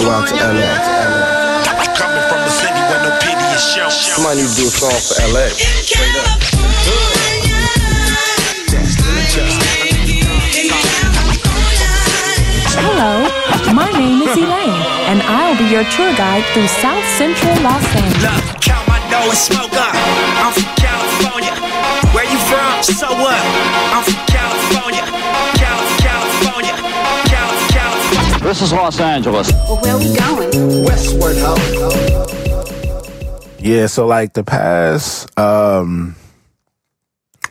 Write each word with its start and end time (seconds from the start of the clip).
go 0.00 0.10
out 0.10 0.28
to 0.28 0.34
LA. 0.34 0.64
Coming 1.92 2.24
from 2.28 2.40
a 2.40 2.50
city 2.50 2.80
where 2.88 3.02
no 3.04 3.12
pity 3.20 3.44
is 3.52 3.60
shown. 3.60 3.90
Somebody 3.90 4.40
need 4.40 4.48
to 4.48 4.56
do 4.56 4.66
a 4.66 4.72
song 4.72 4.96
for 4.96 5.16
LA. 5.28 5.48
Straight 5.52 6.16
up. 6.24 6.40
Hello, 12.80 13.28
my 13.74 13.90
name 13.92 14.22
is 14.24 14.36
Elaine, 14.36 14.80
and 15.10 15.20
I'll 15.22 15.56
be 15.56 15.68
your 15.68 15.84
tour 15.92 16.12
guide 16.16 16.44
through 16.52 16.68
South 16.68 17.04
Central 17.20 17.52
Los 17.60 17.84
Angeles. 17.92 18.24
Look, 18.24 18.60
count 18.60 18.88
my 18.88 19.00
dough 19.12 19.28
and 19.28 19.36
smoke 19.36 19.74
up. 19.76 19.92
I'm 20.40 20.52
from 20.52 20.70
California. 20.80 21.52
Where 22.16 22.24
you 22.24 22.40
from? 22.48 22.82
So 22.82 23.08
what? 23.20 23.40
I'm 23.92 24.04
from 24.04 24.20
California. 24.26 25.04
California. 25.60 25.99
Cal- 28.40 28.48
California. 28.48 28.48
This 28.48 28.62
is 28.62 28.72
Los 28.72 29.00
Angeles. 29.00 29.52
Well, 29.52 29.80
where 29.80 29.98
we 29.98 30.14
going? 30.16 30.84
Westward 30.84 31.36
Ho. 31.38 31.56
Yeah, 33.58 33.86
so 33.86 34.06
like 34.06 34.32
the 34.34 34.44
past 34.44 35.38
um 35.38 36.16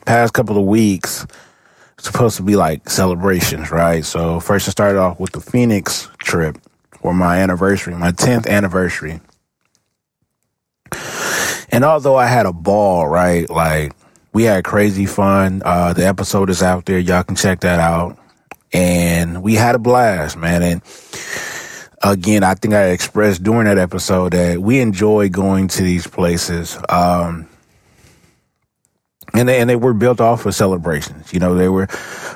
past 0.06 0.34
couple 0.34 0.58
of 0.58 0.66
weeks 0.66 1.28
supposed 2.00 2.38
to 2.38 2.44
be 2.44 2.56
like 2.56 2.90
celebrations, 2.90 3.72
right? 3.72 4.06
So 4.06 4.40
first 4.40 4.68
I 4.68 4.72
started 4.72 5.00
off 5.00 5.20
with 5.20 5.32
the 5.34 5.42
Phoenix 5.42 6.10
trip 6.20 6.58
for 7.02 7.14
my 7.14 7.40
anniversary, 7.40 7.96
my 7.96 8.12
10th 8.12 8.48
anniversary. 8.48 9.22
And 11.72 11.84
although 11.86 12.16
I 12.16 12.28
had 12.28 12.46
a 12.48 12.54
ball, 12.54 13.08
right? 13.08 13.50
Like 13.50 13.94
we 14.34 14.44
had 14.44 14.64
crazy 14.64 15.06
fun. 15.06 15.62
Uh 15.66 15.94
the 15.94 16.08
episode 16.08 16.50
is 16.50 16.64
out 16.64 16.86
there. 16.86 17.00
Y'all 17.00 17.24
can 17.24 17.36
check 17.38 17.62
that 17.62 17.80
out. 17.80 18.19
And 18.74 19.42
we 19.42 19.56
had 19.56 19.76
a 19.76 19.80
blast, 19.80 20.38
man. 20.38 20.62
And 20.62 20.82
again, 22.04 22.44
I 22.44 22.54
think 22.54 22.74
I 22.74 22.90
expressed 22.90 23.44
during 23.44 23.66
that 23.66 23.78
episode 23.78 24.34
that 24.34 24.62
we 24.62 24.80
enjoy 24.80 25.30
going 25.30 25.68
to 25.70 25.84
these 25.84 26.08
places. 26.08 26.78
Um, 26.88 27.48
and 29.34 29.48
they, 29.48 29.60
and 29.60 29.70
they 29.70 29.76
were 29.76 29.94
built 29.94 30.22
off 30.22 30.46
of 30.46 30.56
celebrations. 30.56 31.34
You 31.34 31.40
know, 31.40 31.56
they 31.56 31.70
were 31.70 31.88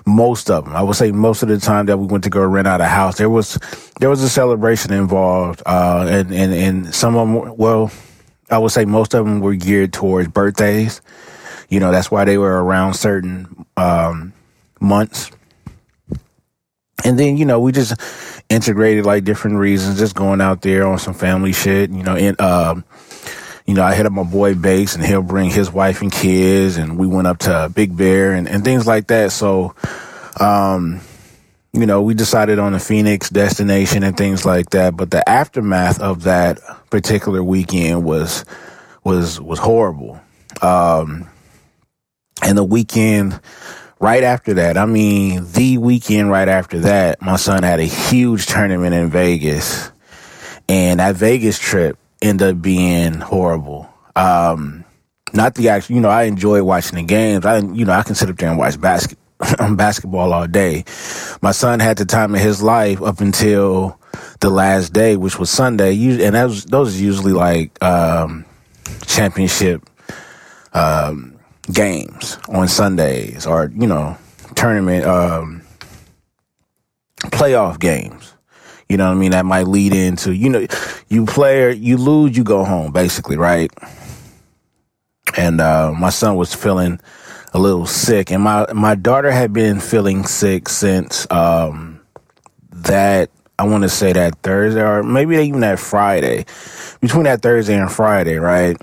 most 0.05 0.49
of 0.49 0.65
them. 0.65 0.75
I 0.75 0.81
would 0.81 0.95
say 0.95 1.11
most 1.11 1.43
of 1.43 1.49
the 1.49 1.59
time 1.59 1.87
that 1.87 1.97
we 1.97 2.05
went 2.05 2.23
to 2.25 2.29
go 2.29 2.45
rent 2.45 2.67
out 2.67 2.81
a 2.81 2.85
house, 2.85 3.17
there 3.17 3.29
was 3.29 3.57
there 3.99 4.09
was 4.09 4.21
a 4.21 4.29
celebration 4.29 4.93
involved, 4.93 5.63
uh, 5.65 6.05
and 6.09 6.31
and 6.31 6.53
and 6.53 6.95
some 6.95 7.15
of 7.15 7.27
them. 7.27 7.57
Well, 7.57 7.91
I 8.49 8.57
would 8.57 8.71
say 8.71 8.85
most 8.85 9.13
of 9.13 9.25
them 9.25 9.39
were 9.39 9.55
geared 9.55 9.93
towards 9.93 10.27
birthdays. 10.27 11.01
You 11.69 11.79
know, 11.79 11.91
that's 11.91 12.11
why 12.11 12.25
they 12.25 12.37
were 12.37 12.63
around 12.63 12.93
certain 12.93 13.65
um, 13.77 14.33
months. 14.79 15.31
And 17.03 17.19
then, 17.19 17.37
you 17.37 17.45
know, 17.45 17.59
we 17.59 17.71
just 17.71 17.93
integrated 18.49 19.05
like 19.05 19.23
different 19.23 19.57
reasons, 19.57 19.99
just 19.99 20.15
going 20.15 20.41
out 20.41 20.61
there 20.61 20.87
on 20.87 20.99
some 20.99 21.13
family 21.13 21.53
shit, 21.53 21.89
you 21.89 22.03
know, 22.03 22.15
and, 22.15 22.39
um, 22.39 22.83
you 23.65 23.73
know, 23.73 23.83
I 23.83 23.95
hit 23.95 24.05
up 24.05 24.11
my 24.11 24.23
boy 24.23 24.55
Bass 24.55 24.95
and 24.95 25.05
he'll 25.05 25.21
bring 25.21 25.49
his 25.49 25.71
wife 25.71 26.01
and 26.01 26.11
kids 26.11 26.77
and 26.77 26.97
we 26.97 27.07
went 27.07 27.27
up 27.27 27.39
to 27.39 27.71
Big 27.73 27.95
Bear 27.95 28.33
and, 28.33 28.47
and 28.47 28.63
things 28.63 28.85
like 28.85 29.07
that. 29.07 29.31
So, 29.31 29.73
um, 30.39 30.99
you 31.71 31.85
know, 31.85 32.01
we 32.01 32.13
decided 32.13 32.59
on 32.59 32.73
a 32.73 32.79
Phoenix 32.79 33.29
destination 33.29 34.03
and 34.03 34.15
things 34.15 34.45
like 34.45 34.71
that. 34.71 34.95
But 34.95 35.11
the 35.11 35.27
aftermath 35.27 36.01
of 36.01 36.23
that 36.23 36.59
particular 36.89 37.43
weekend 37.43 38.03
was, 38.03 38.45
was, 39.03 39.39
was 39.39 39.59
horrible. 39.59 40.19
Um, 40.61 41.27
and 42.43 42.57
the 42.57 42.63
weekend 42.63 43.39
right 44.03 44.23
after 44.23 44.55
that, 44.55 44.77
I 44.77 44.85
mean, 44.85 45.49
the 45.53 45.77
weekend 45.77 46.29
right 46.29 46.49
after 46.49 46.81
that, 46.81 47.21
my 47.21 47.37
son 47.37 47.63
had 47.63 47.79
a 47.79 47.85
huge 47.85 48.47
tournament 48.47 48.93
in 48.93 49.09
Vegas. 49.09 49.91
And 50.67 50.99
that 50.99 51.15
Vegas 51.15 51.57
trip 51.57 51.97
ended 52.21 52.49
up 52.49 52.61
being 52.61 53.13
horrible. 53.13 53.89
Um, 54.17 54.83
not 55.31 55.55
the 55.55 55.69
actual, 55.69 55.95
you 55.95 56.01
know, 56.01 56.09
I 56.09 56.23
enjoy 56.23 56.63
watching 56.63 56.97
the 56.97 57.03
games. 57.03 57.45
I, 57.45 57.59
you 57.59 57.85
know, 57.85 57.93
I 57.93 58.03
can 58.03 58.13
sit 58.13 58.29
up 58.29 58.35
there 58.35 58.49
and 58.49 58.57
watch 58.57 58.79
basket, 58.79 59.17
basketball 59.77 60.33
all 60.33 60.47
day. 60.47 60.83
My 61.41 61.51
son 61.51 61.79
had 61.79 61.97
the 61.97 62.05
time 62.05 62.35
of 62.35 62.41
his 62.41 62.61
life 62.61 63.01
up 63.01 63.21
until 63.21 63.97
the 64.41 64.49
last 64.49 64.91
day, 64.91 65.15
which 65.15 65.39
was 65.39 65.49
Sunday. 65.49 65.93
And 66.25 66.35
that 66.35 66.43
was, 66.43 66.65
those 66.65 66.99
are 66.99 67.01
usually 67.01 67.33
like, 67.33 67.81
um, 67.81 68.43
championship, 69.05 69.89
um, 70.73 71.32
games 71.71 72.37
on 72.49 72.67
Sundays 72.67 73.45
or, 73.45 73.71
you 73.75 73.87
know, 73.87 74.17
tournament, 74.55 75.05
um, 75.05 75.61
playoff 77.17 77.79
games. 77.79 78.33
You 78.89 78.97
know 78.97 79.05
what 79.07 79.15
I 79.15 79.19
mean? 79.19 79.31
That 79.31 79.45
might 79.45 79.67
lead 79.67 79.93
into, 79.93 80.33
you 80.33 80.49
know, 80.49 80.67
you 81.07 81.25
play, 81.25 81.73
you 81.73 81.97
lose, 81.97 82.35
you 82.35 82.43
go 82.43 82.63
home, 82.63 82.91
basically, 82.91 83.37
right? 83.37 83.71
And, 85.37 85.61
uh, 85.61 85.93
my 85.93 86.09
son 86.09 86.35
was 86.35 86.53
feeling 86.53 86.99
a 87.53 87.59
little 87.59 87.85
sick 87.85 88.31
and 88.31 88.43
my, 88.43 88.71
my 88.73 88.95
daughter 88.95 89.31
had 89.31 89.53
been 89.53 89.79
feeling 89.79 90.25
sick 90.25 90.67
since, 90.67 91.25
um, 91.31 92.01
that, 92.71 93.29
I 93.57 93.63
want 93.65 93.83
to 93.83 93.89
say 93.89 94.11
that 94.13 94.41
Thursday 94.41 94.81
or 94.81 95.03
maybe 95.03 95.37
even 95.37 95.61
that 95.61 95.79
Friday, 95.79 96.45
between 97.01 97.23
that 97.23 97.41
Thursday 97.41 97.75
and 97.75 97.91
Friday, 97.91 98.37
right? 98.37 98.75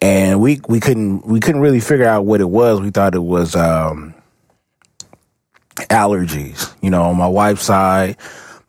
And 0.00 0.40
we 0.40 0.60
we 0.68 0.80
couldn't 0.80 1.26
we 1.26 1.40
couldn't 1.40 1.60
really 1.60 1.80
figure 1.80 2.06
out 2.06 2.24
what 2.24 2.40
it 2.40 2.48
was. 2.48 2.80
We 2.80 2.90
thought 2.90 3.14
it 3.14 3.22
was 3.22 3.54
um, 3.54 4.14
allergies. 5.76 6.74
You 6.82 6.90
know, 6.90 7.02
on 7.02 7.16
my 7.16 7.28
wife's 7.28 7.62
side, 7.62 8.16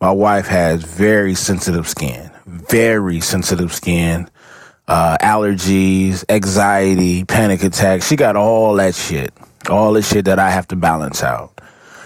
my 0.00 0.10
wife 0.10 0.46
has 0.46 0.82
very 0.84 1.34
sensitive 1.34 1.88
skin, 1.88 2.30
very 2.46 3.20
sensitive 3.20 3.72
skin, 3.72 4.28
uh, 4.88 5.16
allergies, 5.18 6.24
anxiety, 6.28 7.24
panic 7.24 7.62
attacks. 7.62 8.06
She 8.06 8.16
got 8.16 8.36
all 8.36 8.74
that 8.74 8.94
shit, 8.94 9.32
all 9.70 9.92
the 9.92 10.02
shit 10.02 10.26
that 10.26 10.38
I 10.38 10.50
have 10.50 10.68
to 10.68 10.76
balance 10.76 11.22
out. 11.22 11.60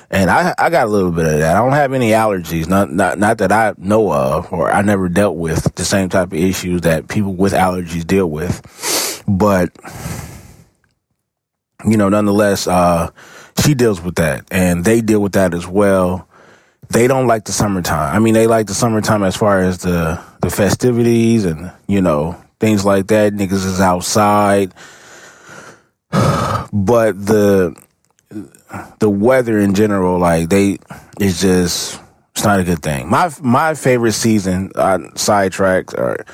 And 0.08 0.30
I, 0.30 0.54
I 0.56 0.70
got 0.70 0.86
a 0.86 0.90
little 0.90 1.10
bit 1.10 1.26
of 1.26 1.38
that. 1.38 1.56
I 1.56 1.58
don't 1.58 1.72
have 1.72 1.92
any 1.92 2.10
allergies, 2.10 2.68
not, 2.68 2.92
not, 2.92 3.18
not 3.18 3.38
that 3.38 3.50
I 3.50 3.74
know 3.76 4.12
of, 4.12 4.52
or 4.52 4.70
I 4.70 4.82
never 4.82 5.08
dealt 5.08 5.36
with 5.36 5.74
the 5.74 5.84
same 5.84 6.08
type 6.08 6.28
of 6.28 6.34
issues 6.34 6.82
that 6.82 7.08
people 7.08 7.34
with 7.34 7.52
allergies 7.52 8.06
deal 8.06 8.30
with. 8.30 8.62
But, 9.26 9.70
you 11.84 11.96
know, 11.96 12.08
nonetheless, 12.08 12.66
uh, 12.66 13.10
she 13.64 13.74
deals 13.74 14.00
with 14.00 14.16
that 14.16 14.44
and 14.50 14.84
they 14.84 15.00
deal 15.00 15.20
with 15.20 15.32
that 15.32 15.54
as 15.54 15.66
well. 15.66 16.28
They 16.88 17.08
don't 17.08 17.26
like 17.26 17.44
the 17.44 17.52
summertime. 17.52 18.14
I 18.14 18.18
mean, 18.20 18.34
they 18.34 18.46
like 18.46 18.68
the 18.68 18.74
summertime 18.74 19.24
as 19.24 19.36
far 19.36 19.60
as 19.60 19.78
the, 19.78 20.22
the 20.40 20.50
festivities 20.50 21.44
and, 21.44 21.72
you 21.88 22.00
know, 22.00 22.40
things 22.60 22.84
like 22.84 23.08
that. 23.08 23.32
Niggas 23.32 23.52
is 23.52 23.80
outside. 23.80 24.72
But 26.72 27.24
the, 27.24 27.74
the 28.98 29.08
weather 29.08 29.58
in 29.60 29.74
general, 29.74 30.18
like 30.18 30.48
they, 30.48 30.78
it's 31.18 31.40
just, 31.40 32.00
it's 32.32 32.44
not 32.44 32.58
a 32.60 32.64
good 32.64 32.82
thing. 32.82 33.08
My, 33.08 33.30
my 33.40 33.74
favorite 33.74 34.12
season, 34.12 34.72
uh, 34.74 34.98
sidetracked 35.14 35.94
or, 35.96 36.26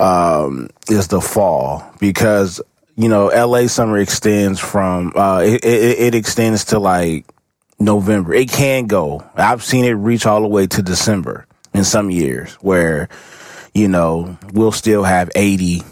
um, 0.00 0.70
is 0.88 1.08
the 1.08 1.20
fall 1.20 1.84
because, 2.00 2.60
you 2.96 3.08
know, 3.08 3.26
LA 3.26 3.66
summer 3.66 3.98
extends 3.98 4.58
from, 4.58 5.12
uh, 5.14 5.40
it, 5.40 5.64
it, 5.64 5.98
it 5.98 6.14
extends 6.14 6.64
to 6.66 6.78
like 6.78 7.26
November. 7.78 8.34
It 8.34 8.50
can 8.50 8.86
go. 8.86 9.24
I've 9.34 9.62
seen 9.62 9.84
it 9.84 9.92
reach 9.92 10.26
all 10.26 10.40
the 10.40 10.48
way 10.48 10.66
to 10.68 10.82
December 10.82 11.46
in 11.74 11.84
some 11.84 12.10
years 12.10 12.54
where, 12.54 13.08
you 13.74 13.88
know, 13.88 14.38
we'll 14.52 14.72
still 14.72 15.04
have 15.04 15.30
80 15.34 15.82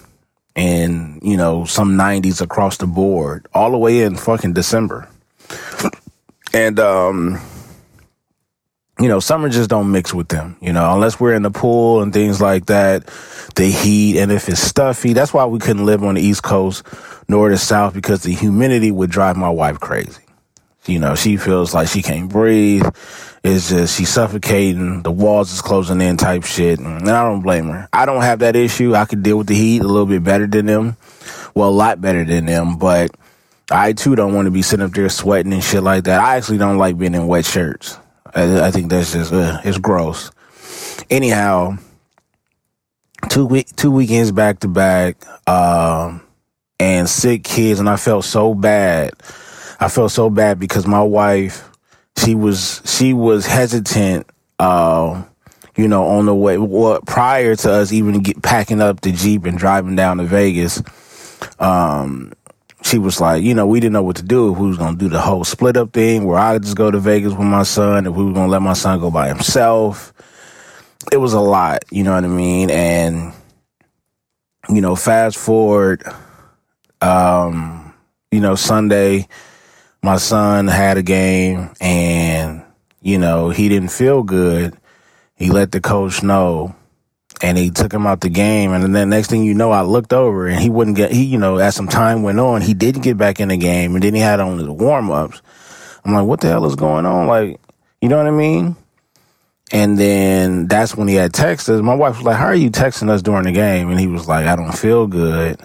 and, 0.57 1.21
you 1.23 1.37
know, 1.37 1.65
some 1.67 1.93
90s 1.93 2.41
across 2.41 2.79
the 2.79 2.87
board 2.87 3.47
all 3.55 3.71
the 3.71 3.79
way 3.79 4.01
in 4.01 4.17
fucking 4.17 4.55
December. 4.55 5.09
And, 6.53 6.81
um, 6.81 7.41
you 9.01 9.09
know, 9.09 9.21
summer 9.21 9.49
just 9.49 9.71
don't 9.71 9.93
mix 9.93 10.13
with 10.13 10.29
them, 10.29 10.57
you 10.61 10.73
know, 10.73 10.93
unless 10.93 11.21
we're 11.21 11.35
in 11.35 11.43
the 11.43 11.51
pool 11.51 12.03
and 12.03 12.13
things 12.13 12.41
like 12.41 12.67
that, 12.67 13.07
the 13.55 13.67
heat. 13.67 14.19
And 14.19 14.33
if 14.33 14.49
it's 14.49 14.61
stuffy, 14.61 15.13
that's 15.13 15.33
why 15.33 15.45
we 15.47 15.61
couldn't 15.61 15.87
live 15.87 16.03
on 16.03 16.17
the 16.17 16.21
East 16.21 16.43
Coast 16.43 16.85
nor 17.29 17.51
the 17.51 17.59
South 17.59 17.95
because 17.95 18.23
the 18.23 18.33
humidity 18.33 18.91
would 18.91 19.11
drive 19.11 19.37
my 19.37 19.51
wife 19.51 19.79
crazy. 19.79 20.23
You 20.87 20.99
know, 20.99 21.15
she 21.15 21.37
feels 21.37 21.75
like 21.75 21.89
she 21.89 22.03
can't 22.03 22.31
breathe. 22.31 22.87
It's 23.45 23.69
just, 23.69 23.97
she's 23.97 24.09
suffocating. 24.09 25.03
The 25.03 25.11
walls 25.13 25.53
is 25.53 25.61
closing 25.61 26.01
in 26.01 26.17
type 26.17 26.45
shit. 26.45 26.81
And 26.81 27.09
I 27.09 27.23
don't 27.23 27.43
blame 27.43 27.69
her. 27.69 27.89
I 27.93 28.07
don't 28.07 28.23
have 28.23 28.41
that 28.41 28.57
issue. 28.57 28.95
I 28.95 29.05
could 29.05 29.23
deal 29.23 29.37
with 29.39 29.47
the 29.47 29.55
heat 29.55 29.83
a 29.83 29.87
little 29.87 30.07
bit 30.07 30.25
better 30.25 30.47
than 30.47 30.67
them. 30.67 30.97
Well, 31.55 31.69
a 31.69 31.71
lot 31.71 32.01
better 32.01 32.25
than 32.25 32.47
them, 32.47 32.79
but 32.79 33.11
I 33.71 33.93
too 33.93 34.17
don't 34.17 34.35
want 34.35 34.47
to 34.47 34.51
be 34.51 34.63
sitting 34.63 34.85
up 34.85 34.93
there 34.93 35.09
sweating 35.09 35.53
and 35.53 35.63
shit 35.63 35.83
like 35.83 36.05
that. 36.05 36.21
I 36.21 36.37
actually 36.37 36.59
don't 36.59 36.79
like 36.79 36.97
being 36.97 37.15
in 37.15 37.27
wet 37.27 37.45
shirts. 37.45 37.99
I, 38.39 38.69
I 38.69 38.71
think 38.71 38.91
that's 38.91 39.13
just, 39.13 39.33
uh, 39.33 39.61
it's 39.65 39.79
gross. 39.79 40.31
Anyhow, 41.11 41.79
two 43.29 43.47
week, 43.47 43.75
two 43.77 43.91
weekends 43.91 44.31
back 44.31 44.61
to 44.61 44.69
back, 44.69 45.17
um, 45.49 46.23
and 46.79 47.09
sick 47.09 47.43
kids. 47.45 47.81
And 47.81 47.89
I 47.89 47.97
felt 47.97 48.25
so 48.25 48.55
bad. 48.55 49.13
I 49.81 49.89
felt 49.89 50.13
so 50.13 50.31
bad 50.31 50.59
because 50.59 50.87
my 50.87 51.03
wife, 51.03 51.69
she 52.17 52.35
was, 52.35 52.83
she 52.85 53.13
was 53.13 53.47
hesitant, 53.47 54.27
uh, 54.59 55.25
you 55.77 55.89
know, 55.89 56.07
on 56.07 56.27
the 56.27 56.35
way, 56.35 56.59
well, 56.59 57.01
prior 57.07 57.55
to 57.55 57.73
us 57.73 57.93
even 57.93 58.21
get, 58.23 58.43
packing 58.43 58.81
up 58.81 59.01
the 59.01 59.13
Jeep 59.13 59.45
and 59.45 59.57
driving 59.57 59.97
down 59.97 60.19
to 60.19 60.25
Vegas, 60.25 60.83
um, 61.59 62.33
she 62.83 62.99
was 62.99 63.21
like, 63.21 63.43
you 63.43 63.55
know, 63.55 63.67
we 63.67 63.81
didn't 63.81 63.95
know 63.95 64.03
what 64.03 64.17
to 64.17 64.23
do. 64.23 64.53
If 64.53 64.59
we 64.59 64.69
was 64.69 64.79
to 64.79 64.95
do 64.97 65.09
the 65.09 65.21
whole 65.21 65.45
split 65.45 65.77
up 65.77 65.93
thing 65.93 66.25
where 66.25 66.39
I 66.39 66.59
just 66.59 66.77
go 66.77 66.91
to 66.91 66.99
Vegas 66.99 67.33
with 67.33 67.47
my 67.47 67.65
son, 67.65 68.07
if 68.07 68.15
we 68.15 68.25
were 68.25 68.35
to 68.35 68.47
let 68.47 68.63
my 68.63 68.73
son 68.73 69.01
go 69.01 69.11
by 69.11 69.29
himself. 69.29 70.13
It 71.11 71.17
was 71.17 71.33
a 71.33 71.41
lot, 71.41 71.85
you 71.91 72.05
know 72.05 72.15
what 72.15 72.25
I 72.25 72.29
mean? 72.29 72.71
And, 72.71 73.33
you 74.69 74.81
know, 74.81 74.95
fast 74.95 75.39
forward, 75.39 76.03
um, 77.01 77.95
you 78.31 78.41
know, 78.41 78.55
Sunday, 78.57 79.27
my 80.03 80.17
son 80.17 80.67
had 80.67 80.99
a 80.99 81.03
game 81.03 81.71
and, 81.81 82.63
you 83.01 83.19
know, 83.19 83.49
he 83.51 83.69
didn't 83.69 83.89
feel 83.89 84.23
good. 84.23 84.77
He 85.35 85.51
let 85.51 85.73
the 85.73 85.81
coach 85.81 86.23
know 86.23 86.75
and 87.43 87.57
he 87.57 87.71
took 87.71 87.93
him 87.93 88.07
out 88.07 88.21
the 88.21 88.29
game. 88.29 88.73
And 88.73 88.95
then 88.95 89.11
next 89.11 89.29
thing 89.31 89.45
you 89.45 89.55
know, 89.55 89.71
I 89.71 89.83
looked 89.83 90.13
over 90.13 90.47
and 90.47 90.61
he 90.61 90.71
wouldn't 90.71 90.97
get, 90.97 91.13
he, 91.13 91.25
you 91.25 91.39
know, 91.39 91.59
as 91.59 91.75
some 91.75 91.89
time 91.89 92.23
went 92.23 92.41
on, 92.41 92.63
he 92.63 92.75
didn't 92.75 93.03
get 93.03 93.17
back 93.17 93.41
in 93.41 93.49
the 93.49 93.57
game 93.57 93.95
and 93.95 94.03
then 94.03 94.15
he 94.15 94.21
had 94.21 94.41
only 94.41 94.65
the 94.65 94.73
warm 94.73 95.11
ups. 95.11 95.41
I'm 96.05 96.13
like, 96.13 96.27
what 96.27 96.41
the 96.41 96.49
hell 96.49 96.67
is 96.67 96.75
going 96.75 97.07
on? 97.07 97.27
Like, 97.27 97.61
you 98.01 98.09
know 98.09 98.17
what 98.17 98.27
I 98.27 98.31
mean? 98.31 98.77
And 99.71 99.99
then 99.99 100.67
that's 100.67 100.97
when 100.97 101.09
he 101.09 101.15
had 101.15 101.33
texted. 101.33 101.83
My 101.83 101.95
wife 101.95 102.17
was 102.17 102.25
like, 102.25 102.37
how 102.37 102.47
are 102.47 102.55
you 102.55 102.71
texting 102.71 103.11
us 103.11 103.23
during 103.23 103.45
the 103.45 103.53
game? 103.53 103.91
And 103.91 104.01
he 104.01 104.07
was 104.07 104.27
like, 104.27 104.47
I 104.47 104.57
don't 104.57 104.73
feel 104.73 105.07
good. 105.07 105.61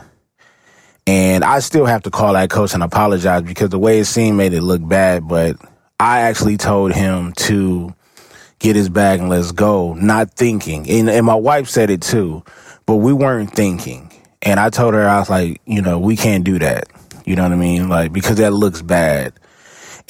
And 1.08 1.44
I 1.44 1.60
still 1.60 1.86
have 1.86 2.04
to 2.04 2.12
call 2.12 2.34
that 2.34 2.50
coach 2.50 2.74
and 2.74 2.84
apologize 2.84 3.44
because 3.44 3.70
the 3.70 3.80
way 3.80 4.00
it 4.00 4.06
seemed 4.06 4.38
made 4.38 4.54
it 4.54 4.62
look 4.62 4.86
bad. 4.86 5.28
But 5.28 5.58
I 6.00 6.22
actually 6.22 6.58
told 6.58 6.94
him 6.94 7.34
to 7.34 7.94
get 8.64 8.76
his 8.78 8.90
bag 8.90 9.20
and 9.20 9.30
let's 9.30 9.52
go, 9.52 9.94
not 9.94 10.32
thinking. 10.32 10.90
And, 10.90 11.10
and 11.10 11.26
my 11.26 11.36
wife 11.36 11.68
said 11.68 11.90
it 11.90 12.02
too, 12.02 12.44
but 12.86 12.96
we 12.96 13.12
weren't 13.12 13.54
thinking. 13.54 14.10
And 14.42 14.60
I 14.60 14.70
told 14.70 14.94
her, 14.94 15.08
I 15.08 15.20
was 15.20 15.30
like, 15.30 15.62
you 15.66 15.82
know, 15.82 16.00
we 16.00 16.16
can't 16.16 16.46
do 16.46 16.58
that. 16.60 16.88
You 17.26 17.36
know 17.36 17.44
what 17.44 17.52
I 17.52 17.58
mean? 17.58 17.90
Like, 17.90 18.14
because 18.14 18.38
that 18.38 18.54
looks 18.54 18.82
bad. 18.82 19.34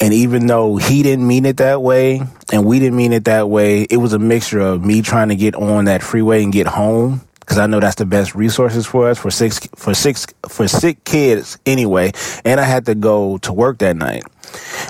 And 0.00 0.14
even 0.14 0.46
though 0.46 0.76
he 0.76 1.02
didn't 1.02 1.26
mean 1.26 1.44
it 1.46 1.58
that 1.58 1.82
way 1.82 2.22
and 2.52 2.64
we 2.64 2.78
didn't 2.78 2.96
mean 2.96 3.12
it 3.12 3.24
that 3.24 3.50
way, 3.50 3.82
it 3.82 3.96
was 3.96 4.12
a 4.12 4.18
mixture 4.18 4.60
of 4.60 4.84
me 4.84 5.02
trying 5.02 5.28
to 5.28 5.36
get 5.36 5.54
on 5.56 5.84
that 5.86 6.02
freeway 6.02 6.42
and 6.42 6.52
get 6.52 6.66
home 6.66 7.22
because 7.44 7.58
I 7.58 7.66
know 7.66 7.80
that's 7.80 7.96
the 7.96 8.06
best 8.06 8.34
resources 8.34 8.86
for 8.86 9.08
us 9.08 9.18
for 9.18 9.30
six 9.30 9.60
for 9.76 9.94
six 9.94 10.26
for 10.48 10.66
sick 10.66 11.04
kids 11.04 11.58
anyway. 11.66 12.12
And 12.44 12.58
I 12.58 12.64
had 12.64 12.86
to 12.86 12.94
go 12.94 13.38
to 13.38 13.52
work 13.52 13.78
that 13.78 13.96
night. 13.96 14.24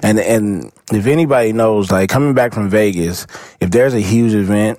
And 0.03 0.19
and 0.21 0.73
if 0.93 1.07
anybody 1.07 1.53
knows, 1.53 1.91
like 1.91 2.09
coming 2.09 2.35
back 2.35 2.53
from 2.53 2.71
Vegas, 2.71 3.27
if 3.61 3.71
there's 3.71 3.95
a 3.95 4.01
huge 4.01 4.35
event, 4.35 4.79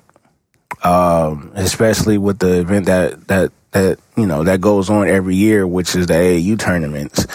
um, 0.82 1.52
especially 1.54 2.18
with 2.18 2.38
the 2.38 2.60
event 2.60 2.86
that 2.86 3.28
that 3.28 3.52
that 3.72 3.98
you 4.16 4.26
know 4.26 4.44
that 4.44 4.60
goes 4.60 4.88
on 4.88 5.08
every 5.08 5.36
year, 5.36 5.66
which 5.66 5.94
is 5.94 6.06
the 6.06 6.14
AAU 6.14 6.58
tournaments. 6.58 7.26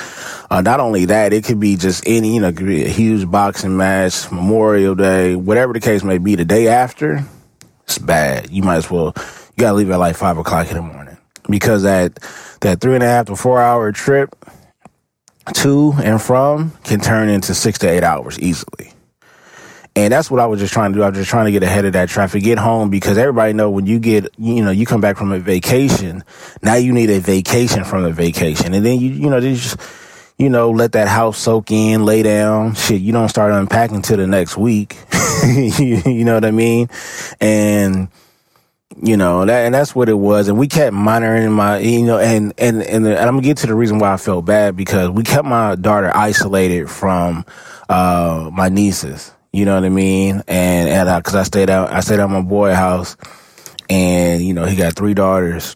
Uh, 0.50 0.60
not 0.60 0.82
only 0.82 1.06
that, 1.06 1.32
it 1.32 1.46
could 1.46 1.62
be 1.62 1.78
just 1.78 2.04
any, 2.06 2.36
you 2.36 2.42
know, 2.42 2.52
could 2.52 2.66
be 2.66 2.84
a 2.84 2.90
huge 2.90 3.30
boxing 3.30 3.78
match, 3.78 4.30
Memorial 4.32 4.96
Day, 4.96 5.34
whatever 5.34 5.72
the 5.72 5.80
case 5.80 6.04
may 6.04 6.18
be. 6.18 6.36
The 6.36 6.44
day 6.44 6.68
after, 6.68 7.24
it's 7.86 7.98
bad. 7.98 8.50
You 8.50 8.62
might 8.62 8.76
as 8.76 8.92
well, 8.92 9.14
gotta 9.62 9.76
leave 9.76 9.90
at 9.90 9.98
like 9.98 10.16
five 10.16 10.38
o'clock 10.38 10.70
in 10.70 10.76
the 10.76 10.82
morning 10.82 11.18
because 11.50 11.84
that 11.84 12.20
that 12.62 12.82
three 12.82 12.96
and 12.96 13.04
a 13.04 13.08
half 13.08 13.28
to 13.28 13.36
four 13.36 13.62
hour 13.62 13.92
trip 13.92 14.36
to 15.54 15.94
and 16.04 16.22
from 16.22 16.72
can 16.84 17.00
turn 17.00 17.30
into 17.30 17.54
six 17.54 17.80
to 17.80 17.90
eight 17.90 18.04
hours 18.04 18.40
easily. 18.40 18.94
And 19.94 20.14
that's 20.14 20.32
what 20.32 20.40
I 20.40 20.46
was 20.46 20.62
just 20.62 20.72
trying 20.72 20.94
to 20.94 21.00
do. 21.00 21.04
I 21.04 21.10
was 21.10 21.18
just 21.18 21.30
trying 21.30 21.46
to 21.46 21.52
get 21.52 21.64
ahead 21.64 21.84
of 21.84 21.94
that 21.94 22.08
traffic, 22.08 22.44
get 22.44 22.58
home 22.58 22.90
because 22.90 23.18
everybody 23.18 23.52
know 23.52 23.70
when 23.70 23.86
you 23.86 24.00
get, 24.00 24.28
you 24.38 24.64
know, 24.64 24.72
you 24.72 24.86
come 24.86 25.02
back 25.02 25.18
from 25.18 25.34
a 25.34 25.40
vacation, 25.40 26.24
now 26.62 26.76
you 26.76 26.94
need 26.94 27.10
a 27.10 27.20
vacation 27.20 27.84
from 27.84 28.04
the 28.04 28.12
vacation. 28.12 28.74
And 28.74 28.86
then 28.86 29.02
you, 29.02 29.10
you 29.10 29.30
know, 29.30 29.42
just, 29.42 29.78
you 30.38 30.50
know, 30.50 30.72
let 30.72 30.94
that 30.94 31.10
house 31.10 31.38
soak 31.38 31.72
in, 31.72 32.06
lay 32.06 32.24
down. 32.24 32.74
Shit, 32.76 33.02
you 33.02 33.12
don't 33.12 33.28
start 33.28 33.52
unpacking 33.52 34.02
till 34.02 34.16
the 34.16 34.28
next 34.28 34.56
week. 34.56 34.96
you, 35.44 36.02
you 36.06 36.24
know 36.24 36.36
what 36.36 36.46
I 36.46 36.52
mean? 36.52 36.88
And, 37.42 38.08
you 39.02 39.16
know 39.16 39.46
that 39.46 39.66
and 39.66 39.74
that's 39.74 39.96
what 39.96 40.10
it 40.10 40.14
was 40.14 40.48
and 40.48 40.58
we 40.58 40.68
kept 40.68 40.94
monitoring 40.94 41.52
my 41.52 41.78
you 41.78 42.04
know 42.04 42.20
and 42.20 42.54
and 42.58 42.82
and, 42.84 43.06
and 43.08 43.20
i'm 43.20 43.36
gonna 43.36 43.42
get 43.42 43.58
to 43.58 43.68
the 43.68 43.76
reason 43.76 44.00
why 44.00 44.14
i 44.14 44.18
felt 44.18 44.46
bad 44.46 44.76
because 44.76 45.10
we 45.10 45.24
kept 45.24 45.46
my 45.46 45.76
daughter 45.76 46.12
isolated 46.16 46.90
from 46.90 47.46
uh 47.90 48.50
my 48.52 48.70
nieces 48.70 49.34
you 49.54 49.66
know 49.66 49.76
what 49.76 49.84
i 49.84 49.90
mean? 49.90 50.42
And 50.48 50.90
and 50.90 51.20
because 51.24 51.36
I, 51.36 51.42
I 51.42 51.44
stayed 51.44 51.70
out 51.70 51.92
i 51.92 52.00
stayed 52.00 52.20
at 52.20 52.30
my 52.30 52.42
boy 52.42 52.74
house 52.74 53.18
and 53.90 54.42
you 54.42 54.54
know 54.54 54.66
he 54.66 54.76
got 54.76 54.96
three 54.96 55.14
daughters. 55.14 55.76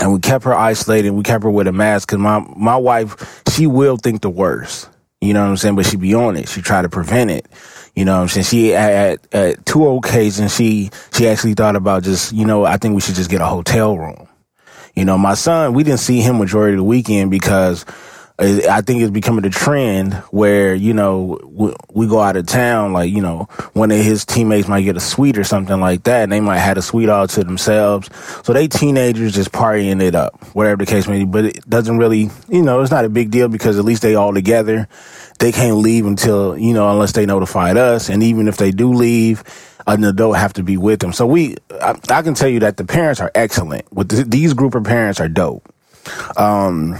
And 0.00 0.12
we 0.12 0.20
kept 0.20 0.44
her 0.44 0.54
isolated 0.54 1.10
we 1.10 1.22
kept 1.22 1.44
her 1.44 1.50
with 1.50 1.66
a 1.66 1.72
mask 1.72 2.08
because 2.08 2.18
my 2.18 2.40
my 2.56 2.76
wife 2.76 3.42
she 3.52 3.66
will 3.66 3.96
think 3.96 4.22
the 4.22 4.30
worst 4.30 4.88
you 5.20 5.34
know 5.34 5.42
what 5.42 5.50
i'm 5.50 5.56
saying? 5.56 5.76
But 5.76 5.86
she 5.86 5.96
be 5.96 6.14
on 6.14 6.36
it 6.36 6.48
she 6.48 6.62
try 6.62 6.80
to 6.82 6.88
prevent 6.88 7.30
it 7.30 7.46
you 7.94 8.04
know 8.04 8.16
what 8.16 8.22
I'm 8.22 8.28
saying? 8.28 8.44
She 8.44 8.74
at, 8.74 9.20
at 9.34 9.66
two 9.66 9.86
occasions 9.88 10.54
she 10.54 10.90
she 11.12 11.28
actually 11.28 11.54
thought 11.54 11.76
about 11.76 12.02
just, 12.02 12.32
you 12.32 12.46
know, 12.46 12.64
I 12.64 12.76
think 12.76 12.94
we 12.94 13.00
should 13.00 13.14
just 13.14 13.30
get 13.30 13.40
a 13.40 13.46
hotel 13.46 13.98
room. 13.98 14.28
You 14.94 15.04
know, 15.04 15.16
my 15.16 15.34
son, 15.34 15.74
we 15.74 15.84
didn't 15.84 16.00
see 16.00 16.20
him 16.20 16.38
majority 16.38 16.74
of 16.74 16.78
the 16.78 16.84
weekend 16.84 17.30
because 17.30 17.84
I 18.38 18.80
think 18.80 19.02
it's 19.02 19.10
becoming 19.10 19.44
a 19.44 19.50
trend 19.50 20.14
where, 20.30 20.74
you 20.74 20.94
know, 20.94 21.38
we, 21.44 21.74
we, 21.92 22.06
go 22.08 22.18
out 22.18 22.36
of 22.36 22.46
town, 22.46 22.92
like, 22.92 23.12
you 23.12 23.20
know, 23.20 23.44
one 23.74 23.90
of 23.92 23.98
his 23.98 24.24
teammates 24.24 24.66
might 24.66 24.82
get 24.82 24.96
a 24.96 25.00
suite 25.00 25.38
or 25.38 25.44
something 25.44 25.80
like 25.80 26.04
that, 26.04 26.24
and 26.24 26.32
they 26.32 26.40
might 26.40 26.58
have 26.58 26.76
a 26.76 26.82
suite 26.82 27.08
all 27.08 27.28
to 27.28 27.44
themselves. 27.44 28.08
So 28.42 28.52
they 28.52 28.68
teenagers 28.68 29.34
just 29.34 29.52
partying 29.52 30.02
it 30.02 30.14
up, 30.14 30.42
whatever 30.54 30.84
the 30.84 30.90
case 30.90 31.06
may 31.06 31.20
be. 31.20 31.24
But 31.24 31.44
it 31.44 31.68
doesn't 31.68 31.98
really, 31.98 32.30
you 32.48 32.62
know, 32.62 32.80
it's 32.80 32.90
not 32.90 33.04
a 33.04 33.10
big 33.10 33.30
deal 33.30 33.48
because 33.48 33.78
at 33.78 33.84
least 33.84 34.02
they 34.02 34.14
all 34.14 34.34
together. 34.34 34.88
They 35.42 35.50
can't 35.50 35.78
leave 35.78 36.06
until, 36.06 36.56
you 36.56 36.72
know, 36.72 36.88
unless 36.88 37.10
they 37.12 37.26
notified 37.26 37.76
us. 37.76 38.08
And 38.08 38.22
even 38.22 38.46
if 38.46 38.58
they 38.58 38.70
do 38.70 38.92
leave, 38.92 39.42
an 39.88 40.04
adult 40.04 40.36
have 40.36 40.52
to 40.52 40.62
be 40.62 40.76
with 40.76 41.00
them. 41.00 41.12
So 41.12 41.26
we, 41.26 41.56
I, 41.80 41.98
I 42.10 42.22
can 42.22 42.34
tell 42.34 42.48
you 42.48 42.60
that 42.60 42.76
the 42.76 42.84
parents 42.84 43.20
are 43.20 43.32
excellent. 43.34 43.92
With 43.92 44.10
the, 44.10 44.22
these 44.22 44.54
group 44.54 44.76
of 44.76 44.84
parents 44.84 45.18
are 45.18 45.28
dope. 45.28 45.68
Um, 46.36 46.96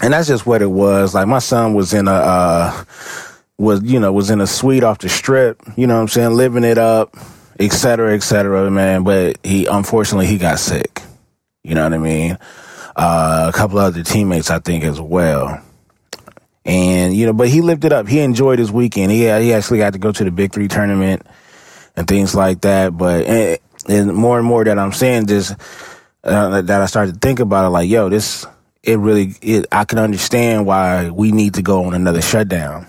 and 0.00 0.12
that's 0.12 0.28
just 0.28 0.46
what 0.46 0.62
it 0.62 0.70
was. 0.70 1.12
Like 1.12 1.26
my 1.26 1.40
son 1.40 1.74
was 1.74 1.92
in 1.92 2.06
a 2.06 2.12
uh, 2.12 2.84
was 3.58 3.82
you 3.82 3.98
know 3.98 4.12
was 4.12 4.30
in 4.30 4.40
a 4.40 4.46
suite 4.46 4.84
off 4.84 4.98
the 4.98 5.08
strip. 5.08 5.60
You 5.76 5.88
know 5.88 5.94
what 5.94 6.02
I'm 6.02 6.08
saying, 6.08 6.34
living 6.34 6.62
it 6.62 6.78
up, 6.78 7.16
et 7.58 7.72
cetera, 7.72 8.14
et 8.14 8.22
cetera, 8.22 8.70
man. 8.70 9.02
But 9.02 9.38
he 9.42 9.66
unfortunately 9.66 10.26
he 10.26 10.38
got 10.38 10.60
sick. 10.60 11.02
You 11.64 11.74
know 11.74 11.82
what 11.82 11.94
I 11.94 11.98
mean? 11.98 12.38
Uh, 12.94 13.50
a 13.52 13.56
couple 13.56 13.78
other 13.78 14.04
teammates, 14.04 14.50
I 14.50 14.60
think, 14.60 14.84
as 14.84 15.00
well. 15.00 15.63
And 16.64 17.14
you 17.14 17.26
know, 17.26 17.32
but 17.32 17.48
he 17.48 17.60
lived 17.60 17.84
it 17.84 17.92
up. 17.92 18.08
He 18.08 18.20
enjoyed 18.20 18.58
his 18.58 18.72
weekend. 18.72 19.12
He 19.12 19.20
he 19.24 19.52
actually 19.52 19.78
got 19.78 19.92
to 19.92 19.98
go 19.98 20.12
to 20.12 20.24
the 20.24 20.30
Big 20.30 20.52
Three 20.52 20.68
tournament 20.68 21.26
and 21.96 22.06
things 22.06 22.34
like 22.34 22.62
that. 22.62 22.96
But 22.96 23.26
and, 23.26 23.58
and 23.88 24.14
more 24.14 24.38
and 24.38 24.46
more 24.46 24.64
that 24.64 24.78
I'm 24.78 24.92
saying, 24.92 25.26
just 25.26 25.54
uh, 26.22 26.62
that 26.62 26.80
I 26.82 26.86
started 26.86 27.14
to 27.14 27.20
think 27.20 27.40
about 27.40 27.66
it, 27.66 27.70
like, 27.70 27.90
yo, 27.90 28.08
this 28.08 28.46
it 28.82 28.98
really 28.98 29.34
it, 29.42 29.66
I 29.70 29.84
can 29.84 29.98
understand 29.98 30.66
why 30.66 31.10
we 31.10 31.32
need 31.32 31.54
to 31.54 31.62
go 31.62 31.84
on 31.84 31.94
another 31.94 32.22
shutdown 32.22 32.86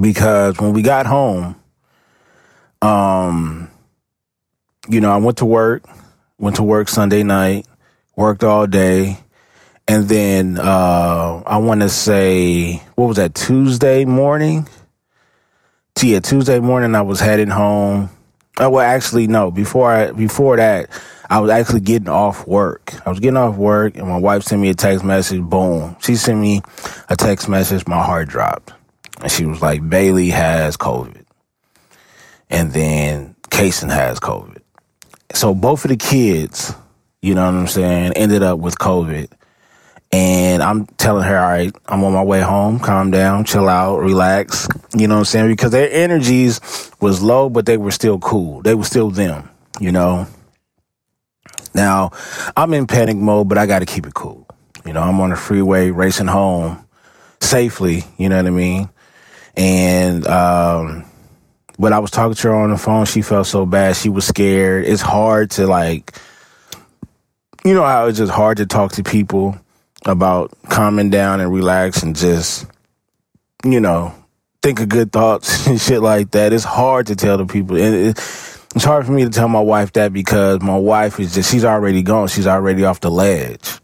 because 0.00 0.58
when 0.58 0.72
we 0.72 0.82
got 0.82 1.06
home, 1.06 1.56
um, 2.82 3.70
you 4.88 5.00
know, 5.00 5.10
I 5.10 5.16
went 5.16 5.38
to 5.38 5.46
work, 5.46 5.84
went 6.38 6.56
to 6.56 6.62
work 6.62 6.88
Sunday 6.88 7.22
night, 7.22 7.66
worked 8.14 8.44
all 8.44 8.66
day, 8.66 9.18
and 9.88 10.08
then 10.08 10.58
uh, 10.58 11.42
I 11.46 11.58
want 11.58 11.82
to 11.82 11.88
say 11.88 12.82
what 12.94 13.06
was 13.06 13.16
that 13.16 13.34
Tuesday 13.34 14.04
morning? 14.04 14.68
Yeah, 16.02 16.20
Tuesday 16.20 16.60
morning 16.60 16.94
I 16.94 17.02
was 17.02 17.20
heading 17.20 17.48
home. 17.48 18.10
Oh, 18.58 18.70
well, 18.70 18.84
actually, 18.86 19.26
no. 19.26 19.50
Before 19.50 19.90
I 19.90 20.12
before 20.12 20.56
that, 20.56 20.90
I 21.28 21.40
was 21.40 21.50
actually 21.50 21.80
getting 21.80 22.08
off 22.08 22.46
work. 22.46 22.94
I 23.06 23.10
was 23.10 23.20
getting 23.20 23.36
off 23.36 23.56
work 23.56 23.96
and 23.96 24.06
my 24.06 24.18
wife 24.18 24.44
sent 24.44 24.62
me 24.62 24.70
a 24.70 24.74
text 24.74 25.04
message. 25.04 25.42
Boom. 25.42 25.96
She 26.00 26.16
sent 26.16 26.38
me 26.38 26.62
a 27.08 27.16
text 27.16 27.48
message. 27.48 27.86
My 27.86 28.02
heart 28.02 28.28
dropped. 28.28 28.72
And 29.20 29.30
she 29.30 29.44
was 29.44 29.60
like, 29.62 29.88
Bailey 29.88 30.30
has 30.30 30.76
COVID. 30.76 31.24
And 32.50 32.72
then 32.72 33.34
Kason 33.48 33.90
has 33.90 34.20
COVID. 34.20 34.60
So 35.34 35.54
both 35.54 35.84
of 35.84 35.90
the 35.90 35.96
kids, 35.96 36.74
you 37.22 37.34
know 37.34 37.44
what 37.44 37.54
I'm 37.54 37.66
saying, 37.66 38.12
ended 38.12 38.42
up 38.42 38.58
with 38.58 38.78
COVID. 38.78 39.28
And 40.16 40.62
I'm 40.62 40.86
telling 40.86 41.24
her, 41.24 41.38
all 41.38 41.50
right, 41.50 41.76
I'm 41.84 42.02
on 42.02 42.14
my 42.14 42.22
way 42.22 42.40
home. 42.40 42.78
Calm 42.78 43.10
down, 43.10 43.44
chill 43.44 43.68
out, 43.68 43.98
relax. 43.98 44.66
You 44.96 45.08
know 45.08 45.16
what 45.16 45.18
I'm 45.18 45.24
saying? 45.26 45.48
Because 45.48 45.72
their 45.72 45.90
energies 45.92 46.90
was 47.02 47.20
low, 47.20 47.50
but 47.50 47.66
they 47.66 47.76
were 47.76 47.90
still 47.90 48.18
cool. 48.18 48.62
They 48.62 48.74
were 48.74 48.84
still 48.84 49.10
them, 49.10 49.50
you 49.78 49.92
know? 49.92 50.26
Now, 51.74 52.12
I'm 52.56 52.72
in 52.72 52.86
panic 52.86 53.18
mode, 53.18 53.46
but 53.46 53.58
I 53.58 53.66
got 53.66 53.80
to 53.80 53.84
keep 53.86 54.06
it 54.06 54.14
cool. 54.14 54.48
You 54.86 54.94
know, 54.94 55.02
I'm 55.02 55.20
on 55.20 55.28
the 55.28 55.36
freeway 55.36 55.90
racing 55.90 56.28
home 56.28 56.86
safely, 57.42 58.04
you 58.16 58.30
know 58.30 58.38
what 58.38 58.46
I 58.46 58.50
mean? 58.50 58.88
And, 59.54 60.26
um, 60.26 61.04
But 61.78 61.92
I 61.92 61.98
was 61.98 62.10
talking 62.10 62.34
to 62.34 62.48
her 62.48 62.54
on 62.54 62.70
the 62.70 62.78
phone. 62.78 63.04
She 63.04 63.20
felt 63.20 63.48
so 63.48 63.66
bad. 63.66 63.96
She 63.96 64.08
was 64.08 64.26
scared. 64.26 64.86
It's 64.86 65.02
hard 65.02 65.50
to 65.52 65.66
like, 65.66 66.18
you 67.66 67.74
know 67.74 67.84
how 67.84 68.06
it's 68.06 68.16
just 68.16 68.32
hard 68.32 68.56
to 68.58 68.66
talk 68.66 68.92
to 68.92 69.02
people 69.02 69.58
about 70.06 70.52
calming 70.68 71.10
down 71.10 71.40
and 71.40 71.52
relax 71.52 72.02
and 72.02 72.16
just, 72.16 72.66
you 73.64 73.80
know, 73.80 74.14
think 74.62 74.80
of 74.80 74.88
good 74.88 75.12
thoughts 75.12 75.66
and 75.68 75.80
shit 75.80 76.02
like 76.02 76.30
that. 76.32 76.52
It's 76.52 76.64
hard 76.64 77.08
to 77.08 77.16
tell 77.16 77.38
the 77.38 77.46
people. 77.46 77.76
And 77.76 77.94
it, 77.94 78.08
it's 78.74 78.84
hard 78.84 79.06
for 79.06 79.12
me 79.12 79.24
to 79.24 79.30
tell 79.30 79.48
my 79.48 79.60
wife 79.60 79.92
that 79.94 80.12
because 80.12 80.60
my 80.60 80.76
wife 80.76 81.18
is 81.18 81.34
just, 81.34 81.50
she's 81.50 81.64
already 81.64 82.02
gone. 82.02 82.28
She's 82.28 82.46
already 82.46 82.84
off 82.84 83.00
the 83.00 83.10
ledge. 83.10 83.80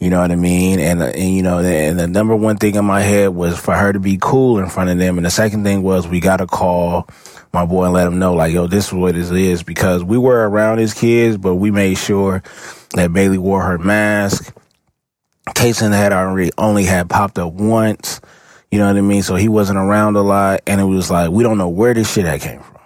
You 0.00 0.10
know 0.10 0.20
what 0.20 0.32
I 0.32 0.36
mean? 0.36 0.80
And, 0.80 1.00
uh, 1.00 1.06
and 1.06 1.34
you 1.34 1.42
know, 1.42 1.60
and 1.60 1.98
the 1.98 2.08
number 2.08 2.34
one 2.34 2.56
thing 2.56 2.74
in 2.74 2.84
my 2.84 3.00
head 3.00 3.28
was 3.28 3.58
for 3.58 3.74
her 3.74 3.92
to 3.92 4.00
be 4.00 4.18
cool 4.20 4.58
in 4.58 4.68
front 4.68 4.90
of 4.90 4.98
them. 4.98 5.18
And 5.18 5.24
the 5.24 5.30
second 5.30 5.64
thing 5.64 5.82
was 5.82 6.08
we 6.08 6.20
got 6.20 6.38
to 6.38 6.46
call 6.46 7.08
my 7.52 7.64
boy 7.64 7.84
and 7.84 7.94
let 7.94 8.06
him 8.06 8.18
know, 8.18 8.34
like, 8.34 8.52
yo, 8.52 8.66
this 8.66 8.88
is 8.88 8.92
what 8.92 9.14
this 9.14 9.30
is 9.30 9.62
because 9.62 10.02
we 10.02 10.18
were 10.18 10.48
around 10.48 10.78
his 10.78 10.92
kids, 10.92 11.36
but 11.36 11.54
we 11.54 11.70
made 11.70 11.96
sure 11.96 12.42
that 12.94 13.12
Bailey 13.12 13.38
wore 13.38 13.62
her 13.62 13.78
mask. 13.78 14.52
Kason 15.48 15.92
had 15.92 16.12
already 16.12 16.50
only 16.58 16.84
had 16.84 17.08
popped 17.10 17.38
up 17.38 17.52
once. 17.52 18.20
You 18.70 18.78
know 18.78 18.86
what 18.86 18.96
I 18.96 19.02
mean? 19.02 19.22
So 19.22 19.36
he 19.36 19.48
wasn't 19.48 19.78
around 19.78 20.16
a 20.16 20.22
lot. 20.22 20.62
And 20.66 20.80
it 20.80 20.84
was 20.84 21.10
like, 21.10 21.30
we 21.30 21.42
don't 21.42 21.58
know 21.58 21.68
where 21.68 21.94
this 21.94 22.12
shit 22.12 22.24
had 22.24 22.40
came 22.40 22.60
from. 22.60 22.78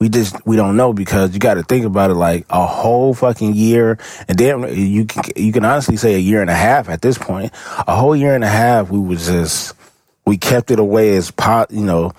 We 0.00 0.08
just, 0.08 0.44
we 0.44 0.56
don't 0.56 0.76
know 0.76 0.92
because 0.92 1.32
you 1.32 1.38
got 1.38 1.54
to 1.54 1.62
think 1.62 1.84
about 1.84 2.10
it 2.10 2.14
like 2.14 2.44
a 2.50 2.66
whole 2.66 3.14
fucking 3.14 3.54
year. 3.54 3.98
And 4.26 4.36
then 4.36 4.74
you 4.76 5.04
can, 5.04 5.22
you 5.36 5.52
can 5.52 5.64
honestly 5.64 5.96
say 5.96 6.16
a 6.16 6.18
year 6.18 6.40
and 6.40 6.50
a 6.50 6.56
half 6.56 6.88
at 6.88 7.02
this 7.02 7.18
point. 7.18 7.52
A 7.86 7.94
whole 7.94 8.16
year 8.16 8.34
and 8.34 8.42
a 8.42 8.48
half, 8.48 8.90
we 8.90 8.98
was 8.98 9.26
just, 9.26 9.74
we 10.26 10.36
kept 10.38 10.72
it 10.72 10.80
away 10.80 11.14
as 11.14 11.30
pot, 11.30 11.70
you 11.70 11.84
know, 11.84 12.12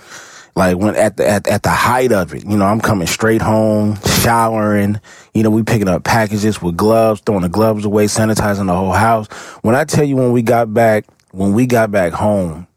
like 0.55 0.77
when 0.77 0.95
at 0.95 1.17
the 1.17 1.27
at, 1.27 1.47
at 1.47 1.63
the 1.63 1.69
height 1.69 2.11
of 2.11 2.33
it, 2.33 2.45
you 2.45 2.57
know, 2.57 2.65
I'm 2.65 2.79
coming 2.79 3.07
straight 3.07 3.41
home, 3.41 3.97
showering, 4.21 4.99
you 5.33 5.41
know, 5.41 5.49
we 5.49 5.63
picking 5.63 5.87
up 5.87 6.03
packages 6.03 6.61
with 6.61 6.77
gloves, 6.77 7.21
throwing 7.25 7.41
the 7.41 7.49
gloves 7.49 7.85
away, 7.85 8.05
sanitizing 8.05 8.67
the 8.67 8.75
whole 8.75 8.91
house. 8.91 9.27
When 9.61 9.73
I 9.73 9.83
tell 9.83 10.03
you 10.03 10.15
when 10.15 10.31
we 10.31 10.43
got 10.43 10.71
back, 10.71 11.05
when 11.31 11.53
we 11.53 11.65
got 11.65 11.91
back 11.91 12.13
home, 12.13 12.67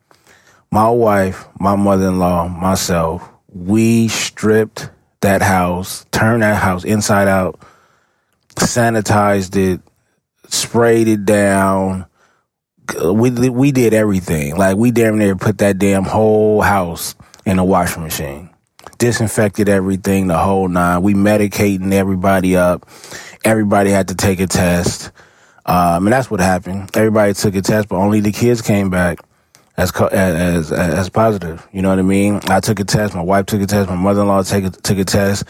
my 0.71 0.89
wife, 0.89 1.47
my 1.61 1.77
mother-in-law, 1.77 2.49
myself, 2.49 3.29
we 3.49 4.09
stripped 4.09 4.89
that 5.21 5.43
house, 5.43 6.07
turned 6.13 6.43
that 6.43 6.57
house 6.57 6.83
inside 6.83 7.29
out, 7.29 7.61
sanitized 8.55 9.55
it, 9.57 9.83
sprayed 10.49 11.09
it 11.09 11.27
down. 11.27 12.07
We 13.05 13.31
we 13.51 13.71
did 13.73 13.93
everything. 13.93 14.57
Like 14.57 14.79
we 14.79 14.93
damn 14.93 15.19
near 15.19 15.37
put 15.37 15.59
that 15.59 15.77
damn 15.77 16.05
whole 16.05 16.63
house 16.63 17.17
in 17.47 17.59
a 17.59 17.65
washing 17.65 18.03
machine. 18.03 18.51
Disinfected 18.99 19.69
everything, 19.69 20.27
the 20.27 20.37
whole 20.37 20.69
nine. 20.69 21.03
We 21.03 21.15
medicating 21.15 21.93
everybody 21.93 22.57
up. 22.57 22.89
Everybody 23.45 23.91
had 23.91 24.09
to 24.09 24.15
take 24.15 24.41
a 24.41 24.47
test. 24.47 25.13
Um, 25.65 26.07
and 26.07 26.13
that's 26.13 26.31
what 26.31 26.41
happened. 26.41 26.91
Everybody 26.95 27.33
took 27.33 27.55
a 27.55 27.63
test, 27.63 27.89
but 27.89 27.97
only 27.97 28.21
the 28.21 28.33
kids 28.33 28.63
came 28.63 28.91
back 28.91 29.19
as, 29.77 29.93
as, 29.97 30.73
as, 30.73 31.09
positive. 31.09 31.67
You 31.73 31.83
know 31.83 31.91
what 31.91 31.99
I 31.99 32.03
mean? 32.03 32.41
I 32.49 32.61
took 32.61 32.81
a 32.81 32.85
test. 32.85 33.15
My 33.15 33.23
wife 33.23 33.47
took 33.47 33.61
a 33.61 33.67
test. 33.67 33.89
My 33.89 33.97
mother-in-law 33.97 34.43
took 34.45 34.65
a, 34.65 34.71
took 34.71 34.99
a 34.99 35.05
test. 35.05 35.45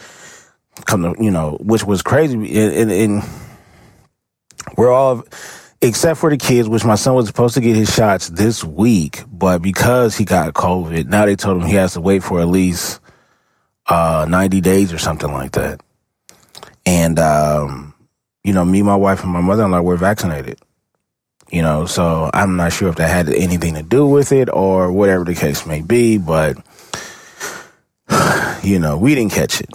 Come 0.85 1.03
to, 1.03 1.23
you 1.23 1.31
know, 1.31 1.57
which 1.61 1.83
was 1.83 2.01
crazy. 2.01 2.35
And, 2.35 2.73
and, 2.73 2.91
and 2.91 3.23
we're 4.75 4.91
all, 4.91 5.23
except 5.81 6.19
for 6.19 6.29
the 6.29 6.37
kids, 6.37 6.67
which 6.67 6.85
my 6.85 6.95
son 6.95 7.15
was 7.15 7.27
supposed 7.27 7.53
to 7.55 7.61
get 7.61 7.75
his 7.75 7.93
shots 7.93 8.29
this 8.29 8.63
week, 8.63 9.23
but 9.31 9.61
because 9.61 10.15
he 10.15 10.25
got 10.25 10.53
COVID, 10.53 11.07
now 11.07 11.25
they 11.25 11.35
told 11.35 11.61
him 11.61 11.67
he 11.67 11.75
has 11.75 11.93
to 11.93 12.01
wait 12.01 12.23
for 12.23 12.39
at 12.39 12.47
least 12.47 12.99
uh, 13.87 14.25
90 14.29 14.61
days 14.61 14.91
or 14.91 14.97
something 14.97 15.31
like 15.31 15.51
that. 15.53 15.81
And, 16.85 17.19
um, 17.19 17.93
you 18.43 18.53
know, 18.53 18.65
me, 18.65 18.81
my 18.81 18.95
wife, 18.95 19.23
and 19.23 19.31
my 19.31 19.41
mother 19.41 19.65
in 19.65 19.71
law 19.71 19.81
were 19.81 19.97
vaccinated. 19.97 20.59
You 21.49 21.61
know, 21.61 21.85
so 21.85 22.29
I'm 22.33 22.57
not 22.57 22.73
sure 22.73 22.89
if 22.89 22.97
that 22.97 23.09
had 23.09 23.29
anything 23.29 23.75
to 23.75 23.83
do 23.83 24.05
with 24.05 24.33
it 24.33 24.49
or 24.51 24.91
whatever 24.91 25.23
the 25.23 25.33
case 25.33 25.65
may 25.65 25.81
be, 25.81 26.17
but, 26.17 26.57
you 28.63 28.79
know, 28.79 28.97
we 28.97 29.15
didn't 29.15 29.31
catch 29.31 29.61
it, 29.61 29.69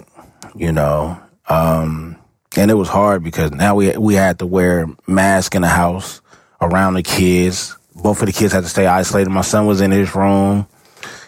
you 0.55 0.71
know. 0.71 1.19
Um, 1.49 2.12
and 2.55 2.69
it 2.69 2.75
was 2.75 2.89
hard 2.89 3.23
because 3.23 3.51
now 3.51 3.75
we 3.75 3.95
we 3.97 4.13
had 4.13 4.39
to 4.39 4.45
wear 4.45 4.87
masks 5.07 5.55
in 5.55 5.61
the 5.61 5.67
house 5.67 6.21
around 6.61 6.95
the 6.95 7.03
kids. 7.03 7.75
Both 7.95 8.21
of 8.21 8.27
the 8.27 8.33
kids 8.33 8.53
had 8.53 8.63
to 8.63 8.69
stay 8.69 8.87
isolated. 8.87 9.29
My 9.29 9.41
son 9.41 9.65
was 9.65 9.81
in 9.81 9.91
his 9.91 10.15
room. 10.15 10.67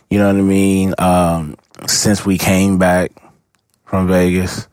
You 0.10 0.20
know 0.20 0.28
what 0.28 0.36
I 0.36 0.42
mean? 0.42 0.94
Um, 0.98 1.58
since 1.88 2.26
we 2.26 2.38
came 2.38 2.78
back 2.78 3.12
from 3.86 4.08
Vegas, 4.08 4.68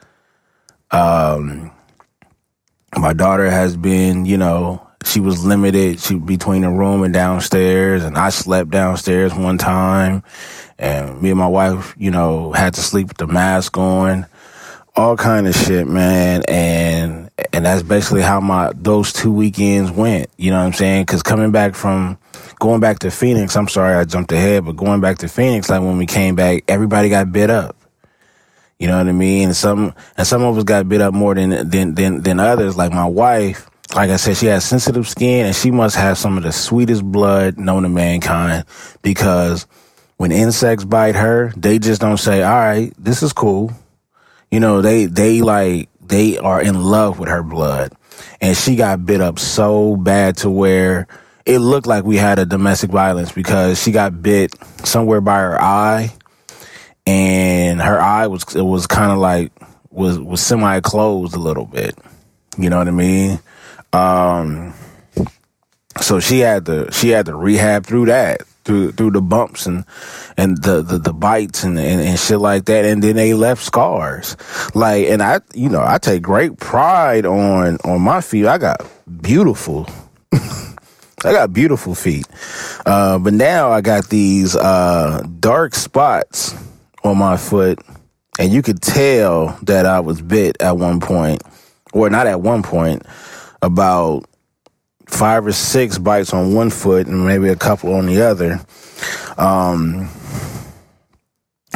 um, 0.91 1.71
my 2.97 3.13
daughter 3.13 3.51
has 3.51 3.77
been, 3.77 4.27
you 4.27 4.37
know, 4.37 4.87
she 5.05 5.21
was 5.21 5.45
limited. 5.45 6.01
She 6.01 6.17
between 6.17 6.63
the 6.63 6.71
room 6.71 7.03
and 7.03 7.13
downstairs, 7.13 8.05
and 8.05 8.17
I 8.17 8.29
slept 8.29 8.71
downstairs 8.71 9.35
one 9.35 9.59
time, 9.59 10.23
and 10.79 11.21
me 11.21 11.31
and 11.31 11.39
my 11.39 11.47
wife, 11.47 11.95
you 11.99 12.11
know, 12.11 12.53
had 12.53 12.75
to 12.75 12.81
sleep 12.81 13.09
with 13.09 13.17
the 13.17 13.27
mask 13.27 13.77
on 13.79 14.27
all 14.95 15.17
kind 15.17 15.47
of 15.47 15.55
shit, 15.55 15.87
man. 15.87 16.43
And, 16.49 17.31
and 17.53 17.65
that's 17.65 17.83
basically 17.83 18.23
how 18.23 18.41
my, 18.41 18.73
those 18.75 19.13
two 19.13 19.33
weekends 19.33 19.91
went. 19.91 20.29
You 20.37 20.51
know 20.51 20.59
what 20.59 20.67
I'm 20.67 20.73
saying? 20.73 21.07
Cause 21.07 21.23
coming 21.23 21.51
back 21.51 21.75
from, 21.75 22.19
going 22.59 22.81
back 22.81 22.99
to 23.01 23.11
Phoenix, 23.11 23.57
I'm 23.57 23.69
sorry 23.69 23.95
I 23.95 24.05
jumped 24.05 24.33
ahead, 24.33 24.65
but 24.65 24.73
going 24.73 25.01
back 25.01 25.19
to 25.19 25.29
Phoenix, 25.29 25.71
like 25.71 25.81
when 25.81 25.97
we 25.97 26.07
came 26.07 26.35
back, 26.35 26.65
everybody 26.69 27.09
got 27.09 27.33
bit 27.33 27.51
up. 27.51 27.77
You 28.79 28.89
know 28.89 28.99
what 28.99 29.09
I 29.09 29.13
mean? 29.13 29.49
And 29.49 29.57
some, 29.57 29.95
and 30.17 30.27
some 30.27 30.43
of 30.43 30.59
us 30.59 30.65
got 30.65 30.89
bit 30.89 31.01
up 31.01 31.15
more 31.15 31.35
than, 31.35 31.69
than, 31.71 31.95
than, 31.95 32.21
than 32.23 32.41
others. 32.41 32.77
Like 32.77 32.93
my 32.93 33.07
wife, 33.07 33.71
like 33.95 34.11
I 34.11 34.17
said, 34.17 34.37
she 34.37 34.47
has 34.47 34.65
sensitive 34.65 35.09
skin 35.09 35.47
and 35.47 35.55
she 35.55 35.71
must 35.71 35.97
have 35.97 36.19
some 36.19 36.37
of 36.37 36.43
the 36.43 36.53
sweetest 36.53 37.05
blood 37.05 37.59
known 37.59 37.85
to 37.85 37.89
mankind 37.89 38.65
because 39.03 39.67
when 40.17 40.33
insects 40.33 40.85
bite 40.85 41.15
her, 41.15 41.53
they 41.57 41.79
just 41.79 42.01
don't 42.01 42.19
say, 42.19 42.43
all 42.43 42.55
right, 42.55 42.93
this 42.99 43.23
is 43.23 43.33
cool 43.33 43.73
you 44.53 44.61
know, 44.61 44.83
they, 44.83 45.07
they 45.07 45.41
like, 45.41 45.89
they 46.01 46.37
are 46.37 46.61
in 46.61 46.81
love 46.81 47.19
with 47.19 47.31
her 47.31 47.43
blood. 47.43 47.93
And 48.41 48.55
she 48.55 48.77
got 48.77 49.05
bit 49.07 49.23
up 49.23 49.39
so 49.39 49.97
bad 49.97 50.37
to 50.39 50.51
where 50.51 51.07
it 51.47 51.59
looked 51.59 51.87
like 51.87 52.05
we 52.05 52.19
had 52.19 52.39
a 52.39 52.45
domestic 52.45 52.91
violence 52.91 53.33
because 53.33 53.83
she 53.83 53.93
got 53.93 54.23
bit 54.23 54.55
somewhere 54.85 55.23
by 55.23 55.39
her 55.39 55.61
eye 55.61 56.13
and 57.07 57.81
her 57.81 57.99
eye 57.99 58.27
was, 58.27 58.55
it 58.55 58.63
was 58.63 58.87
kind 58.87 59.11
of 59.11 59.19
like, 59.19 59.53
was, 59.91 60.21
was 60.21 60.43
semi 60.43 60.81
closed 60.81 61.35
a 61.35 61.41
little 61.41 61.67
bit. 61.67 61.97
You 62.59 62.69
know 62.69 62.77
what 62.77 62.89
I 62.89 62.93
mean? 62.93 63.41
Um, 63.95 64.75
so 65.99 66.21
she 66.21 66.41
had 66.41 66.67
to, 66.67 66.93
she 66.93 67.09
had 67.09 67.25
to 67.27 67.35
rehab 67.35 67.87
through 67.87 68.07
that 68.07 68.43
through 68.65 68.93
through 68.93 69.11
the 69.11 69.23
bumps 69.23 69.67
and 69.67 69.85
and 70.37 70.63
the 70.63 70.83
the, 70.83 70.99
the 70.99 71.13
bites 71.13 71.65
and, 71.65 71.79
and, 71.79 72.01
and 72.01 72.19
shit 72.19 72.39
like 72.39 72.67
that. 72.67 72.85
And 72.85 73.03
then 73.03 73.17
they 73.17 73.35
left 73.35 73.63
scars. 73.63 74.37
Like 74.75 75.07
and 75.07 75.23
i 75.23 75.41
you 75.55 75.69
know 75.69 75.83
i 75.85 75.99
take 75.99 76.23
great 76.23 76.59
pride 76.59 77.27
on 77.27 77.79
on 77.85 78.01
my 78.01 78.21
feet. 78.21 78.47
I 78.47 78.59
got 78.59 78.87
beautiful 79.21 79.89
i 80.33 81.33
got 81.33 81.53
beautiful 81.53 81.95
feet. 81.95 82.27
Uh, 82.87 83.19
but 83.19 83.35
now 83.35 83.71
i 83.71 83.81
got 83.81 84.09
these 84.09 84.57
uh, 84.57 85.23
dark 85.41 85.75
spots 85.75 86.55
on 87.05 87.19
my 87.19 87.37
foot. 87.37 87.79
And 88.39 88.51
you 88.51 88.63
could 88.63 88.81
tell 88.81 89.59
that 89.63 89.87
i 89.87 90.01
was 90.01 90.23
bit 90.23 90.57
at 90.61 90.79
one 90.79 91.01
point 91.01 91.43
or 91.93 92.09
not 92.09 92.27
at 92.27 92.41
one 92.41 92.63
point 92.63 93.03
about 93.61 94.25
five 95.13 95.47
or 95.47 95.53
six 95.53 95.99
bites 95.99 96.33
on 96.33 96.55
one 96.55 96.71
foot 96.71 97.07
and 97.07 97.27
maybe 97.27 97.49
a 97.49 97.57
couple 97.57 97.95
on 97.95 98.07
the 98.07 98.23
other. 98.23 98.61
Um, 99.37 100.09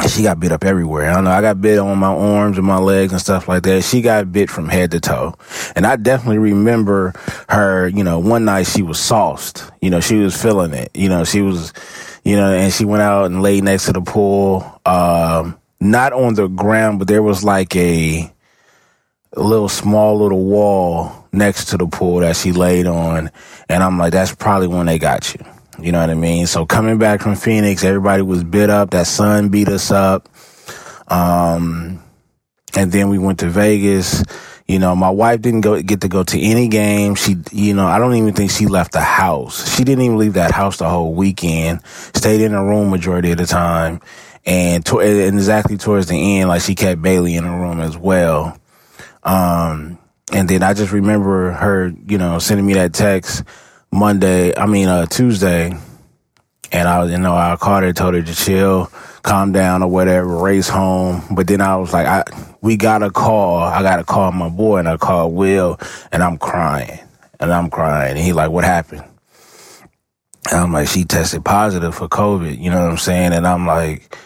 she 0.07 0.23
got 0.23 0.39
bit 0.39 0.51
up 0.51 0.63
everywhere. 0.63 1.09
I 1.09 1.15
don't 1.15 1.23
know. 1.23 1.31
I 1.31 1.41
got 1.41 1.59
bit 1.59 1.79
on 1.79 1.97
my 1.97 2.13
arms 2.13 2.57
and 2.57 2.67
my 2.67 2.77
legs 2.77 3.11
and 3.11 3.21
stuff 3.21 3.47
like 3.47 3.63
that. 3.63 3.83
She 3.83 4.01
got 4.01 4.31
bit 4.31 4.49
from 4.49 4.69
head 4.69 4.91
to 4.91 4.99
toe. 4.99 5.35
And 5.75 5.85
I 5.85 5.95
definitely 5.95 6.37
remember 6.37 7.13
her, 7.49 7.87
you 7.87 8.03
know, 8.03 8.19
one 8.19 8.45
night 8.45 8.67
she 8.67 8.83
was 8.83 8.99
sauced. 8.99 9.69
You 9.81 9.89
know, 9.89 9.99
she 9.99 10.17
was 10.17 10.39
feeling 10.39 10.73
it. 10.73 10.91
You 10.93 11.09
know, 11.09 11.23
she 11.23 11.41
was, 11.41 11.73
you 12.23 12.35
know, 12.35 12.51
and 12.51 12.71
she 12.71 12.85
went 12.85 13.01
out 13.01 13.25
and 13.25 13.41
laid 13.41 13.63
next 13.63 13.85
to 13.85 13.93
the 13.93 14.01
pool. 14.01 14.81
Um, 14.85 15.57
not 15.79 16.13
on 16.13 16.35
the 16.35 16.47
ground, 16.47 16.99
but 16.99 17.07
there 17.07 17.23
was 17.23 17.43
like 17.43 17.75
a, 17.75 18.31
a 19.37 19.43
little 19.43 19.69
small 19.69 20.19
little 20.19 20.43
wall 20.43 21.27
next 21.31 21.65
to 21.65 21.77
the 21.77 21.87
pool 21.87 22.19
that 22.19 22.35
she 22.35 22.51
laid 22.51 22.87
on. 22.87 23.29
And 23.69 23.83
I'm 23.83 23.97
like, 23.97 24.11
that's 24.11 24.33
probably 24.33 24.67
when 24.67 24.87
they 24.87 24.99
got 24.99 25.33
you. 25.33 25.45
You 25.79 25.91
know 25.91 25.99
what 26.01 26.09
I 26.09 26.15
mean? 26.15 26.47
So 26.47 26.65
coming 26.65 26.97
back 26.97 27.21
from 27.21 27.35
Phoenix, 27.35 27.83
everybody 27.83 28.23
was 28.23 28.43
bit 28.43 28.69
up. 28.71 28.89
That 28.91 29.05
sun 29.05 29.49
beat 29.49 29.69
us 29.69 29.91
up. 29.91 30.27
Um, 31.07 32.03
and 32.75 32.91
then 32.91 33.09
we 33.09 33.19
went 33.19 33.39
to 33.39 33.49
Vegas. 33.49 34.23
You 34.67 34.79
know, 34.79 34.95
my 34.95 35.11
wife 35.11 35.41
didn't 35.41 35.61
go 35.61 35.81
get 35.81 36.01
to 36.01 36.09
go 36.09 36.23
to 36.23 36.41
any 36.41 36.67
game. 36.67 37.15
She, 37.15 37.37
you 37.51 37.73
know, 37.75 37.85
I 37.85 37.99
don't 37.99 38.15
even 38.15 38.33
think 38.33 38.51
she 38.51 38.65
left 38.65 38.91
the 38.91 39.01
house. 39.01 39.75
She 39.75 39.83
didn't 39.83 40.03
even 40.03 40.17
leave 40.17 40.33
that 40.33 40.51
house 40.51 40.77
the 40.77 40.89
whole 40.89 41.13
weekend. 41.13 41.85
Stayed 41.85 42.41
in 42.41 42.51
her 42.51 42.65
room 42.65 42.89
majority 42.89 43.31
of 43.31 43.37
the 43.37 43.45
time. 43.45 44.01
and 44.45 44.85
to, 44.85 44.99
and 44.99 45.37
exactly 45.37 45.77
towards 45.77 46.07
the 46.07 46.39
end, 46.39 46.49
like 46.49 46.61
she 46.61 46.73
kept 46.73 47.01
Bailey 47.01 47.35
in 47.35 47.43
the 47.43 47.49
room 47.51 47.79
as 47.79 47.97
well. 47.97 48.57
Um, 49.27 49.99
and 50.31 50.49
then 50.49 50.63
I 50.63 50.73
just 50.73 50.93
remember 50.93 51.51
her, 51.51 51.93
you 52.07 52.17
know, 52.17 52.39
sending 52.39 52.65
me 52.65 52.73
that 52.75 52.93
text 52.93 53.43
Monday. 53.91 54.55
I 54.55 54.65
mean, 54.65 54.87
uh, 54.87 55.05
Tuesday, 55.05 55.77
and 56.71 56.87
I 56.87 57.05
you 57.05 57.17
know, 57.17 57.35
I 57.35 57.55
called 57.57 57.83
her, 57.83 57.93
told 57.93 58.15
her 58.15 58.21
to 58.21 58.33
chill, 58.33 58.91
calm 59.23 59.51
down 59.51 59.83
or 59.83 59.89
whatever, 59.89 60.37
race 60.37 60.69
home. 60.69 61.23
But 61.31 61.47
then 61.47 61.59
I 61.59 61.75
was 61.75 61.91
like, 61.91 62.07
I, 62.07 62.23
we 62.61 62.77
got 62.77 63.03
a 63.03 63.11
call. 63.11 63.57
I 63.57 63.81
got 63.81 63.97
to 63.97 64.05
call 64.05 64.31
my 64.31 64.49
boy 64.49 64.77
and 64.77 64.87
I 64.87 64.97
called 64.97 65.33
Will 65.33 65.77
and 66.11 66.23
I'm 66.23 66.37
crying 66.37 66.99
and 67.39 67.51
I'm 67.53 67.69
crying. 67.69 68.17
And 68.17 68.25
he 68.25 68.33
like, 68.33 68.49
what 68.49 68.63
happened? 68.63 69.03
And 70.49 70.61
I'm 70.61 70.71
like, 70.71 70.87
she 70.87 71.03
tested 71.03 71.43
positive 71.43 71.93
for 71.93 72.07
COVID. 72.07 72.57
You 72.57 72.69
know 72.69 72.81
what 72.81 72.91
I'm 72.91 72.97
saying? 72.97 73.33
And 73.33 73.45
I'm 73.45 73.67
like, 73.67 74.17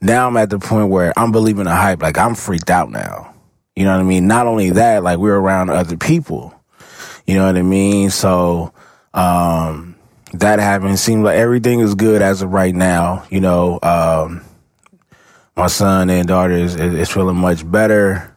now 0.00 0.26
I'm 0.26 0.36
at 0.36 0.50
the 0.50 0.58
point 0.58 0.90
where 0.90 1.16
I'm 1.16 1.30
believing 1.30 1.64
the 1.64 1.74
hype. 1.74 2.02
Like 2.02 2.18
I'm 2.18 2.34
freaked 2.34 2.70
out 2.70 2.90
now. 2.90 3.34
You 3.78 3.84
know 3.84 3.92
what 3.92 4.00
I 4.00 4.02
mean? 4.02 4.26
Not 4.26 4.48
only 4.48 4.70
that, 4.70 5.04
like 5.04 5.18
we're 5.18 5.36
around 5.36 5.70
other 5.70 5.96
people. 5.96 6.52
You 7.28 7.36
know 7.36 7.46
what 7.46 7.56
I 7.56 7.62
mean? 7.62 8.10
So, 8.10 8.72
um, 9.14 9.94
that 10.32 10.58
happened. 10.58 10.98
Seems 10.98 11.22
like 11.22 11.36
everything 11.36 11.78
is 11.78 11.94
good 11.94 12.20
as 12.20 12.42
of 12.42 12.50
right 12.50 12.74
now. 12.74 13.24
You 13.30 13.40
know, 13.40 13.78
um, 13.80 14.42
my 15.54 15.68
son 15.68 16.10
and 16.10 16.26
daughter 16.26 16.54
is, 16.54 16.74
is 16.74 17.08
feeling 17.08 17.36
much 17.36 17.70
better. 17.70 18.34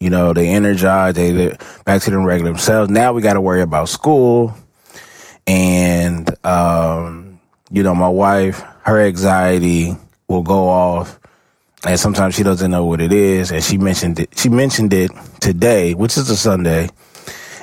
You 0.00 0.10
know, 0.10 0.34
they 0.34 0.48
energized, 0.48 1.16
they, 1.16 1.32
they 1.32 1.56
back 1.86 2.02
to 2.02 2.10
them 2.10 2.26
regular 2.26 2.50
themselves. 2.50 2.90
Now 2.90 3.14
we 3.14 3.22
got 3.22 3.34
to 3.34 3.40
worry 3.40 3.62
about 3.62 3.88
school. 3.88 4.54
And, 5.46 6.28
um, 6.44 7.40
you 7.70 7.82
know, 7.82 7.94
my 7.94 8.10
wife, 8.10 8.62
her 8.82 9.00
anxiety 9.00 9.96
will 10.28 10.42
go 10.42 10.68
off 10.68 11.18
and 11.86 11.98
sometimes 11.98 12.34
she 12.34 12.42
doesn't 12.42 12.70
know 12.70 12.84
what 12.84 13.00
it 13.00 13.12
is. 13.12 13.50
And 13.50 13.62
she 13.62 13.78
mentioned 13.78 14.20
it, 14.20 14.38
she 14.38 14.48
mentioned 14.48 14.92
it 14.92 15.10
today, 15.40 15.94
which 15.94 16.16
is 16.16 16.30
a 16.30 16.36
Sunday. 16.36 16.88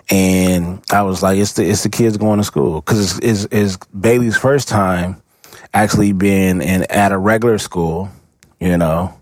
And 0.10 0.82
I 0.92 1.04
was 1.04 1.24
like, 1.24 1.38
it's 1.38 1.54
the, 1.54 1.70
it's 1.70 1.84
the 1.84 1.90
kids 1.90 2.18
going 2.18 2.38
to 2.38 2.44
school. 2.44 2.82
Cause 2.82 3.18
it's, 3.20 3.46
it's, 3.46 3.54
it's 3.54 3.86
Bailey's 3.88 4.38
first 4.38 4.68
time 4.68 5.22
actually 5.74 6.12
being 6.12 6.62
in, 6.62 6.84
at 6.90 7.12
a 7.12 7.18
regular 7.18 7.58
school 7.58 8.10
you 8.62 8.78
know. 8.78 9.14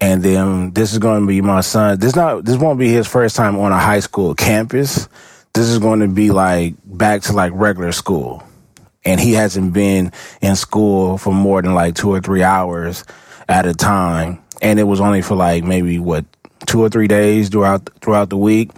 And 0.00 0.22
then 0.22 0.70
this 0.70 0.92
is 0.92 0.98
going 0.98 1.22
to 1.22 1.26
be 1.26 1.40
my 1.40 1.62
son. 1.62 1.98
This 1.98 2.14
not 2.14 2.44
this 2.44 2.56
won't 2.56 2.78
be 2.78 2.88
his 2.88 3.08
first 3.08 3.34
time 3.34 3.58
on 3.58 3.72
a 3.72 3.78
high 3.78 3.98
school 3.98 4.36
campus. 4.36 5.08
This 5.54 5.66
is 5.66 5.80
going 5.80 6.00
to 6.00 6.08
be 6.08 6.30
like 6.30 6.74
back 6.84 7.22
to 7.22 7.32
like 7.32 7.50
regular 7.52 7.90
school. 7.90 8.44
And 9.04 9.18
he 9.18 9.32
hasn't 9.32 9.72
been 9.72 10.12
in 10.40 10.54
school 10.54 11.18
for 11.18 11.32
more 11.32 11.62
than 11.62 11.74
like 11.74 11.96
two 11.96 12.10
or 12.10 12.20
three 12.20 12.44
hours 12.44 13.04
at 13.48 13.66
a 13.66 13.74
time. 13.74 14.42
And 14.60 14.78
it 14.78 14.84
was 14.84 15.00
only 15.00 15.22
for 15.22 15.36
like 15.36 15.64
maybe 15.64 15.98
what 15.98 16.24
two 16.66 16.80
or 16.82 16.88
three 16.88 17.08
days 17.08 17.48
throughout 17.48 17.88
throughout 18.00 18.30
the 18.30 18.36
week. 18.36 18.70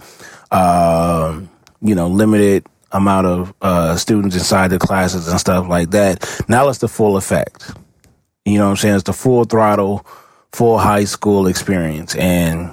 Um, 0.51 1.49
you 1.81 1.95
know, 1.95 2.07
limited 2.07 2.65
amount 2.91 3.27
of 3.27 3.53
uh, 3.61 3.95
students 3.95 4.35
inside 4.35 4.69
the 4.69 4.79
classes 4.79 5.27
and 5.27 5.39
stuff 5.39 5.67
like 5.67 5.91
that. 5.91 6.43
Now 6.47 6.69
it's 6.69 6.79
the 6.79 6.87
full 6.87 7.17
effect. 7.17 7.71
You 8.45 8.57
know 8.57 8.65
what 8.65 8.71
I'm 8.71 8.77
saying? 8.77 8.95
It's 8.95 9.03
the 9.03 9.13
full 9.13 9.43
throttle, 9.45 10.05
full 10.51 10.77
high 10.77 11.05
school 11.05 11.47
experience. 11.47 12.15
And, 12.15 12.71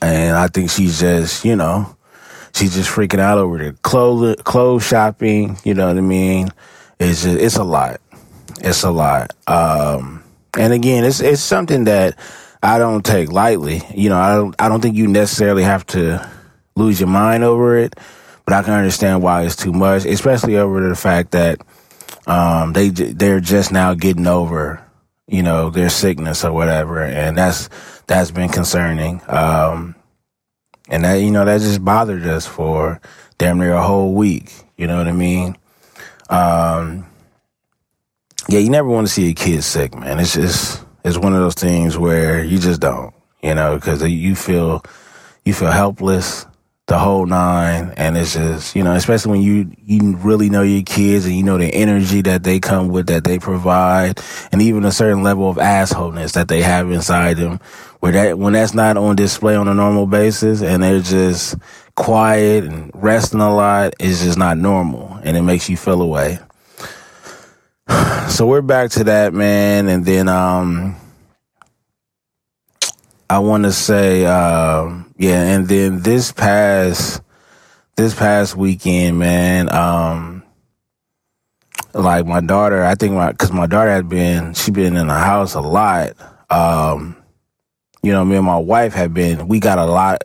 and 0.00 0.36
I 0.36 0.48
think 0.48 0.70
she's 0.70 1.00
just, 1.00 1.44
you 1.44 1.56
know, 1.56 1.96
she's 2.54 2.74
just 2.74 2.90
freaking 2.90 3.20
out 3.20 3.38
over 3.38 3.58
the 3.58 3.72
clothes, 3.82 4.36
clothes 4.44 4.86
shopping. 4.86 5.56
You 5.64 5.74
know 5.74 5.88
what 5.88 5.96
I 5.96 6.02
mean? 6.02 6.50
It's 7.00 7.22
just, 7.22 7.38
it's 7.38 7.56
a 7.56 7.64
lot. 7.64 8.00
It's 8.60 8.82
a 8.82 8.90
lot. 8.90 9.32
Um, 9.46 10.17
and 10.58 10.72
again, 10.72 11.04
it's, 11.04 11.20
it's 11.20 11.40
something 11.40 11.84
that 11.84 12.18
I 12.62 12.78
don't 12.78 13.04
take 13.04 13.30
lightly. 13.30 13.82
You 13.94 14.10
know, 14.10 14.18
I 14.18 14.34
don't, 14.34 14.54
I 14.58 14.68
don't 14.68 14.80
think 14.80 14.96
you 14.96 15.06
necessarily 15.06 15.62
have 15.62 15.86
to 15.88 16.28
lose 16.74 17.00
your 17.00 17.08
mind 17.08 17.44
over 17.44 17.78
it, 17.78 17.94
but 18.44 18.54
I 18.54 18.62
can 18.62 18.74
understand 18.74 19.22
why 19.22 19.42
it's 19.44 19.56
too 19.56 19.72
much, 19.72 20.04
especially 20.04 20.56
over 20.56 20.88
the 20.88 20.96
fact 20.96 21.30
that, 21.32 21.60
um, 22.26 22.74
they 22.74 22.90
they're 22.90 23.40
just 23.40 23.72
now 23.72 23.94
getting 23.94 24.26
over, 24.26 24.84
you 25.26 25.42
know, 25.42 25.70
their 25.70 25.88
sickness 25.88 26.44
or 26.44 26.52
whatever, 26.52 27.02
and 27.02 27.36
that's 27.38 27.70
that's 28.06 28.30
been 28.30 28.50
concerning. 28.50 29.22
Um, 29.26 29.94
and 30.88 31.04
that 31.04 31.14
you 31.16 31.30
know 31.30 31.44
that 31.44 31.60
just 31.60 31.84
bothered 31.84 32.26
us 32.26 32.46
for 32.46 33.00
damn 33.38 33.58
near 33.58 33.72
a 33.72 33.82
whole 33.82 34.14
week. 34.14 34.52
You 34.76 34.86
know 34.86 34.98
what 34.98 35.08
I 35.08 35.12
mean? 35.12 35.56
Um, 36.28 37.06
yeah, 38.48 38.58
you 38.58 38.70
never 38.70 38.88
want 38.88 39.06
to 39.06 39.12
see 39.12 39.30
a 39.30 39.34
kid 39.34 39.62
sick, 39.62 39.94
man. 39.94 40.18
It's 40.18 40.34
just 40.34 40.84
it's 41.04 41.18
one 41.18 41.34
of 41.34 41.40
those 41.40 41.54
things 41.54 41.98
where 41.98 42.42
you 42.42 42.58
just 42.58 42.80
don't, 42.80 43.14
you 43.42 43.54
know, 43.54 43.76
because 43.76 44.02
you 44.02 44.34
feel 44.34 44.82
you 45.44 45.54
feel 45.54 45.70
helpless 45.70 46.46
the 46.88 46.98
whole 46.98 47.26
nine. 47.26 47.92
And 47.96 48.16
it's 48.16 48.34
just, 48.34 48.74
you 48.74 48.82
know, 48.82 48.94
especially 48.94 49.32
when 49.32 49.42
you, 49.42 49.70
you 49.84 50.16
really 50.16 50.50
know 50.50 50.62
your 50.62 50.82
kids 50.82 51.26
and 51.26 51.36
you 51.36 51.42
know 51.42 51.58
the 51.58 51.72
energy 51.72 52.22
that 52.22 52.42
they 52.42 52.58
come 52.58 52.88
with, 52.88 53.06
that 53.06 53.24
they 53.24 53.38
provide, 53.38 54.20
and 54.50 54.60
even 54.62 54.84
a 54.84 54.92
certain 54.92 55.22
level 55.22 55.48
of 55.48 55.58
assholeness 55.58 56.32
that 56.32 56.48
they 56.48 56.62
have 56.62 56.90
inside 56.90 57.36
them, 57.36 57.60
where 58.00 58.12
that, 58.12 58.38
when 58.38 58.54
that's 58.54 58.74
not 58.74 58.96
on 58.96 59.16
display 59.16 59.54
on 59.54 59.68
a 59.68 59.74
normal 59.74 60.06
basis 60.06 60.62
and 60.62 60.82
they're 60.82 61.00
just 61.00 61.56
quiet 61.94 62.64
and 62.64 62.90
resting 62.94 63.40
a 63.40 63.54
lot, 63.54 63.94
it's 64.00 64.22
just 64.24 64.38
not 64.38 64.56
normal 64.56 65.18
and 65.22 65.36
it 65.36 65.42
makes 65.42 65.68
you 65.68 65.76
feel 65.76 66.00
away. 66.00 66.38
So 68.28 68.46
we're 68.46 68.62
back 68.62 68.90
to 68.90 69.04
that, 69.04 69.32
man. 69.32 69.88
And 69.88 70.04
then, 70.04 70.28
um, 70.28 70.94
I 73.30 73.40
want 73.40 73.64
to 73.64 73.72
say, 73.72 74.24
um, 74.24 75.12
yeah, 75.18 75.42
and 75.42 75.68
then 75.68 76.00
this 76.00 76.32
past 76.32 77.20
this 77.96 78.14
past 78.14 78.56
weekend, 78.56 79.18
man, 79.18 79.70
um, 79.74 80.42
like 81.92 82.26
my 82.26 82.40
daughter, 82.40 82.84
I 82.84 82.94
think 82.94 83.14
my 83.14 83.32
because 83.32 83.52
my 83.52 83.66
daughter 83.66 83.90
had 83.90 84.08
been 84.08 84.54
she 84.54 84.70
been 84.70 84.96
in 84.96 85.08
the 85.08 85.18
house 85.18 85.54
a 85.54 85.60
lot. 85.60 86.12
Um, 86.48 87.16
you 88.02 88.12
know, 88.12 88.24
me 88.24 88.36
and 88.36 88.46
my 88.46 88.56
wife 88.56 88.94
have 88.94 89.12
been. 89.12 89.48
We 89.48 89.60
got 89.60 89.78
a 89.78 89.84
lot, 89.84 90.22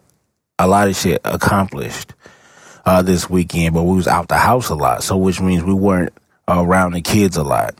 a 0.59 0.67
lot 0.67 0.87
of 0.87 0.95
shit 0.95 1.19
accomplished 1.25 2.13
uh, 2.85 3.01
this 3.01 3.29
weekend, 3.29 3.73
but 3.73 3.83
we 3.83 3.95
was 3.95 4.07
out 4.07 4.29
the 4.29 4.37
house 4.37 4.69
a 4.69 4.75
lot, 4.75 5.03
so 5.03 5.17
which 5.17 5.41
means 5.41 5.63
we 5.63 5.73
weren't 5.73 6.13
around 6.47 6.93
the 6.93 7.01
kids 7.01 7.37
a 7.37 7.43
lot, 7.43 7.75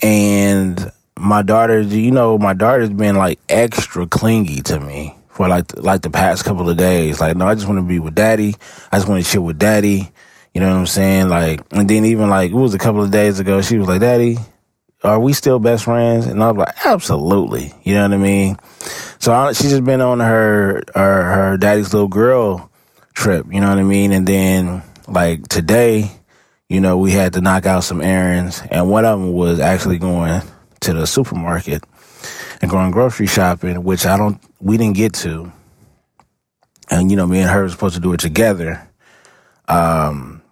and 0.00 0.90
my 1.18 1.42
daughter, 1.42 1.80
you 1.80 2.10
know, 2.10 2.38
my 2.38 2.54
daughter's 2.54 2.90
been 2.90 3.16
like 3.16 3.38
extra 3.48 4.06
clingy 4.06 4.62
to 4.62 4.80
me 4.80 5.14
for 5.28 5.48
like 5.48 5.76
like 5.76 6.02
the 6.02 6.10
past 6.10 6.44
couple 6.44 6.68
of 6.68 6.76
days. 6.76 7.20
Like, 7.20 7.36
no, 7.36 7.46
I 7.46 7.54
just 7.54 7.66
want 7.66 7.78
to 7.78 7.86
be 7.86 7.98
with 7.98 8.14
daddy. 8.14 8.54
I 8.90 8.96
just 8.96 9.08
want 9.08 9.24
to 9.24 9.30
chill 9.30 9.42
with 9.42 9.58
daddy. 9.58 10.10
You 10.54 10.60
know 10.60 10.68
what 10.68 10.78
I'm 10.78 10.86
saying? 10.86 11.28
Like, 11.28 11.60
and 11.70 11.88
then 11.88 12.04
even 12.04 12.28
like 12.28 12.50
it 12.50 12.54
was 12.54 12.74
a 12.74 12.78
couple 12.78 13.02
of 13.02 13.10
days 13.10 13.38
ago, 13.38 13.62
she 13.62 13.78
was 13.78 13.86
like, 13.86 14.00
"Daddy, 14.00 14.38
are 15.04 15.20
we 15.20 15.32
still 15.32 15.58
best 15.58 15.84
friends?" 15.84 16.26
And 16.26 16.42
I 16.42 16.50
was 16.50 16.58
like, 16.66 16.86
"Absolutely." 16.86 17.72
You 17.84 17.94
know 17.94 18.02
what 18.02 18.14
I 18.14 18.16
mean? 18.16 18.56
So 19.18 19.32
I, 19.32 19.52
she's 19.52 19.70
just 19.70 19.84
been 19.84 20.00
on 20.00 20.20
her, 20.20 20.82
her 20.94 21.22
her 21.22 21.56
daddy's 21.56 21.92
little 21.92 22.08
girl 22.08 22.70
trip. 23.14 23.46
You 23.52 23.60
know 23.60 23.68
what 23.68 23.78
I 23.78 23.82
mean? 23.82 24.12
And 24.12 24.26
then 24.26 24.82
like 25.06 25.46
today, 25.48 26.10
you 26.70 26.80
know, 26.80 26.96
we 26.96 27.10
had 27.10 27.32
to 27.32 27.40
knock 27.40 27.66
out 27.66 27.82
some 27.82 28.00
errands, 28.00 28.62
and 28.70 28.88
one 28.88 29.04
of 29.04 29.18
them 29.18 29.32
was 29.32 29.58
actually 29.58 29.98
going 29.98 30.40
to 30.78 30.92
the 30.94 31.04
supermarket 31.04 31.82
and 32.62 32.70
going 32.70 32.92
grocery 32.92 33.26
shopping, 33.26 33.82
which 33.82 34.06
I 34.06 34.16
don't, 34.16 34.40
we 34.60 34.76
didn't 34.76 34.94
get 34.94 35.12
to. 35.14 35.50
And, 36.88 37.10
you 37.10 37.16
know, 37.16 37.26
me 37.26 37.40
and 37.40 37.50
her 37.50 37.62
were 37.62 37.68
supposed 37.68 37.96
to 37.96 38.00
do 38.00 38.12
it 38.12 38.20
together. 38.20 38.88
Um, 39.66 40.42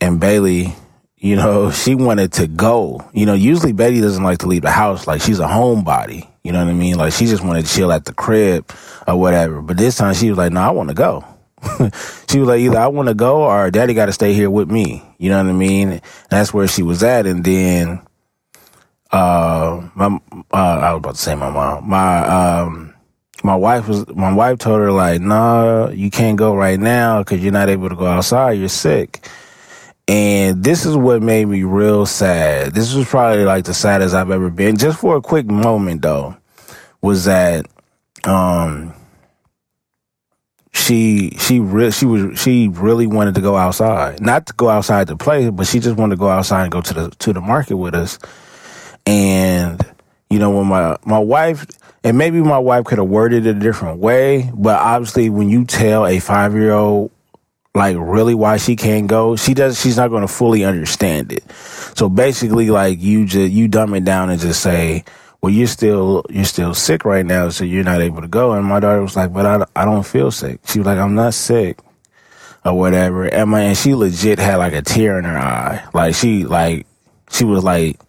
and 0.00 0.18
Bailey, 0.18 0.74
you 1.18 1.36
know, 1.36 1.70
she 1.72 1.94
wanted 1.94 2.32
to 2.34 2.46
go. 2.46 3.04
You 3.12 3.26
know, 3.26 3.34
usually 3.34 3.72
Betty 3.72 4.00
doesn't 4.00 4.24
like 4.24 4.38
to 4.38 4.46
leave 4.46 4.62
the 4.62 4.70
house. 4.70 5.06
Like 5.06 5.20
she's 5.20 5.40
a 5.40 5.46
homebody. 5.46 6.26
You 6.42 6.52
know 6.52 6.64
what 6.64 6.70
I 6.70 6.74
mean? 6.74 6.96
Like 6.96 7.12
she 7.12 7.26
just 7.26 7.44
wanted 7.44 7.66
to 7.66 7.74
chill 7.74 7.92
at 7.92 8.06
the 8.06 8.14
crib 8.14 8.72
or 9.06 9.20
whatever. 9.20 9.60
But 9.60 9.76
this 9.76 9.96
time 9.96 10.14
she 10.14 10.30
was 10.30 10.38
like, 10.38 10.52
no, 10.52 10.60
I 10.60 10.70
want 10.70 10.88
to 10.88 10.94
go. 10.94 11.22
she 12.28 12.38
was 12.38 12.48
like, 12.48 12.60
either 12.60 12.78
I 12.78 12.88
want 12.88 13.08
to 13.08 13.14
go 13.14 13.42
or 13.44 13.70
daddy 13.70 13.94
got 13.94 14.06
to 14.06 14.12
stay 14.12 14.34
here 14.34 14.50
with 14.50 14.70
me. 14.70 15.02
You 15.18 15.30
know 15.30 15.42
what 15.42 15.50
I 15.50 15.52
mean? 15.52 16.00
That's 16.30 16.52
where 16.52 16.68
she 16.68 16.82
was 16.82 17.02
at. 17.02 17.26
And 17.26 17.44
then, 17.44 18.00
uh, 19.10 19.88
my, 19.94 20.18
uh, 20.52 20.56
I 20.56 20.92
was 20.92 20.98
about 20.98 21.14
to 21.14 21.20
say 21.20 21.34
my 21.34 21.50
mom, 21.50 21.88
my, 21.88 22.60
um, 22.60 22.94
my 23.42 23.56
wife 23.56 23.88
was, 23.88 24.06
my 24.08 24.32
wife 24.32 24.58
told 24.58 24.80
her 24.80 24.92
like, 24.92 25.20
nah, 25.20 25.88
you 25.88 26.10
can't 26.10 26.36
go 26.36 26.54
right 26.54 26.78
now 26.78 27.20
because 27.22 27.42
you're 27.42 27.52
not 27.52 27.68
able 27.68 27.88
to 27.88 27.96
go 27.96 28.06
outside. 28.06 28.52
You're 28.52 28.68
sick. 28.68 29.28
And 30.08 30.62
this 30.62 30.86
is 30.86 30.96
what 30.96 31.22
made 31.22 31.46
me 31.46 31.64
real 31.64 32.06
sad. 32.06 32.74
This 32.74 32.94
was 32.94 33.08
probably 33.08 33.44
like 33.44 33.64
the 33.64 33.74
saddest 33.74 34.14
I've 34.14 34.30
ever 34.30 34.50
been. 34.50 34.76
Just 34.76 35.00
for 35.00 35.16
a 35.16 35.22
quick 35.22 35.46
moment 35.46 36.02
though, 36.02 36.36
was 37.00 37.24
that, 37.24 37.66
um, 38.24 38.94
she 40.86 41.30
she 41.38 41.58
re- 41.58 41.90
she 41.90 42.06
was 42.06 42.38
she 42.38 42.68
really 42.68 43.06
wanted 43.06 43.34
to 43.34 43.40
go 43.40 43.56
outside, 43.56 44.20
not 44.20 44.46
to 44.46 44.52
go 44.52 44.68
outside 44.68 45.08
to 45.08 45.16
play, 45.16 45.50
but 45.50 45.66
she 45.66 45.80
just 45.80 45.96
wanted 45.96 46.14
to 46.16 46.20
go 46.20 46.28
outside 46.28 46.62
and 46.62 46.72
go 46.72 46.80
to 46.80 46.94
the 46.94 47.10
to 47.18 47.32
the 47.32 47.40
market 47.40 47.76
with 47.76 47.94
us. 47.94 48.18
And 49.04 49.80
you 50.30 50.38
know, 50.38 50.50
when 50.50 50.66
my 50.66 50.96
my 51.04 51.18
wife 51.18 51.66
and 52.04 52.16
maybe 52.16 52.40
my 52.40 52.58
wife 52.58 52.84
could 52.84 52.98
have 52.98 53.08
worded 53.08 53.46
it 53.46 53.56
a 53.56 53.58
different 53.58 53.98
way, 53.98 54.50
but 54.54 54.80
obviously 54.80 55.28
when 55.28 55.48
you 55.48 55.64
tell 55.64 56.06
a 56.06 56.20
five 56.20 56.54
year 56.54 56.72
old 56.72 57.10
like 57.74 57.96
really 57.98 58.34
why 58.34 58.56
she 58.56 58.76
can't 58.76 59.06
go, 59.06 59.34
she 59.36 59.54
does 59.54 59.80
she's 59.80 59.96
not 59.96 60.08
gonna 60.08 60.28
fully 60.28 60.64
understand 60.64 61.32
it. 61.32 61.50
So 61.96 62.08
basically 62.08 62.70
like 62.70 63.00
you 63.00 63.26
just 63.26 63.52
you 63.52 63.66
dumb 63.68 63.94
it 63.94 64.04
down 64.04 64.30
and 64.30 64.40
just 64.40 64.62
say, 64.62 65.04
Well 65.42 65.52
you're 65.52 65.66
still 65.66 66.24
you're 66.30 66.44
still 66.44 66.74
sick 66.74 67.04
right 67.04 67.24
now, 67.24 67.50
so 67.50 67.64
you're 67.64 67.84
not 67.84 68.00
able 68.00 68.22
to 68.22 68.28
go. 68.28 68.52
And 68.52 68.66
my 68.66 68.80
daughter 68.80 69.02
was 69.02 69.16
like, 69.16 69.32
But 69.32 69.46
I, 69.46 69.66
I 69.74 69.84
don't 69.84 70.06
feel 70.06 70.30
sick. 70.30 70.60
She 70.66 70.78
was 70.78 70.86
like, 70.86 70.98
I'm 70.98 71.14
not 71.14 71.34
sick 71.34 71.78
or 72.64 72.74
whatever. 72.74 73.24
And 73.24 73.50
my 73.50 73.62
and 73.62 73.76
she 73.76 73.94
legit 73.94 74.38
had 74.38 74.56
like 74.56 74.72
a 74.72 74.82
tear 74.82 75.18
in 75.18 75.24
her 75.24 75.38
eye. 75.38 75.84
Like 75.94 76.14
she 76.14 76.44
like 76.44 76.86
she 77.30 77.44
was 77.44 77.62
like 77.62 78.00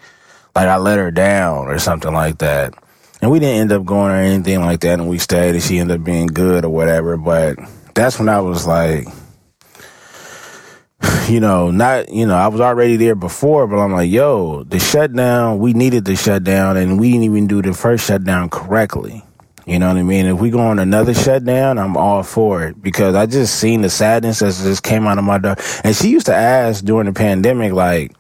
like 0.56 0.68
I 0.68 0.78
let 0.78 0.98
her 0.98 1.12
down 1.12 1.68
or 1.68 1.80
something 1.80 2.14
like 2.14 2.40
that. 2.40 2.74
And 3.22 3.32
we 3.32 3.40
didn't 3.40 3.62
end 3.62 3.72
up 3.72 3.86
going 3.86 4.12
or 4.12 4.18
anything 4.18 4.60
like 4.62 4.82
that 4.82 5.00
and 5.00 5.10
we 5.10 5.18
stayed 5.18 5.56
and 5.56 5.64
she 5.64 5.80
ended 5.80 6.00
up 6.00 6.06
being 6.06 6.28
good 6.28 6.66
or 6.66 6.70
whatever. 6.70 7.18
But 7.18 7.58
that's 7.94 8.20
when 8.20 8.30
I 8.30 8.40
was 8.40 8.66
like 8.66 9.08
you 11.30 11.40
know, 11.40 11.72
not, 11.72 12.10
you 12.10 12.26
know, 12.26 12.36
I 12.36 12.48
was 12.48 12.62
already 12.62 12.96
there 12.96 13.16
before, 13.16 13.68
but 13.68 13.78
I'm 13.78 13.92
like, 13.92 14.10
yo, 14.10 14.64
the 14.64 14.80
shutdown, 14.80 15.60
we 15.60 15.74
needed 15.74 16.06
the 16.06 16.16
shutdown 16.16 16.78
and 16.78 17.00
we 17.00 17.12
didn't 17.12 17.24
even 17.24 17.48
do 17.48 17.62
the 17.62 17.74
first 17.74 18.06
shutdown 18.06 18.50
correctly. 18.50 19.24
You 19.66 19.80
know 19.80 19.90
what 19.90 19.98
I 19.98 20.04
mean? 20.04 20.26
If 20.26 20.40
we 20.40 20.50
go 20.50 20.60
on 20.60 20.80
another 20.80 21.14
shutdown, 21.14 21.78
I'm 21.78 21.98
all 21.98 22.24
for 22.24 22.64
it 22.64 22.82
because 22.82 23.16
I 23.16 23.26
just 23.26 23.60
seen 23.60 23.82
the 23.82 23.90
sadness 23.90 24.40
that 24.40 24.54
just 24.54 24.84
came 24.84 25.06
out 25.06 25.18
of 25.18 25.26
my 25.26 25.38
door. 25.40 25.58
And 25.84 25.94
she 25.94 26.10
used 26.10 26.28
to 26.28 26.34
ask 26.34 26.86
during 26.86 27.06
the 27.06 27.14
pandemic, 27.14 27.74
like, 27.74 28.14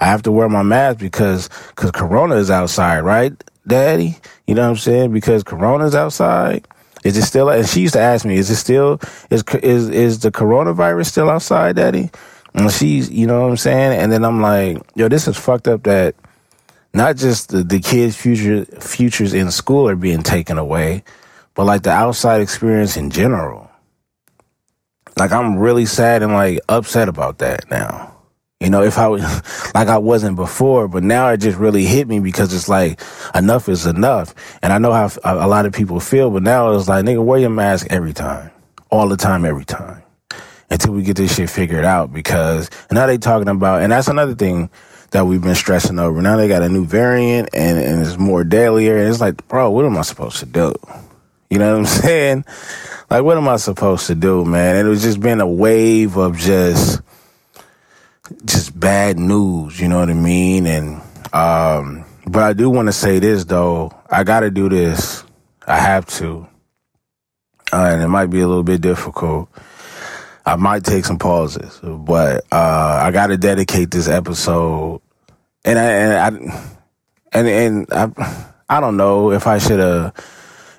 I 0.00 0.06
have 0.06 0.22
to 0.22 0.32
wear 0.32 0.48
my 0.48 0.62
mask 0.62 0.98
because, 0.98 1.48
cause 1.74 1.90
Corona 1.90 2.36
is 2.36 2.50
outside, 2.50 3.00
right, 3.00 3.32
daddy? 3.66 4.16
You 4.46 4.54
know 4.54 4.62
what 4.62 4.70
I'm 4.70 4.76
saying? 4.76 5.12
Because 5.12 5.42
Corona 5.42 5.84
is 5.84 5.94
outside. 5.94 6.66
Is 7.04 7.18
it 7.18 7.22
still, 7.22 7.50
and 7.50 7.68
she 7.68 7.82
used 7.82 7.92
to 7.94 8.00
ask 8.00 8.24
me, 8.24 8.36
is 8.36 8.48
it 8.48 8.56
still, 8.56 8.98
is, 9.28 9.44
is, 9.62 9.90
is 9.90 10.20
the 10.20 10.32
coronavirus 10.32 11.06
still 11.06 11.28
outside, 11.28 11.76
daddy? 11.76 12.10
And 12.54 12.70
she's, 12.70 13.10
you 13.10 13.26
know 13.26 13.42
what 13.42 13.50
I'm 13.50 13.56
saying? 13.56 13.98
And 14.00 14.12
then 14.12 14.24
I'm 14.24 14.40
like, 14.40 14.78
yo, 14.94 15.08
this 15.08 15.26
is 15.26 15.36
fucked 15.36 15.66
up 15.66 15.82
that 15.84 16.14
not 16.92 17.16
just 17.16 17.48
the, 17.48 17.64
the 17.64 17.80
kids' 17.80 18.16
future, 18.16 18.64
futures 18.80 19.34
in 19.34 19.50
school 19.50 19.88
are 19.88 19.96
being 19.96 20.22
taken 20.22 20.56
away, 20.56 21.02
but 21.54 21.64
like 21.64 21.82
the 21.82 21.90
outside 21.90 22.40
experience 22.40 22.96
in 22.96 23.10
general. 23.10 23.70
Like 25.18 25.32
I'm 25.32 25.58
really 25.58 25.86
sad 25.86 26.22
and 26.22 26.32
like 26.32 26.60
upset 26.68 27.08
about 27.08 27.38
that 27.38 27.68
now. 27.70 28.12
You 28.60 28.70
know, 28.70 28.82
if 28.82 28.98
I 28.98 29.08
was 29.08 29.22
like 29.74 29.88
I 29.88 29.98
wasn't 29.98 30.36
before, 30.36 30.86
but 30.86 31.02
now 31.02 31.28
it 31.30 31.38
just 31.38 31.58
really 31.58 31.84
hit 31.84 32.06
me 32.06 32.20
because 32.20 32.54
it's 32.54 32.68
like 32.68 33.00
enough 33.34 33.68
is 33.68 33.84
enough. 33.84 34.32
And 34.62 34.72
I 34.72 34.78
know 34.78 34.92
how 34.92 35.10
a 35.24 35.48
lot 35.48 35.66
of 35.66 35.72
people 35.72 35.98
feel, 35.98 36.30
but 36.30 36.44
now 36.44 36.72
it's 36.72 36.88
like, 36.88 37.04
nigga, 37.04 37.24
wear 37.24 37.40
your 37.40 37.50
mask 37.50 37.88
every 37.90 38.12
time, 38.12 38.52
all 38.90 39.08
the 39.08 39.16
time, 39.16 39.44
every 39.44 39.64
time 39.64 40.03
until 40.74 40.92
we 40.92 41.04
get 41.04 41.16
this 41.16 41.36
shit 41.36 41.48
figured 41.48 41.84
out 41.84 42.12
because 42.12 42.68
now 42.90 43.06
they 43.06 43.16
talking 43.16 43.48
about, 43.48 43.82
and 43.82 43.92
that's 43.92 44.08
another 44.08 44.34
thing 44.34 44.68
that 45.12 45.24
we've 45.24 45.40
been 45.40 45.54
stressing 45.54 46.00
over. 46.00 46.20
Now 46.20 46.36
they 46.36 46.48
got 46.48 46.62
a 46.62 46.68
new 46.68 46.84
variant 46.84 47.50
and, 47.52 47.78
and 47.78 48.04
it's 48.04 48.18
more 48.18 48.42
deadlier. 48.42 48.98
And 48.98 49.08
it's 49.08 49.20
like, 49.20 49.46
bro, 49.46 49.70
what 49.70 49.84
am 49.84 49.96
I 49.96 50.02
supposed 50.02 50.38
to 50.38 50.46
do? 50.46 50.74
You 51.48 51.60
know 51.60 51.70
what 51.70 51.78
I'm 51.78 51.86
saying? 52.02 52.44
Like, 53.08 53.22
what 53.22 53.36
am 53.36 53.46
I 53.46 53.56
supposed 53.56 54.08
to 54.08 54.16
do, 54.16 54.44
man? 54.44 54.74
And 54.74 54.88
it 54.88 54.90
was 54.90 55.04
just 55.04 55.20
been 55.20 55.40
a 55.40 55.46
wave 55.46 56.16
of 56.16 56.36
just, 56.36 57.00
just 58.44 58.78
bad 58.78 59.16
news. 59.16 59.78
You 59.78 59.86
know 59.86 60.00
what 60.00 60.10
I 60.10 60.14
mean? 60.14 60.66
And, 60.66 61.00
um, 61.32 62.04
but 62.26 62.42
I 62.42 62.52
do 62.52 62.68
want 62.68 62.88
to 62.88 62.92
say 62.92 63.20
this 63.20 63.44
though. 63.44 63.92
I 64.10 64.24
got 64.24 64.40
to 64.40 64.50
do 64.50 64.68
this. 64.68 65.22
I 65.68 65.78
have 65.78 66.06
to. 66.18 66.48
Uh, 67.72 67.90
and 67.92 68.02
it 68.02 68.08
might 68.08 68.26
be 68.26 68.40
a 68.40 68.48
little 68.48 68.64
bit 68.64 68.80
difficult. 68.80 69.48
I 70.46 70.56
might 70.56 70.84
take 70.84 71.04
some 71.04 71.18
pauses, 71.18 71.80
but 71.82 72.44
uh, 72.52 73.00
I 73.02 73.10
got 73.12 73.28
to 73.28 73.36
dedicate 73.36 73.90
this 73.90 74.08
episode, 74.08 75.00
and 75.64 75.78
I 75.78 75.84
and 75.84 76.12
I 76.12 76.74
and 77.32 77.48
and 77.48 77.86
I, 77.90 78.46
I 78.68 78.80
don't 78.80 78.96
know 78.96 79.32
if 79.32 79.46
I 79.46 79.58
should 79.58 79.80
have 79.80 80.14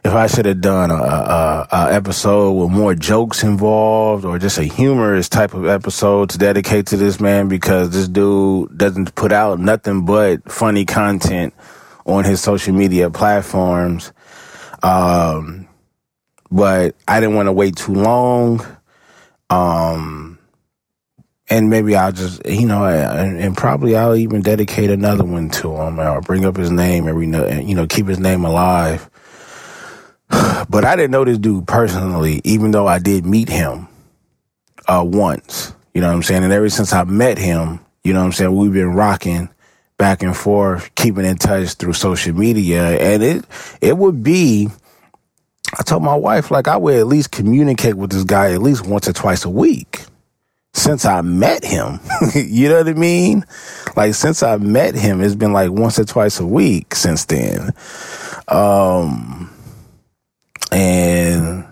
if 0.06 0.14
I 0.14 0.28
should 0.28 0.46
have 0.46 0.62
done 0.62 0.92
a, 0.92 0.94
a, 0.94 1.68
a, 1.72 1.94
episode 1.94 2.52
with 2.52 2.70
more 2.70 2.94
jokes 2.94 3.42
involved 3.42 4.24
or 4.24 4.38
just 4.38 4.60
a 4.60 4.64
humorous 4.64 5.28
type 5.28 5.56
of 5.56 5.66
episode 5.66 6.30
to 6.30 6.38
dedicate 6.38 6.86
to 6.88 6.98
this 6.98 7.20
man 7.20 7.48
because 7.48 7.90
this 7.90 8.08
dude 8.08 8.78
doesn't 8.78 9.16
put 9.16 9.32
out 9.32 9.60
nothing 9.60 10.06
but 10.06 10.52
funny 10.52 10.86
content 10.86 11.56
on 12.06 12.24
his 12.24 12.40
social 12.40 12.76
media 12.76 13.10
platforms. 13.10 14.14
Um, 14.84 15.68
but 16.52 16.96
I 17.08 17.20
didn't 17.20 17.36
want 17.36 17.48
to 17.48 17.54
wait 17.54 17.76
too 17.76 17.96
long. 17.96 18.64
Um, 19.50 20.40
and 21.50 21.70
maybe 21.70 21.96
I'll 21.96 22.12
just, 22.12 22.46
you 22.46 22.66
know, 22.66 22.86
and, 22.86 23.40
and, 23.40 23.56
probably 23.56 23.96
I'll 23.96 24.16
even 24.16 24.42
dedicate 24.42 24.90
another 24.90 25.24
one 25.24 25.50
to 25.52 25.76
him 25.76 26.00
or 26.00 26.22
bring 26.22 26.44
up 26.46 26.58
his 26.58 26.72
name 26.72 27.08
every, 27.08 27.28
you 27.28 27.76
know, 27.76 27.86
keep 27.86 28.08
his 28.08 28.20
name 28.20 28.46
alive. 28.46 29.10
But 30.68 30.84
I 30.84 30.96
didn't 30.96 31.12
know 31.12 31.24
this 31.24 31.38
dude 31.38 31.68
personally, 31.68 32.42
even 32.44 32.72
though 32.72 32.88
I 32.88 32.98
did 32.98 33.24
meet 33.24 33.50
him, 33.50 33.88
uh, 34.88 35.04
once, 35.06 35.74
you 35.94 36.02
know 36.02 36.08
what 36.08 36.16
I'm 36.16 36.24
saying? 36.24 36.44
And 36.44 36.52
ever 36.52 36.70
since 36.70 36.92
I 36.92 37.04
met 37.04 37.38
him, 37.38 37.80
you 38.04 38.14
know 38.14 38.20
what 38.20 38.26
I'm 38.26 38.32
saying? 38.32 38.56
We've 38.56 38.74
been 38.74 38.94
rocking 38.94 39.50
back 39.98 40.24
and 40.24 40.36
forth, 40.36 40.94
keeping 40.96 41.26
in 41.26 41.38
touch 41.38 41.76
through 41.76 41.94
social 41.94 42.34
media. 42.34 42.98
And 43.00 43.24
it, 43.24 43.46
it 43.80 43.98
would 43.98 44.24
be, 44.24 44.70
I 45.78 45.84
told 45.84 46.04
my 46.04 46.16
wife, 46.16 46.52
like, 46.52 46.68
I 46.68 46.78
would 46.78 46.96
at 46.96 47.08
least 47.08 47.32
communicate 47.32 47.96
with 47.96 48.12
this 48.12 48.24
guy 48.24 48.54
at 48.54 48.62
least 48.62 48.86
once 48.86 49.08
or 49.10 49.14
twice 49.14 49.44
a 49.44 49.50
week 49.50 50.06
since 50.74 51.04
I 51.06 51.22
met 51.22 51.66
him. 51.66 52.00
you 52.36 52.70
know 52.70 52.78
what 52.78 52.88
I 52.88 52.94
mean? 52.94 53.46
Like, 53.96 54.14
since 54.14 54.42
I 54.42 54.56
met 54.58 54.96
him, 54.96 55.22
it's 55.22 55.36
been 55.36 55.52
like 55.52 55.72
once 55.72 56.00
or 56.00 56.06
twice 56.06 56.40
a 56.40 56.46
week 56.46 56.96
since 56.96 57.26
then. 57.26 57.72
Um, 58.48 59.52
and, 60.72 61.66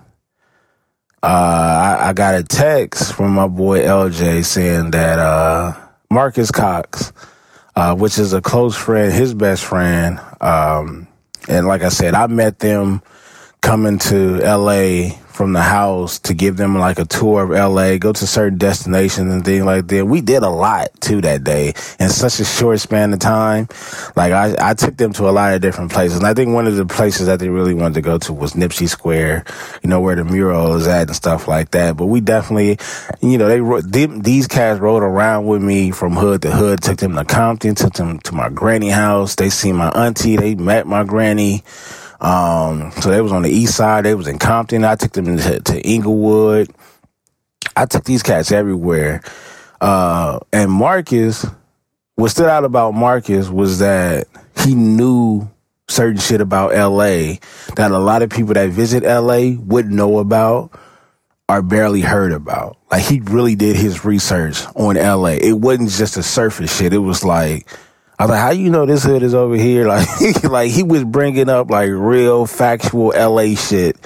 uh, 1.22 1.26
I, 1.26 2.10
I 2.10 2.14
got 2.14 2.36
a 2.36 2.44
text 2.44 3.14
from 3.14 3.32
my 3.34 3.48
boy 3.48 3.82
LJ 3.82 4.44
saying 4.44 4.92
that, 4.92 5.20
uh, 5.20 5.74
Marcus 6.12 6.52
Cox, 6.52 7.14
uh, 7.78 7.96
which 7.96 8.20
is 8.20 8.34
a 8.34 8.42
close 8.42 8.76
friend, 8.76 9.14
his 9.14 9.34
best 9.34 9.64
friend, 9.64 10.20
um, 10.42 11.08
and 11.48 11.68
like 11.68 11.82
I 11.82 11.90
said, 11.90 12.14
I 12.14 12.28
met 12.28 12.60
them 12.60 13.02
coming 13.64 13.98
to 13.98 14.40
LA 14.40 15.16
from 15.34 15.54
the 15.54 15.62
house 15.62 16.20
to 16.20 16.34
give 16.34 16.58
them 16.58 16.78
like 16.78 17.00
a 17.00 17.06
tour 17.06 17.44
of 17.44 17.50
LA, 17.50 17.98
go 17.98 18.12
to 18.14 18.28
certain 18.28 18.58
destinations 18.58 19.34
and 19.34 19.44
things 19.44 19.66
like 19.66 19.88
that. 19.88 20.06
We 20.06 20.22
did 20.22 20.44
a 20.44 20.50
lot 20.50 20.90
too 21.00 21.22
that 21.22 21.44
day 21.44 21.70
in 21.98 22.10
such 22.10 22.40
a 22.40 22.46
short 22.46 22.82
span 22.82 23.14
of 23.14 23.20
time. 23.20 23.68
Like 24.16 24.34
I, 24.34 24.54
I 24.60 24.74
took 24.76 24.98
them 24.98 25.14
to 25.14 25.30
a 25.30 25.32
lot 25.32 25.54
of 25.54 25.62
different 25.62 25.92
places. 25.92 26.18
And 26.18 26.28
I 26.28 26.34
think 26.34 26.54
one 26.54 26.68
of 26.68 26.76
the 26.76 26.86
places 26.86 27.26
that 27.28 27.40
they 27.40 27.50
really 27.50 27.74
wanted 27.74 27.96
to 27.96 28.02
go 28.02 28.18
to 28.20 28.34
was 28.34 28.54
Nipsey 28.54 28.88
Square, 28.88 29.46
you 29.82 29.90
know, 29.90 30.02
where 30.02 30.18
the 30.18 30.26
mural 30.26 30.76
is 30.76 30.86
at 30.86 31.08
and 31.08 31.16
stuff 31.16 31.48
like 31.48 31.72
that. 31.72 31.96
But 31.96 32.08
we 32.08 32.20
definitely, 32.20 32.78
you 33.22 33.38
know, 33.38 33.48
they, 33.48 33.82
they 33.82 34.06
these 34.20 34.46
cats 34.46 34.82
rode 34.82 35.04
around 35.04 35.48
with 35.48 35.64
me 35.64 35.92
from 35.92 36.14
hood 36.14 36.42
to 36.42 36.52
hood, 36.52 36.84
took 36.84 36.98
them 36.98 37.16
to 37.16 37.24
Compton, 37.24 37.76
took 37.76 37.94
them 37.94 38.20
to 38.20 38.36
my 38.36 38.50
granny 38.50 38.90
house. 38.90 39.36
They 39.36 39.50
seen 39.50 39.78
my 39.78 39.90
auntie. 39.90 40.36
They 40.36 40.54
met 40.54 40.86
my 40.86 41.06
granny. 41.06 41.64
Um, 42.24 42.92
so 43.02 43.12
they 43.12 43.22
was 43.22 43.34
on 43.34 43.42
the 43.42 43.52
east 43.52 43.76
side. 43.76 44.06
They 44.06 44.16
was 44.16 44.28
in 44.28 44.40
Compton. 44.40 44.86
I 44.86 44.96
took 44.96 45.12
them 45.12 45.38
to, 45.38 45.60
to 45.60 45.82
Inglewood. 45.82 46.72
I 47.76 47.86
took 47.86 48.06
these 48.06 48.24
cats 48.24 48.52
everywhere. 48.52 49.22
Uh, 49.82 50.40
and 50.54 50.72
Marcus, 50.72 51.46
what 52.16 52.30
stood 52.30 52.48
out 52.48 52.64
about 52.64 52.94
Marcus 52.94 53.50
was 53.50 53.80
that 53.80 54.28
he 54.64 54.74
knew 54.74 55.50
certain 55.90 56.20
shit 56.20 56.40
about 56.40 56.72
LA 56.72 57.36
that 57.76 57.92
a 57.92 57.98
lot 58.00 58.22
of 58.22 58.30
people 58.30 58.54
that 58.54 58.70
visit 58.70 59.04
LA 59.04 59.60
wouldn't 59.60 59.94
know 59.94 60.20
about 60.20 60.72
or 61.50 61.62
barely 61.62 62.02
heard 62.02 62.32
about. 62.32 62.78
Like 62.90 63.04
he 63.04 63.20
really 63.20 63.56
did 63.56 63.76
his 63.76 64.06
research 64.06 64.66
on 64.76 64.96
LA. 64.96 65.36
It 65.42 65.60
wasn't 65.60 65.90
just 65.90 66.16
a 66.16 66.24
surface 66.24 66.76
shit. 66.78 66.94
It 66.94 67.00
was 67.00 67.26
like, 67.26 67.68
I 68.20 68.24
was 68.24 68.30
like, 68.30 68.40
how 68.40 68.52
you 68.52 68.70
know 68.70 68.86
this 68.86 69.04
hood 69.04 69.24
is 69.24 69.34
over 69.34 69.56
here? 69.56 69.88
Like, 69.94 70.44
like 70.44 70.72
he 70.72 70.84
was 70.84 71.04
bringing 71.04 71.50
up 71.50 71.70
like 71.70 71.90
real 71.90 72.46
factual 72.46 73.10
LA 73.10 73.56
shit. 73.56 73.98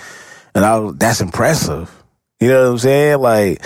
And 0.55 0.65
I 0.65 0.79
was, 0.79 0.95
that's 0.95 1.21
impressive. 1.21 1.91
You 2.39 2.49
know 2.49 2.63
what 2.63 2.71
I'm 2.71 2.77
saying? 2.79 3.19
Like, 3.19 3.63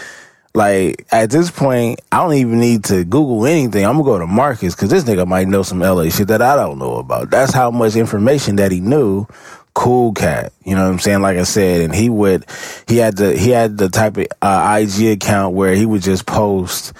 like 0.53 1.05
at 1.11 1.29
this 1.29 1.49
point, 1.49 2.01
I 2.11 2.17
don't 2.17 2.33
even 2.33 2.59
need 2.59 2.85
to 2.85 3.03
Google 3.03 3.45
anything. 3.45 3.85
I'm 3.85 3.93
gonna 3.93 4.03
go 4.03 4.19
to 4.19 4.27
Marcus 4.27 4.75
because 4.75 4.89
this 4.89 5.03
nigga 5.03 5.25
might 5.27 5.47
know 5.47 5.63
some 5.63 5.79
LA 5.79 6.09
shit 6.09 6.27
that 6.27 6.41
I 6.41 6.55
don't 6.55 6.79
know 6.79 6.95
about. 6.95 7.29
That's 7.29 7.53
how 7.53 7.71
much 7.71 7.95
information 7.95 8.57
that 8.57 8.71
he 8.71 8.81
knew. 8.81 9.27
Cool 9.73 10.11
cat, 10.11 10.51
you 10.65 10.75
know 10.75 10.83
what 10.83 10.91
I'm 10.91 10.99
saying? 10.99 11.21
Like 11.21 11.37
I 11.37 11.43
said, 11.43 11.79
and 11.81 11.95
he 11.95 12.09
would, 12.09 12.45
he 12.89 12.97
had 12.97 13.15
the, 13.15 13.37
he 13.37 13.51
had 13.51 13.77
the 13.77 13.87
type 13.87 14.17
of 14.17 14.27
uh, 14.41 14.79
IG 14.81 15.07
account 15.07 15.55
where 15.55 15.73
he 15.73 15.85
would 15.85 16.01
just 16.01 16.25
post, 16.25 16.91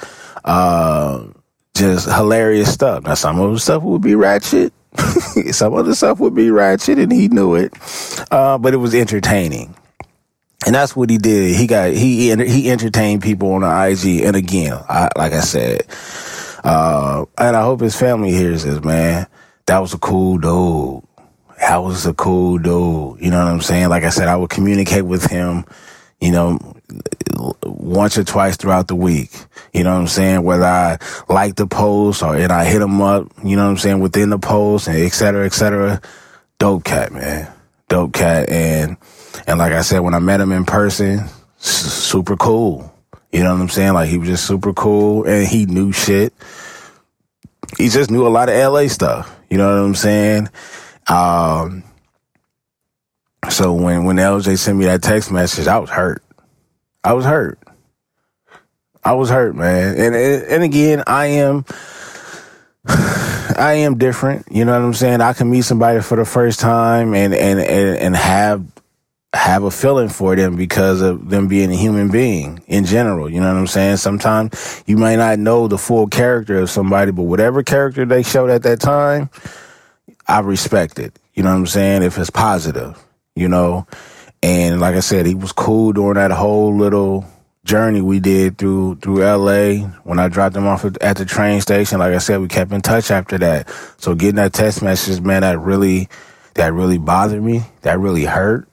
uh, 0.45 1.25
just 1.82 2.08
hilarious 2.08 2.72
stuff. 2.72 3.04
Now, 3.04 3.15
some 3.15 3.39
of 3.39 3.52
the 3.52 3.60
stuff 3.60 3.84
would 3.84 4.02
be 4.02 4.15
ratchet, 4.15 4.72
some 5.52 5.74
other 5.74 5.96
stuff 5.96 6.20
would 6.20 6.36
be 6.36 6.52
ratchet, 6.52 7.00
and 7.00 7.12
he 7.12 7.28
knew 7.28 7.56
it. 7.56 7.74
Uh, 8.30 8.58
but 8.58 8.74
it 8.74 8.78
was 8.78 8.94
entertaining. 8.94 9.76
And 10.65 10.76
that's 10.76 10.96
what 10.96 11.10
he 11.10 11.17
did. 11.17 11.56
He 11.56 11.65
got 11.65 11.91
he 11.91 12.30
he 12.36 12.70
entertained 12.70 13.24
people 13.24 13.54
on 13.54 13.62
the 13.62 13.88
IG. 13.89 14.24
And 14.24 14.36
again, 14.36 14.74
I, 14.88 15.10
like 15.17 15.34
I 15.34 15.39
said, 15.39 15.88
uh, 16.63 17.26
and 17.38 17.56
I 17.56 17.63
hope 17.63 17.82
his 17.82 17.96
family 17.96 18.32
hears 18.32 18.63
this, 18.63 18.84
man. 18.84 19.26
That 19.65 19.80
was 19.80 19.96
a 19.96 19.98
cool 19.98 20.38
dude. 20.38 21.04
That 21.60 21.78
was 21.78 22.06
a 22.06 22.13
cool 22.13 22.60
dude. 22.60 23.20
You 23.20 23.32
know 23.32 23.44
what 23.44 23.52
I'm 23.52 23.62
saying? 23.62 23.89
Like 23.89 24.04
I 24.04 24.10
said, 24.10 24.28
I 24.28 24.36
would 24.36 24.52
communicate 24.52 25.06
with 25.06 25.26
him, 25.26 25.65
you 26.20 26.32
know, 26.32 26.60
once 27.63 28.17
or 28.17 28.23
twice 28.23 28.58
throughout 28.58 28.88
the 28.88 28.95
week. 28.95 29.32
You 29.73 29.84
know 29.84 29.93
what 29.93 30.01
I'm 30.01 30.08
saying? 30.08 30.43
Whether 30.43 30.65
I 30.65 30.97
like 31.30 31.56
the 31.56 31.67
post 31.67 32.23
or 32.23 32.36
and 32.36 32.51
I 32.51 32.65
hit 32.65 32.82
him 32.82 33.01
up, 33.01 33.27
you 33.43 33.56
know 33.56 33.63
what 33.63 33.71
I'm 33.71 33.77
saying, 33.77 33.99
within 33.99 34.30
the 34.30 34.39
post 34.39 34.88
and 34.88 34.97
et 34.97 35.10
cetera, 35.10 35.45
et 35.45 35.54
cetera. 35.54 36.01
Dope 36.60 36.84
cat, 36.84 37.12
man. 37.12 37.51
Dope 37.88 38.13
cat. 38.13 38.49
And, 38.49 38.97
and 39.47 39.60
like 39.60 39.73
I 39.73 39.82
said, 39.82 39.99
when 39.99 40.13
I 40.13 40.19
met 40.19 40.41
him 40.41 40.51
in 40.51 40.65
person, 40.65 41.27
super 41.58 42.36
cool. 42.38 42.93
You 43.32 43.43
know 43.43 43.54
what 43.54 43.62
I'm 43.62 43.69
saying? 43.69 43.93
Like 43.93 44.10
he 44.10 44.17
was 44.17 44.27
just 44.27 44.45
super 44.45 44.73
cool 44.73 45.25
and 45.25 45.47
he 45.47 45.65
knew 45.65 45.91
shit. 45.91 46.34
He 47.77 47.88
just 47.89 48.12
knew 48.12 48.27
a 48.27 48.30
lot 48.30 48.49
of 48.49 48.56
LA 48.56 48.88
stuff. 48.88 49.36
You 49.49 49.58
know 49.58 49.67
what 49.67 49.86
I'm 49.86 49.95
saying? 49.95 50.49
Um, 51.08 51.84
so 53.49 53.73
when, 53.73 54.06
when 54.06 54.17
LJ 54.17 54.58
sent 54.58 54.77
me 54.77 54.86
that 54.86 55.01
text 55.01 55.32
message, 55.32 55.67
I 55.67 55.80
was 55.80 55.89
hurt. 55.89 56.23
I 57.04 57.14
was 57.14 57.26
hurt. 57.26 57.60
I 59.04 59.14
was 59.14 59.30
hurt, 59.30 59.56
man. 59.56 59.98
And, 59.98 60.16
and, 60.16 60.64
again, 60.64 61.04
I 61.08 61.26
am, 61.28 61.66
I 62.88 63.78
am 63.80 63.98
different. 63.98 64.46
You 64.52 64.66
know 64.66 64.74
what 64.74 64.86
I'm 64.86 64.94
saying? 64.94 65.22
I 65.22 65.34
can 65.34 65.50
meet 65.50 65.64
somebody 65.64 66.02
for 66.02 66.16
the 66.16 66.26
first 66.26 66.60
time 66.60 67.16
and, 67.16 67.34
and, 67.34 67.60
and, 67.60 67.98
and 67.98 68.16
have, 68.16 68.64
have 69.34 69.64
a 69.64 69.72
feeling 69.72 70.10
for 70.10 70.36
them 70.36 70.56
because 70.56 71.02
of 71.02 71.30
them 71.30 71.48
being 71.48 71.72
a 71.72 71.76
human 71.76 72.12
being 72.12 72.62
in 72.68 72.86
general. 72.86 73.28
You 73.28 73.40
know 73.40 73.52
what 73.52 73.60
I'm 73.60 73.68
saying? 73.68 73.98
Sometimes 73.98 74.84
you 74.86 74.98
might 74.98 75.16
not 75.16 75.40
know 75.40 75.68
the 75.68 75.80
full 75.80 76.08
character 76.08 76.60
of 76.60 76.70
somebody, 76.70 77.12
but 77.12 77.24
whatever 77.24 77.64
character 77.64 78.06
they 78.06 78.22
showed 78.22 78.52
at 78.52 78.64
that 78.64 78.80
time, 78.80 79.32
I 80.28 80.42
respect 80.42 81.00
it. 81.00 81.18
You 81.34 81.42
know 81.42 81.50
what 81.50 81.60
I'm 81.60 81.68
saying? 81.68 82.04
If 82.04 82.20
it's 82.20 82.30
positive, 82.30 83.04
you 83.36 83.48
know. 83.48 83.88
And 84.43 84.80
like 84.80 84.95
I 84.95 85.01
said, 85.01 85.25
he 85.25 85.36
was 85.36 85.51
cool 85.51 85.93
during 85.93 86.15
that 86.15 86.32
whole 86.32 86.75
little 86.75 87.25
journey 87.63 88.01
we 88.01 88.19
did 88.19 88.58
through 88.58 88.95
through 88.95 89.23
LA. 89.23 89.86
When 90.04 90.19
I 90.19 90.27
dropped 90.30 90.56
him 90.56 90.67
off 90.67 90.84
at 90.86 91.17
the 91.17 91.25
train 91.25 91.62
station, 91.62 91.99
like 91.99 92.13
I 92.13 92.17
said, 92.17 92.41
we 92.41 92.47
kept 92.47 92.71
in 92.71 92.82
touch 92.82 93.12
after 93.12 93.38
that. 93.39 93.69
So 93.97 94.15
getting 94.15 94.36
that 94.36 94.54
text 94.54 94.82
message, 94.82 95.21
man, 95.21 95.41
that 95.41 95.60
really 95.60 96.10
that 96.56 96.73
really 96.73 96.97
bothered 96.97 97.43
me. 97.43 97.62
That 97.82 97.99
really 97.99 98.25
hurt. 98.25 98.67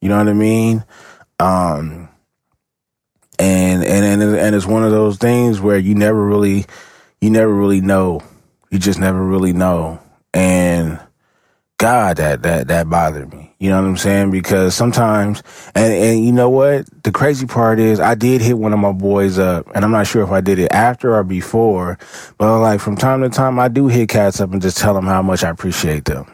You 0.00 0.08
know 0.08 0.18
what 0.18 0.28
I 0.28 0.32
mean? 0.32 0.84
Um, 1.38 2.08
and 3.38 3.84
and 3.84 4.22
and 4.22 4.36
and 4.36 4.54
it's 4.56 4.66
one 4.66 4.84
of 4.84 4.90
those 4.90 5.18
things 5.18 5.60
where 5.60 5.78
you 5.78 5.94
never 5.94 6.24
really 6.24 6.66
you 7.20 7.30
never 7.30 7.52
really 7.52 7.80
know. 7.80 8.22
You 8.70 8.78
just 8.78 8.98
never 8.98 9.22
really 9.22 9.52
know. 9.52 10.00
And 10.34 11.00
God, 11.78 12.16
that 12.18 12.42
that 12.42 12.68
that 12.68 12.90
bothered 12.90 13.32
me. 13.32 13.41
You 13.62 13.68
know 13.68 13.80
what 13.80 13.86
I'm 13.86 13.96
saying? 13.96 14.32
Because 14.32 14.74
sometimes, 14.74 15.40
and 15.76 15.94
and 15.94 16.24
you 16.24 16.32
know 16.32 16.50
what? 16.50 16.84
The 17.04 17.12
crazy 17.12 17.46
part 17.46 17.78
is, 17.78 18.00
I 18.00 18.16
did 18.16 18.40
hit 18.40 18.58
one 18.58 18.72
of 18.72 18.80
my 18.80 18.90
boys 18.90 19.38
up, 19.38 19.68
and 19.72 19.84
I'm 19.84 19.92
not 19.92 20.08
sure 20.08 20.24
if 20.24 20.32
I 20.32 20.40
did 20.40 20.58
it 20.58 20.72
after 20.72 21.14
or 21.14 21.22
before, 21.22 21.96
but 22.38 22.58
like 22.58 22.80
from 22.80 22.96
time 22.96 23.22
to 23.22 23.28
time, 23.28 23.60
I 23.60 23.68
do 23.68 23.86
hit 23.86 24.08
cats 24.08 24.40
up 24.40 24.50
and 24.52 24.60
just 24.60 24.78
tell 24.78 24.94
them 24.94 25.06
how 25.06 25.22
much 25.22 25.44
I 25.44 25.50
appreciate 25.50 26.06
them. 26.06 26.28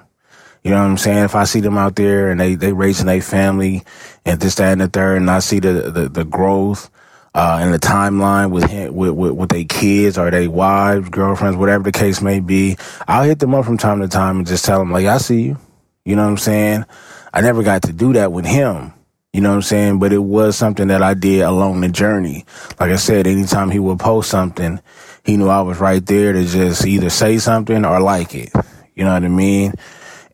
You 0.64 0.71
know 0.71 0.79
what 0.79 0.88
I'm 0.88 0.97
saying? 0.97 1.25
If 1.25 1.35
I 1.35 1.45
see 1.45 1.61
them 1.61 1.77
out 1.77 1.97
there 1.97 2.31
and 2.31 2.41
they 2.41 2.55
they 2.55 2.73
raising 2.73 3.05
their 3.05 3.21
family 3.21 3.83
and 4.25 4.41
this 4.41 4.55
that 4.55 4.73
and 4.73 4.81
the 4.81 4.88
third, 4.88 5.19
and 5.19 5.31
I 5.31 5.41
see 5.41 5.59
the 5.61 5.91
the, 5.91 6.09
the 6.09 6.25
growth 6.25 6.91
uh, 7.35 7.61
in 7.62 7.73
the 7.73 7.79
timeline 7.79 8.53
with 8.53 8.71
him, 8.71 8.95
with 8.95 9.11
with, 9.11 9.33
with 9.33 9.51
their 9.51 9.64
kids 9.64 10.17
or 10.17 10.31
their 10.31 10.51
wives, 10.51 11.11
girlfriends, 11.11 11.59
whatever 11.59 11.85
the 11.85 11.93
case 11.93 12.23
may 12.23 12.41
be, 12.41 12.79
I'll 13.07 13.25
hit 13.25 13.38
them 13.38 13.55
up 13.55 13.67
from 13.67 13.77
time 13.77 14.01
to 14.01 14.09
time 14.09 14.38
and 14.38 14.47
just 14.47 14.64
tell 14.64 14.79
them 14.79 14.91
like, 14.91 15.05
I 15.05 15.19
see 15.19 15.43
you. 15.43 15.59
You 16.07 16.17
know 16.17 16.25
what 16.25 16.31
I'm 16.31 16.38
saying? 16.38 16.87
I 17.33 17.41
never 17.41 17.62
got 17.62 17.83
to 17.83 17.93
do 17.93 18.12
that 18.14 18.33
with 18.33 18.47
him. 18.47 18.93
You 19.33 19.43
know 19.43 19.51
what 19.51 19.57
I'm 19.57 19.62
saying? 19.62 19.99
But 19.99 20.12
it 20.12 20.19
was 20.19 20.57
something 20.57 20.88
that 20.88 21.03
I 21.03 21.14
did 21.14 21.43
along 21.43 21.81
the 21.81 21.88
journey. 21.88 22.45
Like 22.81 22.91
I 22.91 22.97
said, 22.97 23.27
anytime 23.27 23.71
he 23.71 23.79
would 23.79 23.99
post 23.99 24.31
something, 24.31 24.81
he 25.25 25.37
knew 25.37 25.49
I 25.49 25.61
was 25.61 25.79
right 25.79 26.05
there 26.05 26.33
to 26.33 26.45
just 26.45 26.87
either 26.87 27.11
say 27.11 27.38
something 27.38 27.85
or 27.85 28.01
like 28.01 28.35
it. 28.35 28.51
You 28.95 29.05
know 29.05 29.12
what 29.12 29.25
I 29.25 29.29
mean? 29.29 29.75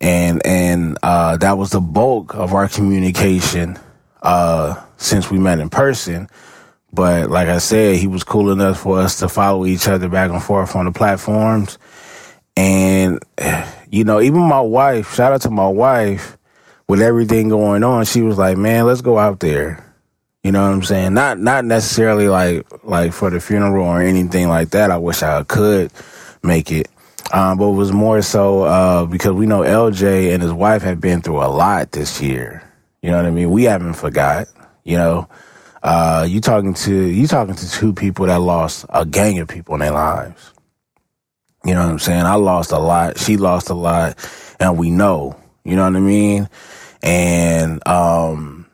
And, 0.01 0.45
and, 0.47 0.99
uh, 1.03 1.37
that 1.39 1.59
was 1.59 1.71
the 1.71 1.81
bulk 1.81 2.35
of 2.35 2.55
our 2.55 2.69
communication, 2.69 3.79
uh, 4.23 4.81
since 4.97 5.31
we 5.31 5.39
met 5.39 5.59
in 5.59 5.71
person. 5.71 6.29
But 6.93 7.29
like 7.31 7.49
I 7.49 7.59
said, 7.59 7.97
he 7.97 8.07
was 8.07 8.23
cool 8.23 8.53
enough 8.53 8.81
for 8.81 9.01
us 9.01 9.19
to 9.19 9.29
follow 9.29 9.67
each 9.67 9.89
other 9.89 10.09
back 10.09 10.31
and 10.31 10.43
forth 10.43 10.77
on 10.77 10.85
the 10.85 10.93
platforms. 10.93 11.79
And, 12.57 13.19
you 13.91 14.05
know, 14.05 14.21
even 14.21 14.41
my 14.41 14.61
wife, 14.61 15.15
shout 15.15 15.33
out 15.33 15.43
to 15.43 15.51
my 15.51 15.69
wife, 15.69 16.39
with 16.89 17.01
everything 17.01 17.49
going 17.49 17.83
on, 17.83 18.05
she 18.05 18.21
was 18.21 18.39
like, 18.39 18.57
man, 18.57 18.87
let's 18.87 19.01
go 19.01 19.19
out 19.19 19.41
there. 19.41 19.85
You 20.43 20.53
know 20.53 20.63
what 20.63 20.75
I'm 20.75 20.83
saying? 20.83 21.15
Not, 21.15 21.39
not 21.39 21.65
necessarily 21.65 22.29
like, 22.29 22.67
like 22.85 23.13
for 23.13 23.31
the 23.31 23.41
funeral 23.41 23.87
or 23.87 24.03
anything 24.03 24.49
like 24.49 24.71
that. 24.71 24.91
I 24.91 24.99
wish 24.99 25.23
I 25.23 25.43
could 25.45 25.91
make 26.43 26.71
it. 26.71 26.89
Um, 27.33 27.57
but 27.57 27.69
it 27.71 27.75
was 27.75 27.93
more 27.93 28.21
so, 28.21 28.65
uh, 28.65 29.07
because 29.07 29.33
we 29.33 29.47
know 29.47 29.61
LJ 29.61 30.35
and 30.35 30.43
his 30.43 30.53
wife 30.53 30.83
have 30.83 31.01
been 31.01 31.23
through 31.23 31.43
a 31.43 31.49
lot 31.49 31.93
this 31.93 32.21
year. 32.21 32.63
You 33.03 33.11
know 33.11 33.17
what 33.17 33.27
I 33.27 33.31
mean? 33.31 33.51
We 33.51 33.65
haven't 33.65 33.95
forgot, 33.95 34.49
you 34.85 34.99
know, 34.99 35.29
uh, 35.83 36.27
you 36.29 36.41
talking 36.41 36.75
to, 36.75 36.95
you 36.95 37.27
talking 37.27 37.55
to 37.55 37.71
two 37.71 37.95
people 37.95 38.27
that 38.27 38.41
lost 38.41 38.85
a 38.91 39.07
gang 39.07 39.39
of 39.39 39.49
people 39.49 39.75
in 39.75 39.81
their 39.81 39.93
lives. 39.93 40.53
You 41.65 41.75
know 41.75 41.81
what 41.81 41.93
I'm 41.93 41.99
saying? 41.99 42.25
I 42.25 42.35
lost 42.35 42.73
a 42.73 42.79
lot. 42.79 43.19
She 43.19 43.39
lost 43.39 43.71
a 43.71 43.75
lot 43.75 44.17
and 44.61 44.79
we 44.79 44.91
know, 44.91 45.37
you 45.65 45.77
know 45.77 45.85
what 45.85 45.97
I 45.97 46.01
mean? 46.01 46.49
And, 47.03 47.87
um, 47.89 48.67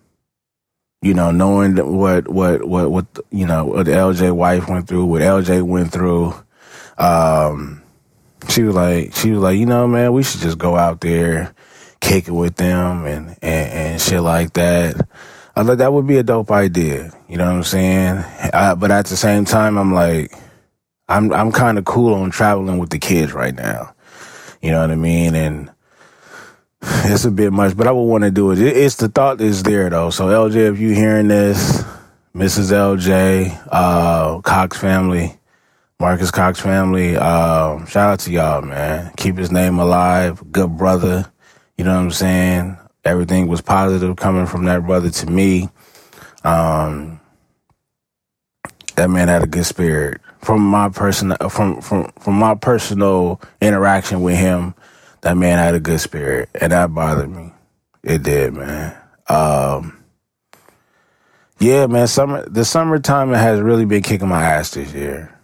you 1.02 1.14
know, 1.14 1.30
knowing 1.30 1.76
what, 1.76 2.28
what, 2.28 2.66
what, 2.66 2.90
what, 2.90 3.06
you 3.30 3.46
know, 3.46 3.64
what 3.66 3.86
the 3.86 3.92
LJ 3.92 4.34
wife 4.34 4.68
went 4.68 4.88
through, 4.88 5.06
what 5.06 5.22
LJ 5.22 5.62
went 5.62 5.92
through, 5.92 6.34
um, 6.98 7.82
she 8.48 8.62
was 8.62 8.74
like, 8.74 9.14
she 9.14 9.30
was 9.30 9.40
like, 9.40 9.58
you 9.58 9.66
know, 9.66 9.86
man, 9.86 10.12
we 10.12 10.22
should 10.22 10.40
just 10.40 10.58
go 10.58 10.76
out 10.76 11.00
there, 11.00 11.54
kick 12.00 12.28
it 12.28 12.32
with 12.32 12.56
them 12.56 13.06
and, 13.06 13.30
and, 13.42 13.72
and 13.72 14.00
shit 14.00 14.20
like 14.20 14.52
that. 14.54 15.08
I 15.56 15.64
thought 15.64 15.78
that 15.78 15.92
would 15.92 16.06
be 16.06 16.18
a 16.18 16.22
dope 16.22 16.50
idea. 16.50 17.12
You 17.28 17.36
know 17.36 17.46
what 17.46 17.56
I'm 17.56 17.64
saying? 17.64 18.18
I, 18.52 18.74
but 18.74 18.90
at 18.90 19.06
the 19.06 19.16
same 19.16 19.44
time, 19.44 19.78
I'm 19.78 19.92
like, 19.92 20.32
I'm, 21.08 21.32
I'm 21.32 21.52
kind 21.52 21.78
of 21.78 21.84
cool 21.84 22.14
on 22.14 22.30
traveling 22.30 22.78
with 22.78 22.90
the 22.90 22.98
kids 22.98 23.32
right 23.32 23.54
now. 23.54 23.94
You 24.62 24.70
know 24.70 24.80
what 24.80 24.90
I 24.90 24.96
mean? 24.96 25.34
And, 25.34 25.70
it's 26.82 27.24
a 27.24 27.30
bit 27.30 27.52
much, 27.52 27.76
but 27.76 27.86
I 27.86 27.92
would 27.92 28.04
want 28.04 28.24
to 28.24 28.30
do 28.30 28.52
it. 28.52 28.58
It's 28.58 28.96
the 28.96 29.08
thought 29.08 29.38
that's 29.38 29.62
there 29.62 29.90
though. 29.90 30.10
So 30.10 30.26
LJ, 30.26 30.72
if 30.72 30.78
you 30.78 30.94
hearing 30.94 31.28
this, 31.28 31.84
Mrs. 32.34 32.72
LJ, 32.72 33.68
uh, 33.70 34.40
Cox 34.40 34.78
family, 34.78 35.38
Marcus 35.98 36.30
Cox 36.30 36.58
family, 36.60 37.16
uh, 37.16 37.84
shout 37.84 38.12
out 38.12 38.20
to 38.20 38.30
y'all, 38.30 38.62
man. 38.62 39.12
Keep 39.18 39.36
his 39.36 39.52
name 39.52 39.78
alive. 39.78 40.42
Good 40.50 40.78
brother. 40.78 41.30
You 41.76 41.84
know 41.84 41.94
what 41.94 42.00
I'm 42.00 42.10
saying? 42.12 42.78
Everything 43.04 43.48
was 43.48 43.60
positive 43.60 44.16
coming 44.16 44.46
from 44.46 44.64
that 44.64 44.86
brother 44.86 45.10
to 45.10 45.26
me. 45.26 45.68
Um, 46.44 47.20
that 48.96 49.10
man 49.10 49.28
had 49.28 49.42
a 49.42 49.46
good 49.46 49.66
spirit. 49.66 50.20
From 50.40 50.62
my 50.62 50.88
person, 50.88 51.34
from, 51.50 51.82
from, 51.82 52.10
from 52.18 52.34
my 52.34 52.54
personal 52.54 53.40
interaction 53.60 54.22
with 54.22 54.36
him, 54.36 54.74
that 55.22 55.36
man 55.36 55.58
had 55.58 55.74
a 55.74 55.80
good 55.80 56.00
spirit, 56.00 56.48
and 56.54 56.72
that 56.72 56.94
bothered 56.94 57.30
me. 57.30 57.52
It 58.02 58.22
did, 58.22 58.54
man. 58.54 58.96
Um, 59.28 60.02
yeah, 61.58 61.86
man. 61.86 62.06
Summer, 62.06 62.48
the 62.48 62.64
summertime 62.64 63.32
has 63.32 63.60
really 63.60 63.84
been 63.84 64.02
kicking 64.02 64.28
my 64.28 64.42
ass 64.42 64.70
this 64.70 64.92
year. 64.94 65.36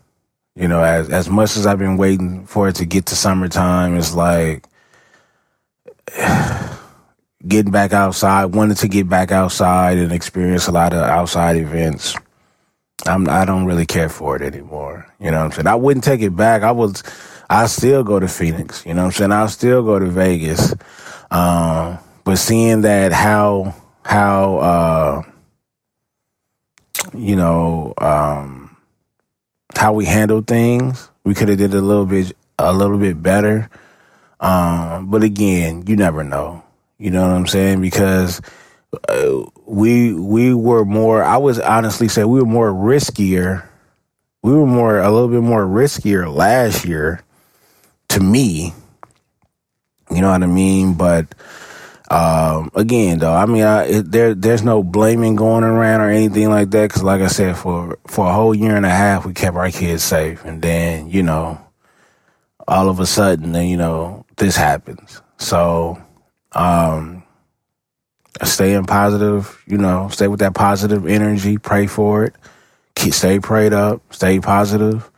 You 0.55 0.69
know, 0.69 0.83
as 0.83 1.11
as 1.11 1.29
much 1.29 1.57
as 1.57 1.67
I've 1.67 1.79
been 1.79 1.99
waiting 1.99 2.47
for 2.47 2.69
it 2.69 2.77
to 2.77 2.87
get 2.87 3.07
to 3.07 3.17
summertime, 3.17 3.97
it's 3.97 4.15
like 4.15 4.67
getting 7.47 7.73
back 7.73 7.93
outside. 7.93 8.47
Wanted 8.47 8.79
to 8.79 8.89
get 8.89 9.09
back 9.09 9.31
outside 9.31 9.99
and 9.99 10.13
experience 10.13 10.67
a 10.67 10.73
lot 10.73 10.95
of 10.95 11.03
outside 11.03 11.57
events. 11.57 12.17
I'm 13.05 13.29
I 13.29 13.45
don't 13.45 13.67
really 13.67 13.85
care 13.85 14.09
for 14.09 14.35
it 14.37 14.43
anymore. 14.43 15.07
You 15.21 15.31
know 15.31 15.41
what 15.41 15.45
I'm 15.45 15.53
saying? 15.53 15.67
I 15.67 15.75
wouldn't 15.75 16.05
take 16.05 16.23
it 16.23 16.35
back. 16.35 16.63
I 16.63 16.73
was 16.73 17.03
I 17.49 17.67
still 17.67 18.03
go 18.03 18.19
to 18.19 18.29
Phoenix. 18.29 18.85
You 18.85 18.95
know 18.95 19.03
what 19.03 19.07
I'm 19.07 19.13
saying? 19.13 19.33
I'll 19.33 19.49
still 19.49 19.83
go 19.83 19.99
to 19.99 20.07
Vegas. 20.07 20.75
Um, 21.31 21.99
but 22.25 22.37
seeing 22.37 22.83
that 22.83 23.13
how 23.13 23.75
how 24.05 24.57
uh 24.59 25.23
you 27.15 27.37
know 27.37 27.95
um 27.99 28.77
how 29.77 29.93
we 29.93 30.05
handle 30.07 30.43
things, 30.43 31.11
we 31.25 31.35
could 31.35 31.49
have 31.49 31.59
did 31.59 31.75
a 31.75 31.81
little 31.81 32.07
bit 32.07 32.37
a 32.59 32.73
little 32.73 32.99
bit 32.99 33.23
better. 33.23 33.69
Um, 34.41 35.11
but 35.11 35.23
again, 35.23 35.85
you 35.87 35.97
never 35.97 36.25
know. 36.25 36.63
You 36.99 37.11
know 37.11 37.23
what 37.23 37.37
I'm 37.37 37.47
saying? 37.47 37.81
Because 37.81 38.41
uh, 39.09 39.43
we 39.67 40.15
we 40.15 40.55
were 40.55 40.85
more. 40.85 41.23
I 41.23 41.37
was 41.37 41.59
honestly 41.61 42.09
say 42.09 42.25
we 42.25 42.41
were 42.41 42.47
more 42.47 42.71
riskier. 42.73 43.65
We 44.43 44.53
were 44.53 44.67
more 44.67 44.99
a 44.99 45.11
little 45.11 45.29
bit 45.29 45.43
more 45.43 45.65
riskier 45.65 46.33
last 46.33 46.85
year, 46.85 47.21
to 48.17 48.23
me. 48.23 48.73
You 50.11 50.21
know 50.23 50.31
what 50.31 50.43
I 50.43 50.47
mean? 50.47 50.95
But 50.95 51.35
um, 52.11 52.71
again, 52.75 53.19
though, 53.19 53.35
I 53.35 53.45
mean, 53.47 53.63
I, 53.63 53.85
it, 53.85 54.11
there 54.11 54.35
there's 54.35 54.63
no 54.63 54.83
blaming 54.83 55.37
going 55.37 55.65
around 55.65 56.01
or 56.01 56.11
anything 56.11 56.49
like 56.49 56.71
that. 56.71 56.89
Because, 56.89 57.03
like 57.03 57.21
I 57.21 57.27
said, 57.27 57.57
for 57.57 57.99
for 58.07 58.27
a 58.27 58.33
whole 58.33 58.55
year 58.55 58.75
and 58.75 58.87
a 58.87 58.91
half, 58.91 59.27
we 59.27 59.35
kept 59.35 59.57
our 59.57 59.71
kids 59.71 60.03
safe, 60.03 60.45
and 60.45 60.63
then 60.63 61.11
you 61.11 61.23
know, 61.23 61.61
all 62.67 62.89
of 62.89 63.01
a 63.01 63.07
sudden, 63.07 63.53
then 63.53 63.69
you 63.69 63.77
know, 63.77 64.25
this 64.37 64.57
happens. 64.57 65.21
So, 65.39 66.03
um, 66.53 67.23
staying 68.45 68.85
positive, 68.85 69.63
you 69.67 69.77
know, 69.77 70.09
stay 70.09 70.29
with 70.29 70.41
that 70.41 70.55
positive 70.55 71.07
energy, 71.07 71.59
pray 71.59 71.87
for 71.87 72.25
it, 72.25 72.35
keep 72.95 73.13
stay 73.13 73.41
prayed 73.41 73.75
up, 73.75 74.01
stay 74.15 74.41
positive, 74.41 75.11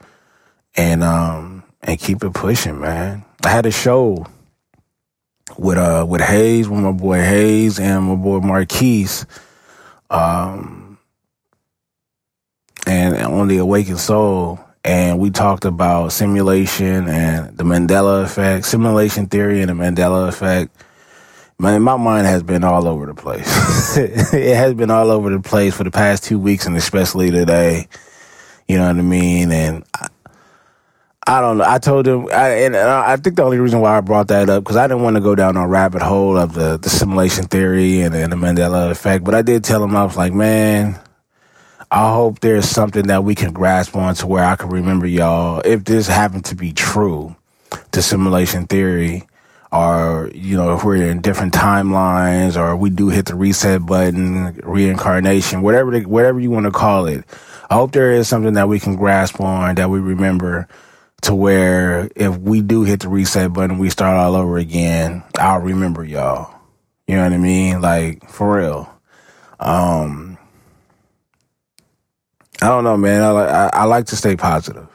and 0.74 1.04
um, 1.04 1.57
and 1.82 1.98
keep 1.98 2.22
it 2.22 2.32
pushing, 2.32 2.80
man. 2.80 3.24
I 3.44 3.50
had 3.50 3.66
a 3.66 3.70
show 3.70 4.26
with 5.56 5.78
uh 5.78 6.04
with 6.08 6.20
Hayes, 6.20 6.68
with 6.68 6.80
my 6.80 6.92
boy 6.92 7.18
Hayes 7.18 7.78
and 7.78 8.04
my 8.04 8.14
boy 8.16 8.40
Marquise, 8.40 9.26
um, 10.10 10.98
and 12.86 13.16
on 13.16 13.48
the 13.48 13.58
Awakened 13.58 14.00
Soul, 14.00 14.60
and 14.84 15.18
we 15.18 15.30
talked 15.30 15.64
about 15.64 16.12
simulation 16.12 17.08
and 17.08 17.56
the 17.56 17.64
Mandela 17.64 18.24
effect, 18.24 18.66
simulation 18.66 19.26
theory 19.26 19.60
and 19.60 19.70
the 19.70 19.74
Mandela 19.74 20.28
effect. 20.28 20.74
Man, 21.60 21.82
my 21.82 21.96
mind 21.96 22.26
has 22.26 22.44
been 22.44 22.62
all 22.62 22.86
over 22.86 23.06
the 23.06 23.14
place. 23.14 23.96
it 23.96 24.54
has 24.54 24.74
been 24.74 24.92
all 24.92 25.10
over 25.10 25.28
the 25.30 25.40
place 25.40 25.74
for 25.74 25.82
the 25.82 25.90
past 25.90 26.22
two 26.22 26.38
weeks, 26.38 26.66
and 26.66 26.76
especially 26.76 27.32
today. 27.32 27.88
You 28.68 28.76
know 28.76 28.86
what 28.86 28.96
I 28.96 29.02
mean? 29.02 29.50
And 29.50 29.84
I 31.28 31.42
don't 31.42 31.58
know. 31.58 31.64
I 31.68 31.78
told 31.78 32.08
him, 32.08 32.26
I, 32.32 32.48
and 32.62 32.74
uh, 32.74 33.04
I 33.06 33.16
think 33.16 33.36
the 33.36 33.42
only 33.42 33.58
reason 33.58 33.82
why 33.82 33.98
I 33.98 34.00
brought 34.00 34.28
that 34.28 34.48
up 34.48 34.64
because 34.64 34.76
I 34.76 34.86
didn't 34.86 35.02
want 35.02 35.16
to 35.16 35.20
go 35.20 35.34
down 35.34 35.58
a 35.58 35.68
rabbit 35.68 36.00
hole 36.00 36.38
of 36.38 36.54
the, 36.54 36.78
the 36.78 36.88
simulation 36.88 37.44
theory 37.44 38.00
and, 38.00 38.14
and 38.14 38.32
the 38.32 38.36
Mandela 38.36 38.90
effect. 38.90 39.24
But 39.24 39.34
I 39.34 39.42
did 39.42 39.62
tell 39.62 39.84
him 39.84 39.94
I 39.94 40.04
was 40.04 40.16
like, 40.16 40.32
man, 40.32 40.98
I 41.90 42.14
hope 42.14 42.40
there's 42.40 42.66
something 42.66 43.08
that 43.08 43.24
we 43.24 43.34
can 43.34 43.52
grasp 43.52 43.94
on 43.94 44.14
to 44.14 44.26
where 44.26 44.42
I 44.42 44.56
can 44.56 44.70
remember 44.70 45.06
y'all 45.06 45.60
if 45.66 45.84
this 45.84 46.08
happened 46.08 46.46
to 46.46 46.54
be 46.54 46.72
true, 46.72 47.36
the 47.90 48.00
simulation 48.00 48.66
theory, 48.66 49.24
or 49.70 50.30
you 50.34 50.56
know 50.56 50.74
if 50.76 50.82
we're 50.82 50.96
in 50.96 51.20
different 51.20 51.52
timelines, 51.52 52.56
or 52.56 52.74
we 52.74 52.88
do 52.88 53.10
hit 53.10 53.26
the 53.26 53.34
reset 53.34 53.84
button, 53.84 54.58
reincarnation, 54.62 55.60
whatever 55.60 56.00
whatever 56.00 56.40
you 56.40 56.50
want 56.50 56.64
to 56.64 56.72
call 56.72 57.04
it. 57.04 57.26
I 57.68 57.74
hope 57.74 57.92
there 57.92 58.12
is 58.12 58.28
something 58.28 58.54
that 58.54 58.70
we 58.70 58.80
can 58.80 58.96
grasp 58.96 59.42
on 59.42 59.74
that 59.74 59.90
we 59.90 60.00
remember 60.00 60.66
to 61.22 61.34
where 61.34 62.08
if 62.14 62.36
we 62.38 62.62
do 62.62 62.84
hit 62.84 63.00
the 63.00 63.08
reset 63.08 63.52
button, 63.52 63.78
we 63.78 63.90
start 63.90 64.16
all 64.16 64.36
over 64.36 64.58
again, 64.58 65.22
I'll 65.38 65.60
remember 65.60 66.04
y'all. 66.04 66.54
You 67.06 67.16
know 67.16 67.24
what 67.24 67.32
I 67.32 67.38
mean? 67.38 67.80
Like 67.80 68.28
for 68.28 68.58
real. 68.58 69.00
Um, 69.60 70.38
I 72.60 72.68
don't 72.68 72.84
know, 72.84 72.96
man. 72.96 73.22
I, 73.22 73.30
I, 73.30 73.70
I 73.72 73.84
like 73.84 74.06
to 74.06 74.16
stay 74.16 74.36
positive. 74.36 74.88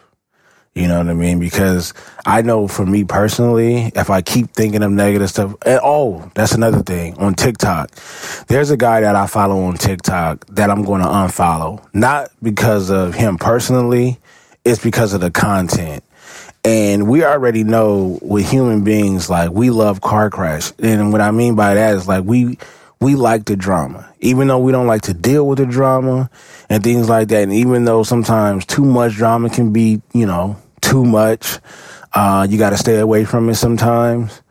You 0.76 0.88
know 0.88 0.98
what 0.98 1.08
I 1.08 1.14
mean? 1.14 1.40
Because 1.40 1.94
I 2.26 2.42
know 2.42 2.68
for 2.68 2.84
me 2.84 3.04
personally, 3.04 3.92
if 3.96 4.10
I 4.10 4.24
keep 4.24 4.52
thinking 4.54 4.82
of 4.82 4.92
negative 4.92 5.30
stuff, 5.30 5.56
and 5.66 5.80
oh, 5.84 6.32
that's 6.34 6.54
another 6.54 6.82
thing 6.82 7.16
on 7.18 7.36
TikTok. 7.36 7.92
There's 8.48 8.72
a 8.72 8.78
guy 8.78 9.02
that 9.02 9.16
I 9.16 9.28
follow 9.28 9.62
on 9.64 9.76
TikTok 9.76 10.48
that 10.48 10.72
I'm 10.72 10.84
going 10.84 11.02
to 11.02 11.08
unfollow. 11.08 11.88
Not 11.94 12.32
because 12.42 12.90
of 12.90 13.14
him 13.14 13.38
personally, 13.38 14.18
it's 14.66 14.82
because 14.82 15.14
of 15.14 15.22
the 15.22 15.30
content. 15.30 16.04
And 16.66 17.10
we 17.10 17.26
already 17.26 17.66
know 17.66 18.20
with 18.22 18.50
human 18.50 18.86
beings, 18.86 19.30
like 19.30 19.52
we 19.52 19.70
love 19.70 20.00
car 20.00 20.30
crash. 20.30 20.72
And 20.80 21.12
what 21.12 21.20
I 21.20 21.32
mean 21.32 21.56
by 21.56 21.74
that 21.74 21.96
is 21.96 22.08
like 22.08 22.24
we, 22.24 22.58
we 23.02 23.16
like 23.16 23.44
the 23.46 23.58
drama, 23.58 24.10
even 24.22 24.48
though 24.48 24.60
we 24.60 24.72
don't 24.72 24.88
like 24.88 25.02
to 25.04 25.14
deal 25.14 25.46
with 25.46 25.58
the 25.58 25.66
drama 25.66 26.30
and 26.70 26.82
things 26.82 27.10
like 27.10 27.28
that. 27.30 27.44
And 27.44 27.52
even 27.52 27.84
though 27.84 28.04
sometimes 28.04 28.66
too 28.66 28.86
much 28.86 29.16
drama 29.16 29.50
can 29.50 29.74
be, 29.74 30.02
you 30.14 30.26
know, 30.26 30.56
too 30.80 31.04
much, 31.04 31.60
uh, 32.14 32.48
you 32.50 32.58
got 32.58 32.70
to 32.70 32.78
stay 32.78 32.98
away 33.00 33.26
from 33.26 33.50
it 33.50 33.56
sometimes. 33.56 34.42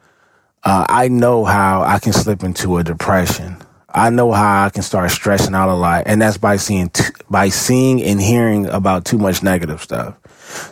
Uh, 0.65 0.85
I 0.89 1.09
know 1.09 1.47
how 1.47 1.83
I 1.83 1.99
can 1.99 2.13
slip 2.13 2.43
into 2.43 2.77
a 2.77 2.85
depression. 2.85 3.57
I 3.89 4.11
know 4.11 4.33
how 4.33 4.67
I 4.67 4.71
can 4.71 4.83
start 4.83 5.11
stressing 5.11 5.55
out 5.55 5.69
a 5.69 5.75
lot, 5.75 6.05
and 6.07 6.21
that's 6.23 6.39
by 6.39 6.57
seeing 6.57 6.89
t- 6.89 7.13
by 7.29 7.51
seeing 7.51 8.03
and 8.03 8.21
hearing 8.21 8.67
about 8.67 9.05
too 9.05 9.19
much 9.19 9.43
negative 9.43 9.83
stuff 9.83 10.17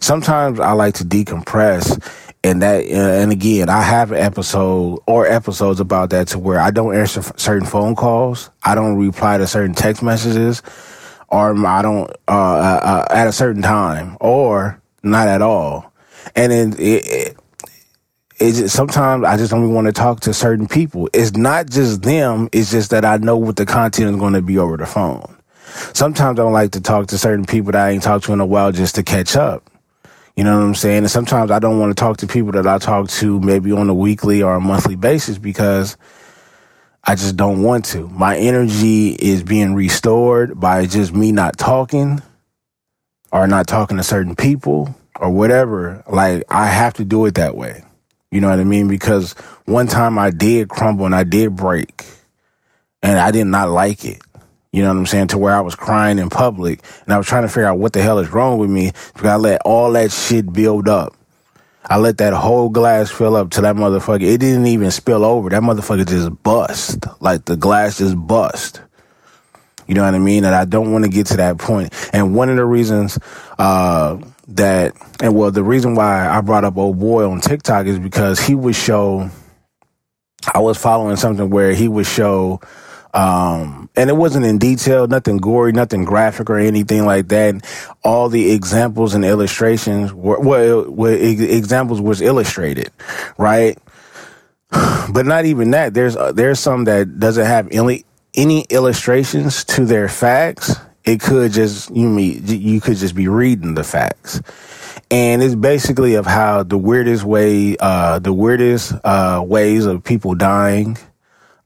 sometimes 0.01 0.61
I 0.61 0.73
like 0.73 0.95
to 0.95 1.05
decompress 1.05 1.99
and 2.43 2.63
that 2.63 2.85
uh, 2.85 3.23
and 3.23 3.33
again 3.33 3.69
i 3.69 3.83
have 3.83 4.13
an 4.13 4.19
episode 4.19 4.99
or 5.07 5.27
episodes 5.27 5.79
about 5.79 6.09
that 6.09 6.29
to 6.29 6.39
where 6.39 6.59
i 6.59 6.71
don't 6.71 6.97
answer 6.97 7.21
certain 7.37 7.69
phone 7.69 7.95
calls 7.95 8.49
i 8.63 8.75
don't 8.75 8.97
reply 8.97 9.37
to 9.37 9.47
certain 9.47 9.75
text 9.75 10.03
messages 10.03 10.63
or 11.29 11.55
i 11.67 11.83
don't 11.83 12.11
uh, 12.29 12.31
uh, 12.31 12.81
uh 12.83 13.15
at 13.15 13.29
a 13.29 13.33
certain 13.33 13.61
time 13.61 14.17
or 14.21 14.81
not 15.03 15.29
at 15.29 15.43
all 15.43 15.93
and 16.35 16.51
then 16.51 16.73
it, 16.79 17.07
it 17.07 17.37
it's 18.41 18.73
sometimes 18.73 19.25
I 19.25 19.37
just 19.37 19.51
don't 19.51 19.73
want 19.75 19.87
to 19.87 19.93
talk 19.93 20.21
to 20.21 20.33
certain 20.33 20.67
people. 20.67 21.11
It's 21.13 21.37
not 21.37 21.69
just 21.69 22.03
them. 22.03 22.49
It's 22.53 22.71
just 22.71 22.91
that 22.91 23.05
I 23.05 23.19
know 23.19 23.37
what 23.37 23.57
the 23.57 23.67
content 23.67 24.11
is 24.11 24.17
going 24.17 24.33
to 24.33 24.41
be 24.41 24.57
over 24.57 24.79
the 24.79 24.87
phone. 24.87 25.37
Sometimes 25.93 26.41
I 26.41 26.43
don't 26.43 26.55
like 26.55 26.73
to 26.73 26.81
talk 26.81 27.09
to 27.09 27.19
certain 27.19 27.45
people 27.45 27.73
that 27.73 27.87
I 27.87 27.91
ain't 27.91 28.03
talked 28.03 28.25
to 28.25 28.33
in 28.33 28.41
a 28.41 28.47
while 28.47 28.73
just 28.73 28.95
to 28.95 29.03
catch 29.03 29.37
up. 29.37 29.70
You 30.37 30.45
know 30.45 30.59
what 30.59 30.65
I'm 30.65 30.75
saying? 30.75 30.99
And 30.99 31.11
sometimes 31.11 31.51
I 31.51 31.59
don't 31.59 31.79
want 31.79 31.97
to 31.97 32.01
talk 32.01 32.19
to 32.19 32.27
people 32.27 32.53
that 32.53 32.67
I 32.67 32.79
talk 32.79 33.09
to 33.09 33.41
maybe 33.41 33.73
on 33.73 33.91
a 33.91 33.95
weekly 33.95 34.43
or 34.43 34.55
a 34.55 34.61
monthly 34.61 34.97
basis 34.97 35.39
because 35.39 35.97
I 37.05 37.15
just 37.15 37.37
don't 37.37 37.63
want 37.63 37.85
to. 37.87 38.09
My 38.09 38.37
energy 38.37 39.11
is 39.11 39.43
being 39.43 39.75
restored 39.75 40.59
by 40.59 40.87
just 40.87 41.13
me 41.13 41.33
not 41.33 41.59
talking 41.59 42.23
or 43.33 43.47
not 43.47 43.67
talking 43.67 43.97
to 43.97 44.03
certain 44.03 44.37
people 44.37 44.95
or 45.19 45.31
whatever. 45.31 46.03
Like 46.09 46.45
I 46.49 46.67
have 46.67 46.95
to 46.95 47.05
do 47.05 47.27
it 47.27 47.35
that 47.35 47.57
way. 47.57 47.85
You 48.31 48.41
know 48.41 48.49
what 48.49 48.61
I 48.61 48.65
mean? 48.65 48.87
Because 48.89 49.33
one 49.65 49.89
time 49.89 50.19
I 50.19 50.31
did 50.31 50.69
crumble 50.69 51.07
and 51.07 51.15
I 51.15 51.25
did 51.25 51.57
break 51.57 52.05
and 53.03 53.19
I 53.19 53.31
did 53.31 53.47
not 53.47 53.71
like 53.71 54.05
it. 54.05 54.21
You 54.73 54.83
know 54.83 54.89
what 54.89 54.99
I'm 54.99 55.07
saying? 55.07 55.29
To 55.29 55.39
where 55.39 55.55
I 55.55 55.61
was 55.61 55.75
crying 55.75 56.19
in 56.19 56.31
public 56.31 56.83
and 57.05 57.13
I 57.13 57.19
was 57.19 57.27
trying 57.27 57.43
to 57.43 57.49
figure 57.49 57.67
out 57.67 57.79
what 57.79 57.93
the 57.93 58.03
hell 58.03 58.19
is 58.19 58.31
wrong 58.31 58.59
with 58.59 58.71
me 58.71 58.93
because 59.15 59.27
I 59.29 59.37
let 59.37 59.63
all 59.65 59.91
that 59.93 60.13
shit 60.13 60.53
build 60.53 60.89
up. 60.89 61.15
I 61.85 61.99
let 61.99 62.19
that 62.19 62.35
whole 62.35 62.69
glass 62.69 63.11
fill 63.11 63.35
up 63.35 63.51
to 63.51 63.63
that 63.63 63.75
motherfucker. 63.75 64.23
It 64.23 64.39
didn't 64.39 64.67
even 64.67 64.91
spill 64.91 65.25
over. 65.25 65.49
That 65.49 65.63
motherfucker 65.63 66.07
just 66.07 66.43
bust. 66.43 67.05
Like 67.21 67.47
the 67.47 67.57
glass 67.57 67.99
just 67.99 68.15
bust. 68.27 68.81
You 69.89 69.95
know 69.95 70.05
what 70.05 70.15
I 70.15 70.19
mean? 70.19 70.45
And 70.45 70.55
I 70.55 70.67
don't 70.67 70.93
want 70.93 71.05
to 71.05 71.11
get 71.11 71.27
to 71.29 71.39
that 71.39 71.59
point. 71.59 71.93
And 72.13 72.33
one 72.33 72.49
of 72.49 72.57
the 72.57 72.65
reasons, 72.65 73.19
uh, 73.59 74.19
that, 74.49 74.95
and 75.21 75.35
well, 75.35 75.51
the 75.51 75.65
reason 75.65 75.97
why 75.97 76.29
I 76.29 76.41
brought 76.43 76.65
up 76.65 76.77
old 76.77 77.01
boy 77.01 77.29
on 77.29 77.41
TikTok 77.41 77.87
is 77.87 77.99
because 77.99 78.39
he 78.39 78.55
would 78.55 78.77
show, 78.77 79.31
I 80.55 80.61
was 80.61 80.79
following 80.79 81.17
something 81.17 81.51
where 81.51 81.73
he 81.73 81.89
would 81.89 82.07
show, 82.07 82.61
um, 83.13 83.91
and 83.97 84.09
it 84.09 84.17
wasn't 84.17 84.47
in 84.47 84.59
detail, 84.59 85.07
nothing 85.09 85.39
gory, 85.39 85.73
nothing 85.73 86.05
graphic 86.05 86.49
or 86.49 86.59
anything 86.59 87.05
like 87.05 87.29
that. 87.29 87.55
All 88.05 88.29
the 88.29 88.53
examples 88.53 89.15
and 89.15 89.25
illustrations 89.25 90.13
were, 90.13 90.39
well, 90.39 91.01
examples 91.05 92.01
was 92.01 92.21
illustrated, 92.21 92.91
right? 93.39 93.79
But 95.13 95.27
not 95.27 95.45
even 95.45 95.73
that. 95.73 95.93
There's, 95.93 96.15
uh, 96.15 96.31
there's 96.31 96.61
some 96.61 96.85
that 96.85 97.19
doesn't 97.19 97.45
have 97.45 97.67
any, 97.73 98.05
any 98.35 98.65
illustrations 98.71 99.65
to 99.65 99.85
their 99.85 100.09
facts. 100.09 100.77
It 101.05 101.21
could 101.21 101.51
just, 101.51 101.91
you 101.91 102.09
mean, 102.09 102.47
you 102.47 102.81
could 102.81 102.97
just 102.97 103.17
be 103.17 103.27
reading 103.27 103.75
the 103.75 103.83
facts. 103.83 104.41
And 105.11 105.43
it's 105.43 105.57
basically 105.57 106.15
of 106.15 106.27
how 106.27 106.63
the 106.63 106.79
weirdest 106.79 107.25
way, 107.25 107.77
uh, 107.81 108.21
the 108.21 108.33
weirdest, 108.33 108.93
uh, 109.03 109.43
ways 109.45 109.85
of 109.85 110.05
people 110.05 110.37
dying, 110.37 110.97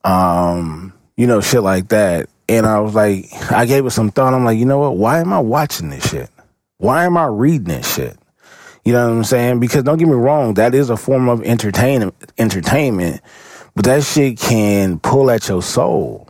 um, 0.05 0.94
you 1.17 1.27
know, 1.27 1.41
shit 1.41 1.63
like 1.63 1.89
that. 1.89 2.29
And 2.49 2.67
I 2.67 2.81
was 2.81 2.95
like, 2.95 3.27
I 3.51 3.65
gave 3.65 3.87
it 3.87 3.91
some 3.91 4.11
thought. 4.11 4.35
I'm 4.35 4.45
like, 4.45 4.59
you 4.59 4.67
know 4.67 4.79
what? 4.79 4.97
Why 4.97 5.21
am 5.21 5.33
I 5.33 5.41
watching 5.41 5.91
this 5.91 6.09
shit? 6.09 6.31
Why 6.79 7.05
am 7.05 7.17
I 7.17 7.27
reading 7.27 7.69
this 7.69 7.95
shit? 7.95 8.19
You 8.85 8.93
know 8.93 9.09
what 9.09 9.17
I'm 9.17 9.25
saying? 9.25 9.61
Because 9.61 9.83
don't 9.83 9.99
get 9.99 10.09
me 10.09 10.15
wrong, 10.15 10.55
that 10.55 10.75
is 10.75 10.91
a 10.91 10.97
form 10.97 11.29
of 11.29 11.43
entertainment, 11.43 12.15
entertainment, 12.37 13.23
but 13.75 13.87
that 13.87 14.03
shit 14.05 14.39
can 14.39 14.99
pull 14.99 15.31
at 15.31 15.49
your 15.49 15.63
soul. 15.63 16.29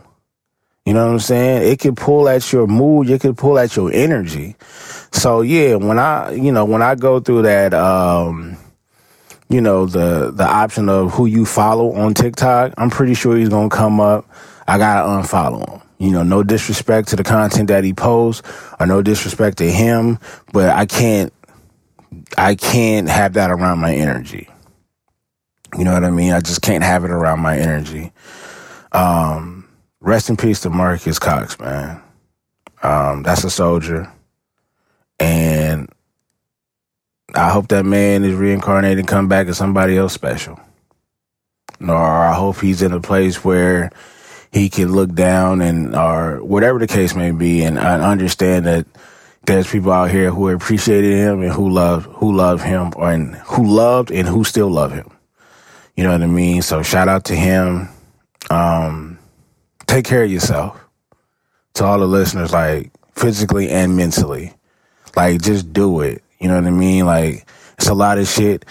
You 0.85 0.93
know 0.93 1.05
what 1.05 1.13
I'm 1.13 1.19
saying? 1.19 1.71
It 1.71 1.79
can 1.79 1.95
pull 1.95 2.29
at 2.29 2.53
your 2.53 2.67
mood. 2.67 3.09
It 3.09 3.21
can 3.21 3.35
pull 3.35 3.57
at 3.57 3.75
your 3.75 3.91
energy. 3.91 4.55
So 5.11 5.41
yeah, 5.41 5.75
when 5.75 5.97
I, 5.97 6.31
you 6.33 6.51
know, 6.51 6.63
when 6.63 6.83
I 6.83 6.93
go 6.93 7.19
through 7.19 7.41
that, 7.41 7.73
um, 7.73 8.55
you 9.49 9.61
know, 9.61 9.85
the 9.87 10.31
the 10.31 10.45
option 10.45 10.87
of 10.87 11.11
who 11.11 11.25
you 11.25 11.45
follow 11.45 11.93
on 11.93 12.13
TikTok, 12.13 12.73
I'm 12.77 12.91
pretty 12.91 13.15
sure 13.15 13.35
he's 13.35 13.49
gonna 13.49 13.69
come 13.69 13.99
up. 13.99 14.29
I 14.67 14.77
gotta 14.77 15.07
unfollow 15.07 15.69
him. 15.69 15.81
You 15.97 16.11
know, 16.11 16.23
no 16.23 16.43
disrespect 16.43 17.09
to 17.09 17.15
the 17.15 17.23
content 17.23 17.69
that 17.69 17.83
he 17.83 17.93
posts 17.93 18.47
or 18.79 18.85
no 18.85 19.01
disrespect 19.01 19.57
to 19.59 19.71
him, 19.71 20.19
but 20.51 20.69
I 20.69 20.85
can't 20.85 21.31
I 22.37 22.55
can't 22.55 23.07
have 23.07 23.33
that 23.33 23.51
around 23.51 23.79
my 23.79 23.93
energy. 23.93 24.49
You 25.77 25.83
know 25.83 25.93
what 25.93 26.03
I 26.03 26.11
mean? 26.11 26.31
I 26.31 26.39
just 26.39 26.61
can't 26.61 26.83
have 26.83 27.03
it 27.03 27.11
around 27.11 27.41
my 27.41 27.57
energy. 27.57 28.11
Um, 28.91 29.67
rest 29.99 30.29
in 30.29 30.37
peace 30.37 30.61
to 30.61 30.69
Marcus 30.69 31.19
Cox, 31.19 31.59
man. 31.59 32.01
Um, 32.81 33.23
that's 33.23 33.43
a 33.43 33.49
soldier. 33.49 34.11
And 35.19 35.89
I 37.33 37.49
hope 37.49 37.67
that 37.69 37.85
man 37.85 38.23
is 38.23 38.35
reincarnated 38.35 38.99
and 38.99 39.07
come 39.07 39.27
back 39.27 39.47
as 39.47 39.57
somebody 39.57 39.97
else 39.97 40.13
special. 40.13 40.59
Or 41.81 41.95
I 41.95 42.33
hope 42.33 42.61
he's 42.61 42.81
in 42.81 42.93
a 42.93 43.01
place 43.01 43.43
where 43.43 43.91
he 44.55 44.69
can 44.69 44.93
look 44.93 45.13
down 45.13 45.61
and 45.61 45.93
or 45.93 46.41
whatever 46.41 46.79
the 46.79 46.87
case 46.87 47.13
may 47.13 47.31
be 47.31 47.61
and, 47.63 47.77
and 47.77 48.01
understand 48.01 48.65
that 48.65 48.87
there's 49.45 49.69
people 49.69 49.91
out 49.91 50.09
here 50.09 50.31
who 50.31 50.47
appreciated 50.47 51.13
him 51.17 51.41
and 51.41 51.51
who 51.51 51.69
love 51.69 52.05
who 52.05 52.33
love 52.33 52.61
him 52.61 52.93
or 52.95 53.11
and 53.11 53.35
who 53.35 53.67
loved 53.67 54.11
and 54.11 54.25
who 54.29 54.45
still 54.45 54.69
love 54.69 54.93
him. 54.93 55.11
You 55.97 56.05
know 56.05 56.13
what 56.13 56.23
I 56.23 56.27
mean? 56.27 56.61
So 56.61 56.83
shout 56.83 57.09
out 57.09 57.25
to 57.25 57.35
him. 57.35 57.89
Um, 58.49 59.19
take 59.87 60.05
care 60.05 60.23
of 60.23 60.31
yourself. 60.31 60.79
To 61.73 61.83
all 61.83 61.99
the 61.99 62.07
listeners, 62.07 62.53
like 62.53 62.91
physically 63.13 63.69
and 63.69 63.97
mentally. 63.97 64.53
Like 65.17 65.41
just 65.41 65.73
do 65.73 65.99
it. 65.99 66.23
You 66.39 66.47
know 66.47 66.55
what 66.55 66.65
I 66.65 66.71
mean? 66.71 67.05
Like 67.05 67.45
it's 67.77 67.89
a 67.89 67.93
lot 67.93 68.19
of 68.19 68.27
shit. 68.27 68.63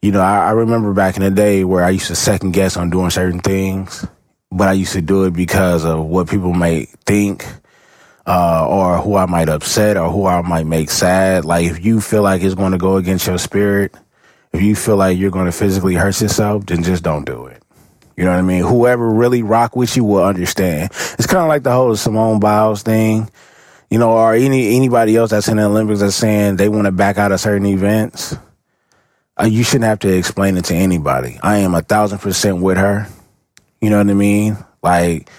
You 0.00 0.12
know, 0.12 0.20
I, 0.20 0.46
I 0.46 0.50
remember 0.52 0.94
back 0.94 1.16
in 1.16 1.24
the 1.24 1.32
day 1.32 1.64
where 1.64 1.82
I 1.82 1.90
used 1.90 2.06
to 2.06 2.14
second 2.14 2.52
guess 2.52 2.76
on 2.76 2.90
doing 2.90 3.10
certain 3.10 3.40
things, 3.40 4.06
but 4.50 4.68
I 4.68 4.72
used 4.72 4.92
to 4.92 5.02
do 5.02 5.24
it 5.24 5.32
because 5.32 5.84
of 5.84 6.04
what 6.04 6.28
people 6.28 6.52
may 6.52 6.86
think, 7.04 7.46
uh, 8.26 8.66
or 8.68 8.98
who 8.98 9.16
I 9.16 9.26
might 9.26 9.48
upset 9.48 9.96
or 9.96 10.10
who 10.10 10.26
I 10.26 10.42
might 10.42 10.66
make 10.66 10.90
sad. 10.90 11.44
Like 11.44 11.66
if 11.66 11.84
you 11.84 12.00
feel 12.00 12.22
like 12.22 12.42
it's 12.42 12.54
going 12.54 12.72
to 12.72 12.78
go 12.78 12.96
against 12.96 13.26
your 13.26 13.38
spirit, 13.38 13.94
if 14.52 14.62
you 14.62 14.74
feel 14.74 14.96
like 14.96 15.18
you're 15.18 15.30
going 15.30 15.46
to 15.46 15.52
physically 15.52 15.94
hurt 15.94 16.20
yourself, 16.20 16.66
then 16.66 16.82
just 16.82 17.02
don't 17.02 17.24
do 17.24 17.46
it. 17.46 17.62
You 18.16 18.24
know 18.24 18.30
what 18.30 18.38
I 18.38 18.42
mean? 18.42 18.62
Whoever 18.62 19.10
really 19.10 19.42
rock 19.42 19.76
with 19.76 19.96
you 19.96 20.04
will 20.04 20.24
understand. 20.24 20.90
It's 20.90 21.26
kind 21.26 21.42
of 21.42 21.48
like 21.48 21.62
the 21.62 21.72
whole 21.72 21.94
Simone 21.96 22.40
Biles 22.40 22.82
thing 22.82 23.30
you 23.90 23.98
know, 23.98 24.10
or 24.10 24.34
any 24.34 24.76
anybody 24.76 25.16
else 25.16 25.30
that's 25.30 25.48
in 25.48 25.58
the 25.58 25.64
Olympics 25.64 26.00
that's 26.00 26.16
saying 26.16 26.56
they 26.56 26.68
want 26.68 26.86
to 26.86 26.92
back 26.92 27.18
out 27.18 27.32
of 27.32 27.40
certain 27.40 27.66
events, 27.66 28.36
uh, 29.40 29.44
you 29.44 29.62
shouldn't 29.62 29.84
have 29.84 30.00
to 30.00 30.16
explain 30.16 30.56
it 30.56 30.64
to 30.66 30.74
anybody. 30.74 31.38
I 31.42 31.58
am 31.58 31.74
a 31.74 31.82
thousand 31.82 32.18
percent 32.18 32.60
with 32.60 32.78
her. 32.78 33.06
You 33.80 33.90
know 33.90 33.98
what 33.98 34.10
I 34.10 34.14
mean? 34.14 34.56
Like, 34.82 35.30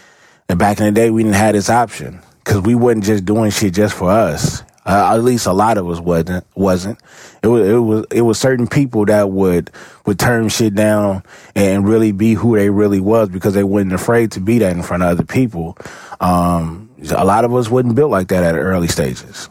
and 0.50 0.60
back 0.60 0.80
in 0.80 0.86
the 0.86 0.92
day, 0.92 1.10
we 1.10 1.24
didn't 1.24 1.36
have 1.36 1.54
this 1.54 1.70
option 1.70 2.22
because 2.44 2.62
we 2.62 2.76
wasn't 2.76 3.06
just 3.06 3.26
doing 3.26 3.52
shit 3.52 3.74
just 3.74 3.96
for 3.96 4.10
us. 4.10 4.64
Uh, 4.86 5.14
at 5.14 5.22
least 5.22 5.46
a 5.46 5.52
lot 5.52 5.78
of 5.78 5.90
us 5.90 6.00
wasn't. 6.00 6.46
Wasn't. 6.56 6.98
It 7.44 7.48
was. 7.48 7.68
It 7.68 7.78
was. 7.78 8.06
It 8.10 8.22
was 8.22 8.40
certain 8.40 8.68
people 8.68 9.06
that 9.06 9.30
would 9.30 9.70
would 10.06 10.18
turn 10.18 10.48
shit 10.48 10.76
down 10.76 11.24
and 11.56 11.86
really 11.86 12.14
be 12.14 12.36
who 12.36 12.56
they 12.56 12.70
really 12.70 13.02
was 13.02 13.28
because 13.28 13.54
they 13.54 13.66
wasn't 13.66 13.92
afraid 13.92 14.32
to 14.32 14.40
be 14.40 14.60
that 14.60 14.74
in 14.76 14.84
front 14.84 15.04
of 15.04 15.10
other 15.10 15.26
people. 15.26 15.78
Um, 16.22 16.90
a 17.12 17.26
lot 17.26 17.44
of 17.44 17.54
us 17.54 17.70
wasn't 17.70 17.96
built 17.96 18.12
like 18.12 18.30
that 18.30 18.44
at 18.44 18.56
early 18.56 18.88
stages. 18.88 19.50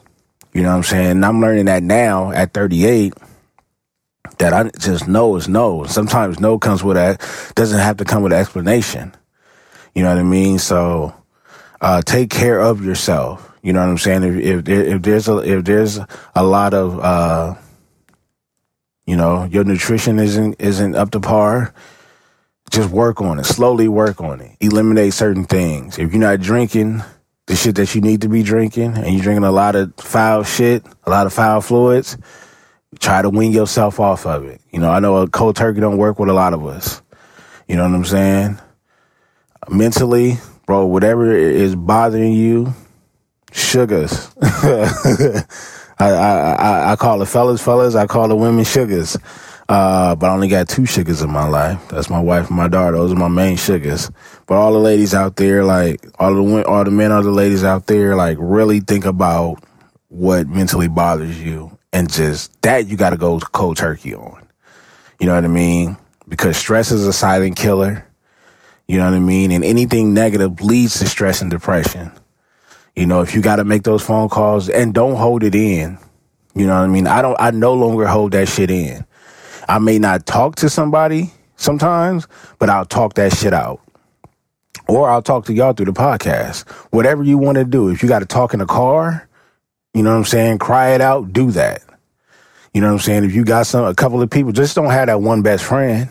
You 0.55 0.63
know 0.63 0.71
what 0.71 0.77
I'm 0.77 0.83
saying? 0.85 1.11
And 1.11 1.25
I'm 1.27 1.43
learning 1.43 1.67
that 1.67 1.83
now 1.83 2.31
at 2.31 2.55
38 2.55 3.13
that 4.39 4.53
I 4.53 4.71
just 4.79 5.09
know 5.09 5.37
is 5.37 5.49
no. 5.49 5.85
Sometimes 5.85 6.41
no 6.41 6.59
comes 6.59 6.83
with 6.83 6.97
a 6.97 7.19
doesn't 7.55 7.79
have 7.79 7.97
to 7.99 8.05
come 8.05 8.23
with 8.23 8.33
an 8.33 8.39
explanation. 8.39 9.15
You 9.95 10.03
know 10.03 10.11
what 10.11 10.19
I 10.19 10.25
mean? 10.25 10.59
So 10.59 11.15
uh, 11.81 12.03
take 12.03 12.31
care 12.31 12.61
of 12.61 12.85
yourself. 12.85 13.53
You 13.63 13.73
know 13.73 13.81
what 13.81 13.89
I'm 13.89 13.99
saying? 13.99 14.23
If 14.23 14.69
if, 14.69 14.69
if 14.69 15.03
there's 15.03 15.29
a 15.29 15.39
if 15.39 15.65
there's 15.65 15.99
a 16.35 16.45
lot 16.45 16.75
of 16.75 17.01
uh, 17.01 17.55
you 19.07 19.17
know 19.17 19.45
your 19.45 19.65
nutrition 19.65 20.19
isn't 20.19 20.61
isn't 20.61 20.95
up 20.95 21.11
to 21.13 21.21
par, 21.21 21.75
just 22.71 22.91
work 22.91 23.21
on 23.21 23.39
it. 23.39 23.45
Slowly 23.45 23.89
work 23.89 24.21
on 24.21 24.41
it. 24.41 24.57
Eliminate 24.61 25.15
certain 25.15 25.45
things. 25.45 25.99
If 25.99 26.13
you're 26.13 26.21
not 26.21 26.41
drinking 26.41 27.03
the 27.47 27.57
shit 27.57 27.77
that 27.77 27.95
you 27.95 28.01
need 28.01 28.23
to 28.23 28.29
be 28.29 28.43
drinking 28.43 28.97
and 28.97 29.13
you're 29.13 29.23
drinking 29.23 29.45
a 29.45 29.53
lot 29.53 29.77
of 29.77 29.95
foul 29.97 30.43
shit, 30.43 30.85
a 31.05 31.11
lot 31.11 31.27
of 31.27 31.33
foul 31.33 31.61
fluids, 31.61 32.17
try 32.99 33.23
to 33.23 33.31
wean 33.31 33.53
yourself 33.53 34.01
off 34.01 34.27
of 34.27 34.45
it. 34.45 34.61
You 34.71 34.81
know, 34.81 34.91
I 34.91 35.01
know 35.01 35.17
a 35.19 35.29
cold 35.29 35.57
turkey 35.57 35.81
don't 35.81 35.99
work 35.99 36.19
with 36.19 36.29
a 36.29 36.35
lot 36.35 36.55
of 36.55 36.67
us. 36.67 37.03
You 37.69 37.77
know 37.77 37.85
what 37.85 37.95
I'm 37.95 38.05
saying? 38.05 38.59
Mentally, 39.69 40.39
bro, 40.67 40.87
whatever 40.87 41.35
is 41.35 41.75
bothering 41.75 42.33
you, 42.33 42.75
sugars. 43.53 44.31
I, 44.43 45.45
I, 45.99 46.53
I, 46.53 46.93
I 46.93 46.97
call 46.97 47.19
the 47.19 47.27
fellas 47.27 47.63
fellas, 47.63 47.95
I 47.95 48.07
call 48.07 48.29
the 48.29 48.37
women 48.37 48.65
sugars. 48.65 49.17
Uh, 49.69 50.15
but 50.15 50.31
I 50.31 50.33
only 50.33 50.47
got 50.47 50.69
two 50.69 50.87
sugars 50.87 51.23
in 51.23 51.31
my 51.31 51.49
life. 51.49 51.89
That's 51.89 52.09
my 52.09 52.21
wife 52.21 52.49
and 52.49 52.57
my 52.57 52.69
daughter. 52.69 52.97
Those 52.97 53.13
are 53.13 53.17
my 53.17 53.29
main 53.29 53.57
sugars. 53.57 54.11
But 54.47 54.55
all 54.55 54.73
the 54.73 54.79
ladies 54.79 55.13
out 55.13 55.37
there, 55.37 55.65
like 55.65 56.07
all 56.21 56.35
the 56.35 56.65
all 56.67 56.85
the 56.85 56.93
men, 56.93 57.11
all 57.11 57.23
the 57.23 57.31
ladies 57.33 57.65
out 57.65 57.87
there, 57.87 58.15
like 58.15 58.37
really 58.41 58.79
think 58.79 59.05
about 59.05 59.65
what 60.09 60.47
mentally 60.47 60.87
bothers 60.87 61.43
you, 61.43 61.76
and 61.97 62.13
just 62.13 62.61
that 62.61 62.89
you 62.89 62.97
got 62.99 63.11
to 63.11 63.17
go 63.17 63.41
cold 63.41 63.79
turkey 63.79 64.15
on. 64.15 64.47
You 65.19 65.27
know 65.27 65.35
what 65.35 65.47
I 65.47 65.49
mean? 65.49 65.97
Because 66.29 66.59
stress 66.59 66.93
is 66.93 67.07
a 67.07 67.13
silent 67.13 67.57
killer. 67.57 68.07
You 68.87 68.99
know 68.99 69.07
what 69.07 69.17
I 69.17 69.21
mean? 69.21 69.51
And 69.51 69.65
anything 69.65 70.13
negative 70.13 70.61
leads 70.61 70.99
to 70.99 71.07
stress 71.09 71.41
and 71.41 71.51
depression. 71.51 72.13
You 72.95 73.07
know, 73.07 73.23
if 73.23 73.35
you 73.35 73.41
got 73.41 73.57
to 73.57 73.65
make 73.65 73.85
those 73.85 74.03
phone 74.03 74.29
calls 74.29 74.69
and 74.69 74.93
don't 74.93 75.17
hold 75.17 75.43
it 75.43 75.55
in. 75.55 75.99
You 76.55 76.67
know 76.67 76.75
what 76.75 76.85
I 76.85 76.87
mean? 76.87 77.07
I 77.07 77.23
don't. 77.23 77.37
I 77.41 77.51
no 77.51 77.73
longer 77.73 78.07
hold 78.07 78.33
that 78.33 78.49
shit 78.49 78.71
in. 78.71 79.07
I 79.67 79.79
may 79.79 79.99
not 79.99 80.27
talk 80.27 80.57
to 80.57 80.69
somebody 80.69 81.33
sometimes, 81.57 82.29
but 82.59 82.69
I'll 82.69 82.85
talk 82.85 83.15
that 83.15 83.35
shit 83.35 83.55
out. 83.55 83.81
Or 84.87 85.09
I'll 85.09 85.23
talk 85.23 85.47
to 85.47 85.55
y'all 85.55 85.73
through 85.73 85.87
the 85.87 85.93
podcast. 85.93 86.69
Whatever 86.93 87.23
you 87.25 87.39
want 87.39 87.57
to 87.57 87.65
do. 87.65 87.89
If 87.89 88.03
you 88.03 88.09
got 88.09 88.19
to 88.19 88.27
talk 88.27 88.53
in 88.53 88.61
the 88.61 88.67
car, 88.67 89.27
you 89.95 90.03
know 90.03 90.11
what 90.11 90.19
I'm 90.19 90.25
saying? 90.25 90.59
Cry 90.59 90.91
it 90.91 91.01
out, 91.01 91.33
do 91.33 91.51
that. 91.53 91.83
You 92.77 92.83
know 92.83 92.89
what 92.89 92.93
I'm 92.93 92.99
saying? 92.99 93.25
If 93.25 93.35
you 93.35 93.43
got 93.43 93.67
some, 93.67 93.87
a 93.87 93.95
couple 93.95 94.21
of 94.21 94.29
people, 94.29 94.53
just 94.53 94.75
don't 94.75 94.91
have 94.91 95.07
that 95.07 95.23
one 95.23 95.41
best 95.41 95.65
friend 95.65 96.11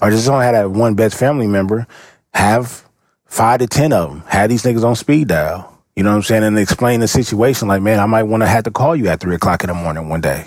or 0.00 0.10
just 0.10 0.28
don't 0.28 0.42
have 0.42 0.54
that 0.54 0.70
one 0.70 0.94
best 0.94 1.18
family 1.18 1.48
member. 1.48 1.88
Have 2.32 2.88
five 3.26 3.58
to 3.58 3.66
10 3.66 3.92
of 3.92 4.10
them. 4.10 4.22
Have 4.28 4.48
these 4.48 4.62
niggas 4.62 4.84
on 4.84 4.94
speed 4.94 5.26
dial. 5.26 5.76
You 5.96 6.04
know 6.04 6.10
what 6.10 6.16
I'm 6.18 6.22
saying? 6.22 6.44
And 6.44 6.56
explain 6.56 7.00
the 7.00 7.08
situation 7.08 7.66
like, 7.66 7.82
man, 7.82 7.98
I 7.98 8.06
might 8.06 8.22
want 8.22 8.44
to 8.44 8.46
have 8.46 8.62
to 8.62 8.70
call 8.70 8.94
you 8.94 9.08
at 9.08 9.18
three 9.18 9.34
o'clock 9.34 9.64
in 9.64 9.68
the 9.70 9.74
morning 9.74 10.08
one 10.08 10.20
day. 10.20 10.46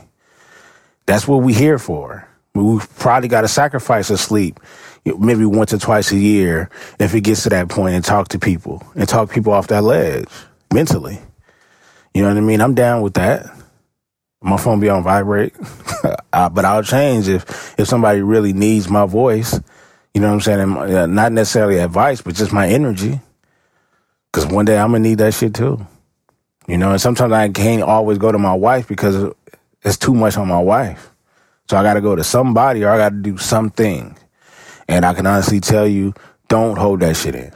That's 1.05 1.27
what 1.27 1.43
we 1.43 1.51
here 1.51 1.77
for. 1.77 2.25
We 2.55 2.79
probably 2.95 3.27
got 3.27 3.41
to 3.41 3.49
sacrifice 3.49 4.09
a 4.09 4.17
sleep 4.17 4.61
maybe 5.03 5.43
once 5.43 5.73
or 5.73 5.79
twice 5.79 6.13
a 6.13 6.17
year 6.17 6.69
if 6.97 7.13
it 7.13 7.25
gets 7.25 7.43
to 7.43 7.49
that 7.49 7.67
point 7.67 7.93
and 7.93 8.05
talk 8.05 8.29
to 8.29 8.39
people 8.39 8.81
and 8.95 9.09
talk 9.09 9.33
people 9.33 9.51
off 9.51 9.67
that 9.67 9.83
ledge 9.83 10.29
mentally. 10.73 11.19
You 12.13 12.21
know 12.21 12.29
what 12.29 12.37
I 12.37 12.41
mean? 12.41 12.61
I'm 12.61 12.73
down 12.73 13.01
with 13.01 13.15
that. 13.15 13.56
My 14.41 14.57
phone 14.57 14.79
be 14.79 14.89
on 14.89 15.03
vibrate, 15.03 15.55
but 16.31 16.65
I'll 16.65 16.83
change 16.83 17.27
if 17.27 17.79
if 17.79 17.87
somebody 17.87 18.21
really 18.21 18.53
needs 18.53 18.89
my 18.89 19.05
voice. 19.05 19.59
You 20.13 20.21
know 20.21 20.27
what 20.27 20.33
I'm 20.35 20.41
saying? 20.41 20.59
And, 20.59 20.77
uh, 20.77 21.05
not 21.07 21.31
necessarily 21.31 21.79
advice, 21.79 22.21
but 22.21 22.35
just 22.35 22.53
my 22.53 22.67
energy. 22.67 23.19
Because 24.31 24.45
one 24.51 24.65
day 24.65 24.77
I'm 24.77 24.91
gonna 24.91 24.99
need 24.99 25.17
that 25.19 25.33
shit 25.33 25.53
too. 25.53 25.85
You 26.67 26.77
know, 26.77 26.91
and 26.91 27.01
sometimes 27.01 27.31
I 27.33 27.49
can't 27.49 27.81
always 27.81 28.17
go 28.17 28.31
to 28.31 28.37
my 28.37 28.53
wife 28.53 28.87
because 28.87 29.31
it's 29.83 29.97
too 29.97 30.13
much 30.13 30.37
on 30.37 30.47
my 30.47 30.59
wife. 30.59 31.11
So 31.69 31.77
I 31.77 31.83
got 31.83 31.95
to 31.95 32.01
go 32.01 32.15
to 32.15 32.23
somebody 32.23 32.83
or 32.83 32.89
I 32.89 32.97
got 32.97 33.09
to 33.09 33.15
do 33.15 33.37
something. 33.37 34.17
And 34.87 35.05
I 35.05 35.13
can 35.13 35.25
honestly 35.25 35.59
tell 35.59 35.87
you, 35.87 36.13
don't 36.47 36.77
hold 36.77 37.01
that 37.01 37.15
shit 37.15 37.35
in. 37.35 37.53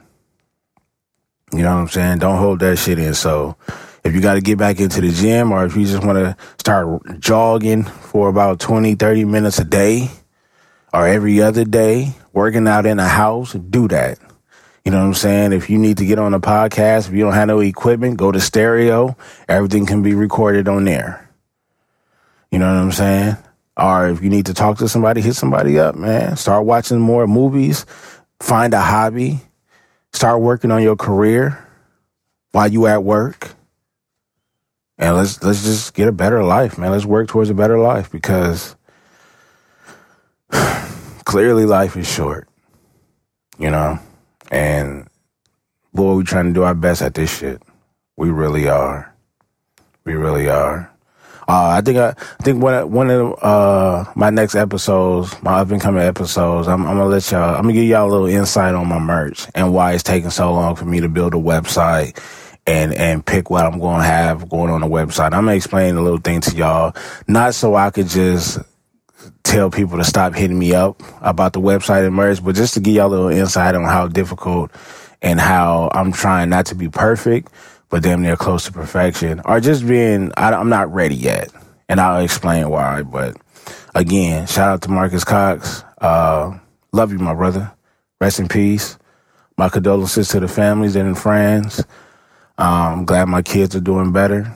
You 1.53 1.63
know 1.63 1.75
what 1.75 1.81
I'm 1.81 1.87
saying? 1.89 2.19
Don't 2.19 2.37
hold 2.37 2.59
that 2.59 2.77
shit 2.77 2.99
in. 2.99 3.13
So 3.13 3.55
if 4.03 4.13
you 4.13 4.21
got 4.21 4.35
to 4.35 4.41
get 4.41 4.57
back 4.57 4.79
into 4.79 5.01
the 5.01 5.11
gym 5.11 5.51
or 5.51 5.65
if 5.65 5.75
you 5.75 5.85
just 5.85 6.03
want 6.03 6.17
to 6.17 6.35
start 6.57 7.19
jogging 7.19 7.83
for 7.83 8.29
about 8.29 8.59
20, 8.59 8.95
30 8.95 9.25
minutes 9.25 9.59
a 9.59 9.63
day 9.63 10.09
or 10.93 11.07
every 11.07 11.41
other 11.41 11.63
day, 11.63 12.13
working 12.33 12.67
out 12.67 12.85
in 12.85 12.97
the 12.97 13.07
house, 13.07 13.53
do 13.53 13.87
that. 13.89 14.19
You 14.83 14.91
know 14.91 14.99
what 14.99 15.05
I'm 15.05 15.13
saying? 15.13 15.53
If 15.53 15.69
you 15.69 15.77
need 15.77 15.97
to 15.97 16.05
get 16.05 16.17
on 16.17 16.33
a 16.33 16.39
podcast, 16.39 17.07
if 17.07 17.13
you 17.13 17.19
don't 17.19 17.33
have 17.33 17.47
no 17.47 17.59
equipment, 17.59 18.17
go 18.17 18.31
to 18.31 18.39
stereo. 18.39 19.15
Everything 19.47 19.85
can 19.85 20.01
be 20.01 20.15
recorded 20.15 20.67
on 20.67 20.85
there. 20.85 21.29
You 22.49 22.57
know 22.57 22.73
what 22.73 22.81
I'm 22.81 22.91
saying? 22.91 23.37
Or 23.77 24.09
if 24.09 24.23
you 24.23 24.29
need 24.29 24.47
to 24.47 24.53
talk 24.53 24.79
to 24.79 24.89
somebody, 24.89 25.21
hit 25.21 25.35
somebody 25.35 25.79
up, 25.79 25.95
man. 25.95 26.35
Start 26.35 26.65
watching 26.65 26.99
more 26.99 27.27
movies. 27.27 27.85
Find 28.39 28.73
a 28.73 28.81
hobby. 28.81 29.39
Start 30.13 30.41
working 30.41 30.71
on 30.71 30.81
your 30.81 30.95
career 30.95 31.63
while 32.51 32.67
you 32.67 32.87
at 32.87 33.03
work. 33.03 33.55
And 35.01 35.15
let's 35.15 35.41
let's 35.41 35.63
just 35.63 35.95
get 35.95 36.07
a 36.07 36.11
better 36.11 36.43
life, 36.43 36.77
man. 36.77 36.91
Let's 36.91 37.05
work 37.05 37.27
towards 37.27 37.49
a 37.49 37.55
better 37.55 37.79
life 37.79 38.11
because 38.11 38.75
clearly 41.25 41.65
life 41.65 41.97
is 41.97 42.07
short, 42.07 42.47
you 43.57 43.71
know, 43.71 43.97
and 44.51 45.07
boy, 45.91 46.13
we 46.13 46.23
trying 46.23 46.45
to 46.45 46.53
do 46.53 46.61
our 46.61 46.75
best 46.75 47.01
at 47.01 47.15
this 47.15 47.35
shit. 47.35 47.63
We 48.15 48.29
really 48.29 48.69
are. 48.69 49.11
We 50.03 50.13
really 50.13 50.47
are. 50.47 50.91
Uh, 51.47 51.69
I 51.69 51.81
think 51.81 51.97
I, 51.97 52.09
I 52.09 52.43
think 52.43 52.61
one 52.61 52.91
one 52.91 53.09
of 53.09 53.43
uh, 53.43 54.05
my 54.15 54.29
next 54.29 54.53
episodes, 54.53 55.35
my 55.41 55.61
up 55.61 55.71
and 55.71 55.81
coming 55.81 56.03
episodes, 56.03 56.67
I'm, 56.67 56.85
I'm, 56.85 56.97
gonna 56.97 57.09
let 57.09 57.31
y'all. 57.31 57.55
I'm 57.55 57.63
gonna 57.63 57.73
give 57.73 57.85
y'all 57.85 58.07
a 58.07 58.11
little 58.11 58.27
insight 58.27 58.75
on 58.75 58.87
my 58.87 58.99
merch 58.99 59.47
and 59.55 59.73
why 59.73 59.93
it's 59.93 60.03
taking 60.03 60.29
so 60.29 60.53
long 60.53 60.75
for 60.75 60.85
me 60.85 60.99
to 60.99 61.09
build 61.09 61.33
a 61.33 61.37
website 61.37 62.19
and 62.67 62.93
and 62.93 63.25
pick 63.25 63.49
what 63.49 63.65
I'm 63.65 63.79
gonna 63.79 64.03
have 64.03 64.49
going 64.49 64.69
on 64.69 64.81
the 64.81 64.87
website. 64.87 65.33
I'm 65.33 65.45
gonna 65.45 65.53
explain 65.53 65.95
a 65.95 66.01
little 66.01 66.19
thing 66.19 66.41
to 66.41 66.55
y'all, 66.55 66.95
not 67.27 67.55
so 67.55 67.75
I 67.75 67.89
could 67.89 68.07
just 68.07 68.59
tell 69.43 69.69
people 69.69 69.97
to 69.97 70.03
stop 70.03 70.33
hitting 70.33 70.57
me 70.57 70.73
up 70.73 71.01
about 71.21 71.53
the 71.53 71.61
website 71.61 72.05
and 72.05 72.15
merch, 72.15 72.43
but 72.43 72.55
just 72.55 72.73
to 72.75 72.79
give 72.79 72.95
y'all 72.95 73.07
a 73.07 73.09
little 73.09 73.29
insight 73.29 73.75
on 73.75 73.83
how 73.83 74.07
difficult 74.07 74.71
and 75.21 75.39
how 75.39 75.89
I'm 75.93 76.11
trying 76.11 76.49
not 76.49 76.67
to 76.67 76.75
be 76.75 76.89
perfect 76.89 77.51
but 77.91 78.01
damn 78.01 78.21
near 78.23 78.37
close 78.37 78.63
to 78.65 78.71
perfection, 78.71 79.41
or 79.45 79.59
just 79.59 79.85
being, 79.85 80.31
I, 80.37 80.53
am 80.53 80.69
not 80.69 80.91
ready 80.91 81.13
yet. 81.13 81.51
And 81.89 81.99
I'll 81.99 82.23
explain 82.23 82.69
why. 82.69 83.03
But 83.03 83.35
again, 83.93 84.47
shout 84.47 84.69
out 84.69 84.81
to 84.83 84.89
Marcus 84.89 85.25
Cox. 85.25 85.83
Uh, 85.99 86.57
love 86.93 87.11
you, 87.11 87.19
my 87.19 87.33
brother. 87.33 87.69
Rest 88.21 88.39
in 88.39 88.47
peace. 88.47 88.97
My 89.57 89.67
condolences 89.67 90.29
to 90.29 90.39
the 90.39 90.47
families 90.47 90.95
and 90.95 91.17
friends. 91.17 91.83
Um, 92.61 92.99
I'm 92.99 93.05
glad 93.05 93.27
my 93.29 93.41
kids 93.41 93.75
are 93.75 93.81
doing 93.81 94.13
better. 94.13 94.55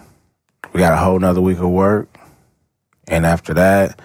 We 0.74 0.80
got 0.80 0.94
a 0.94 0.98
whole 0.98 1.20
nother 1.20 1.42
week 1.42 1.60
of 1.60 1.70
work. 1.72 2.10
And 3.08 3.26
after 3.26 3.56
that, 3.56 4.00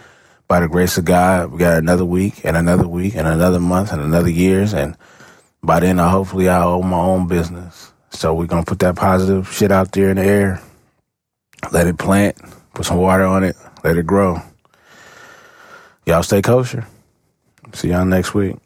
by 0.48 0.60
the 0.60 0.68
grace 0.68 0.98
of 0.98 1.04
God, 1.04 1.52
we 1.52 1.58
got 1.58 1.78
another 1.78 2.06
week 2.06 2.44
and 2.44 2.56
another 2.56 2.88
week 2.88 3.14
and 3.16 3.28
another 3.28 3.60
month 3.60 3.92
and 3.92 4.02
another 4.02 4.30
years. 4.30 4.74
And 4.74 4.96
by 5.62 5.80
then, 5.80 6.00
I 6.00 6.10
hopefully 6.10 6.48
I'll 6.48 6.70
own 6.70 6.88
my 6.88 6.98
own 6.98 7.28
business. 7.28 7.92
So 8.10 8.34
we're 8.34 8.46
gonna 8.46 8.64
put 8.64 8.80
that 8.80 8.96
positive 8.96 9.52
shit 9.52 9.72
out 9.72 9.92
there 9.92 10.10
in 10.10 10.16
the 10.16 10.24
air. 10.24 10.62
Let 11.72 11.86
it 11.86 11.98
plant, 11.98 12.38
put 12.74 12.86
some 12.86 12.98
water 12.98 13.24
on 13.24 13.44
it, 13.44 13.56
let 13.84 13.98
it 13.98 14.06
grow. 14.06 14.42
Y'all 16.06 16.22
stay 16.24 16.42
kosher. 16.42 16.86
See 17.74 17.90
y'all 17.90 18.06
next 18.06 18.34
week. 18.34 18.56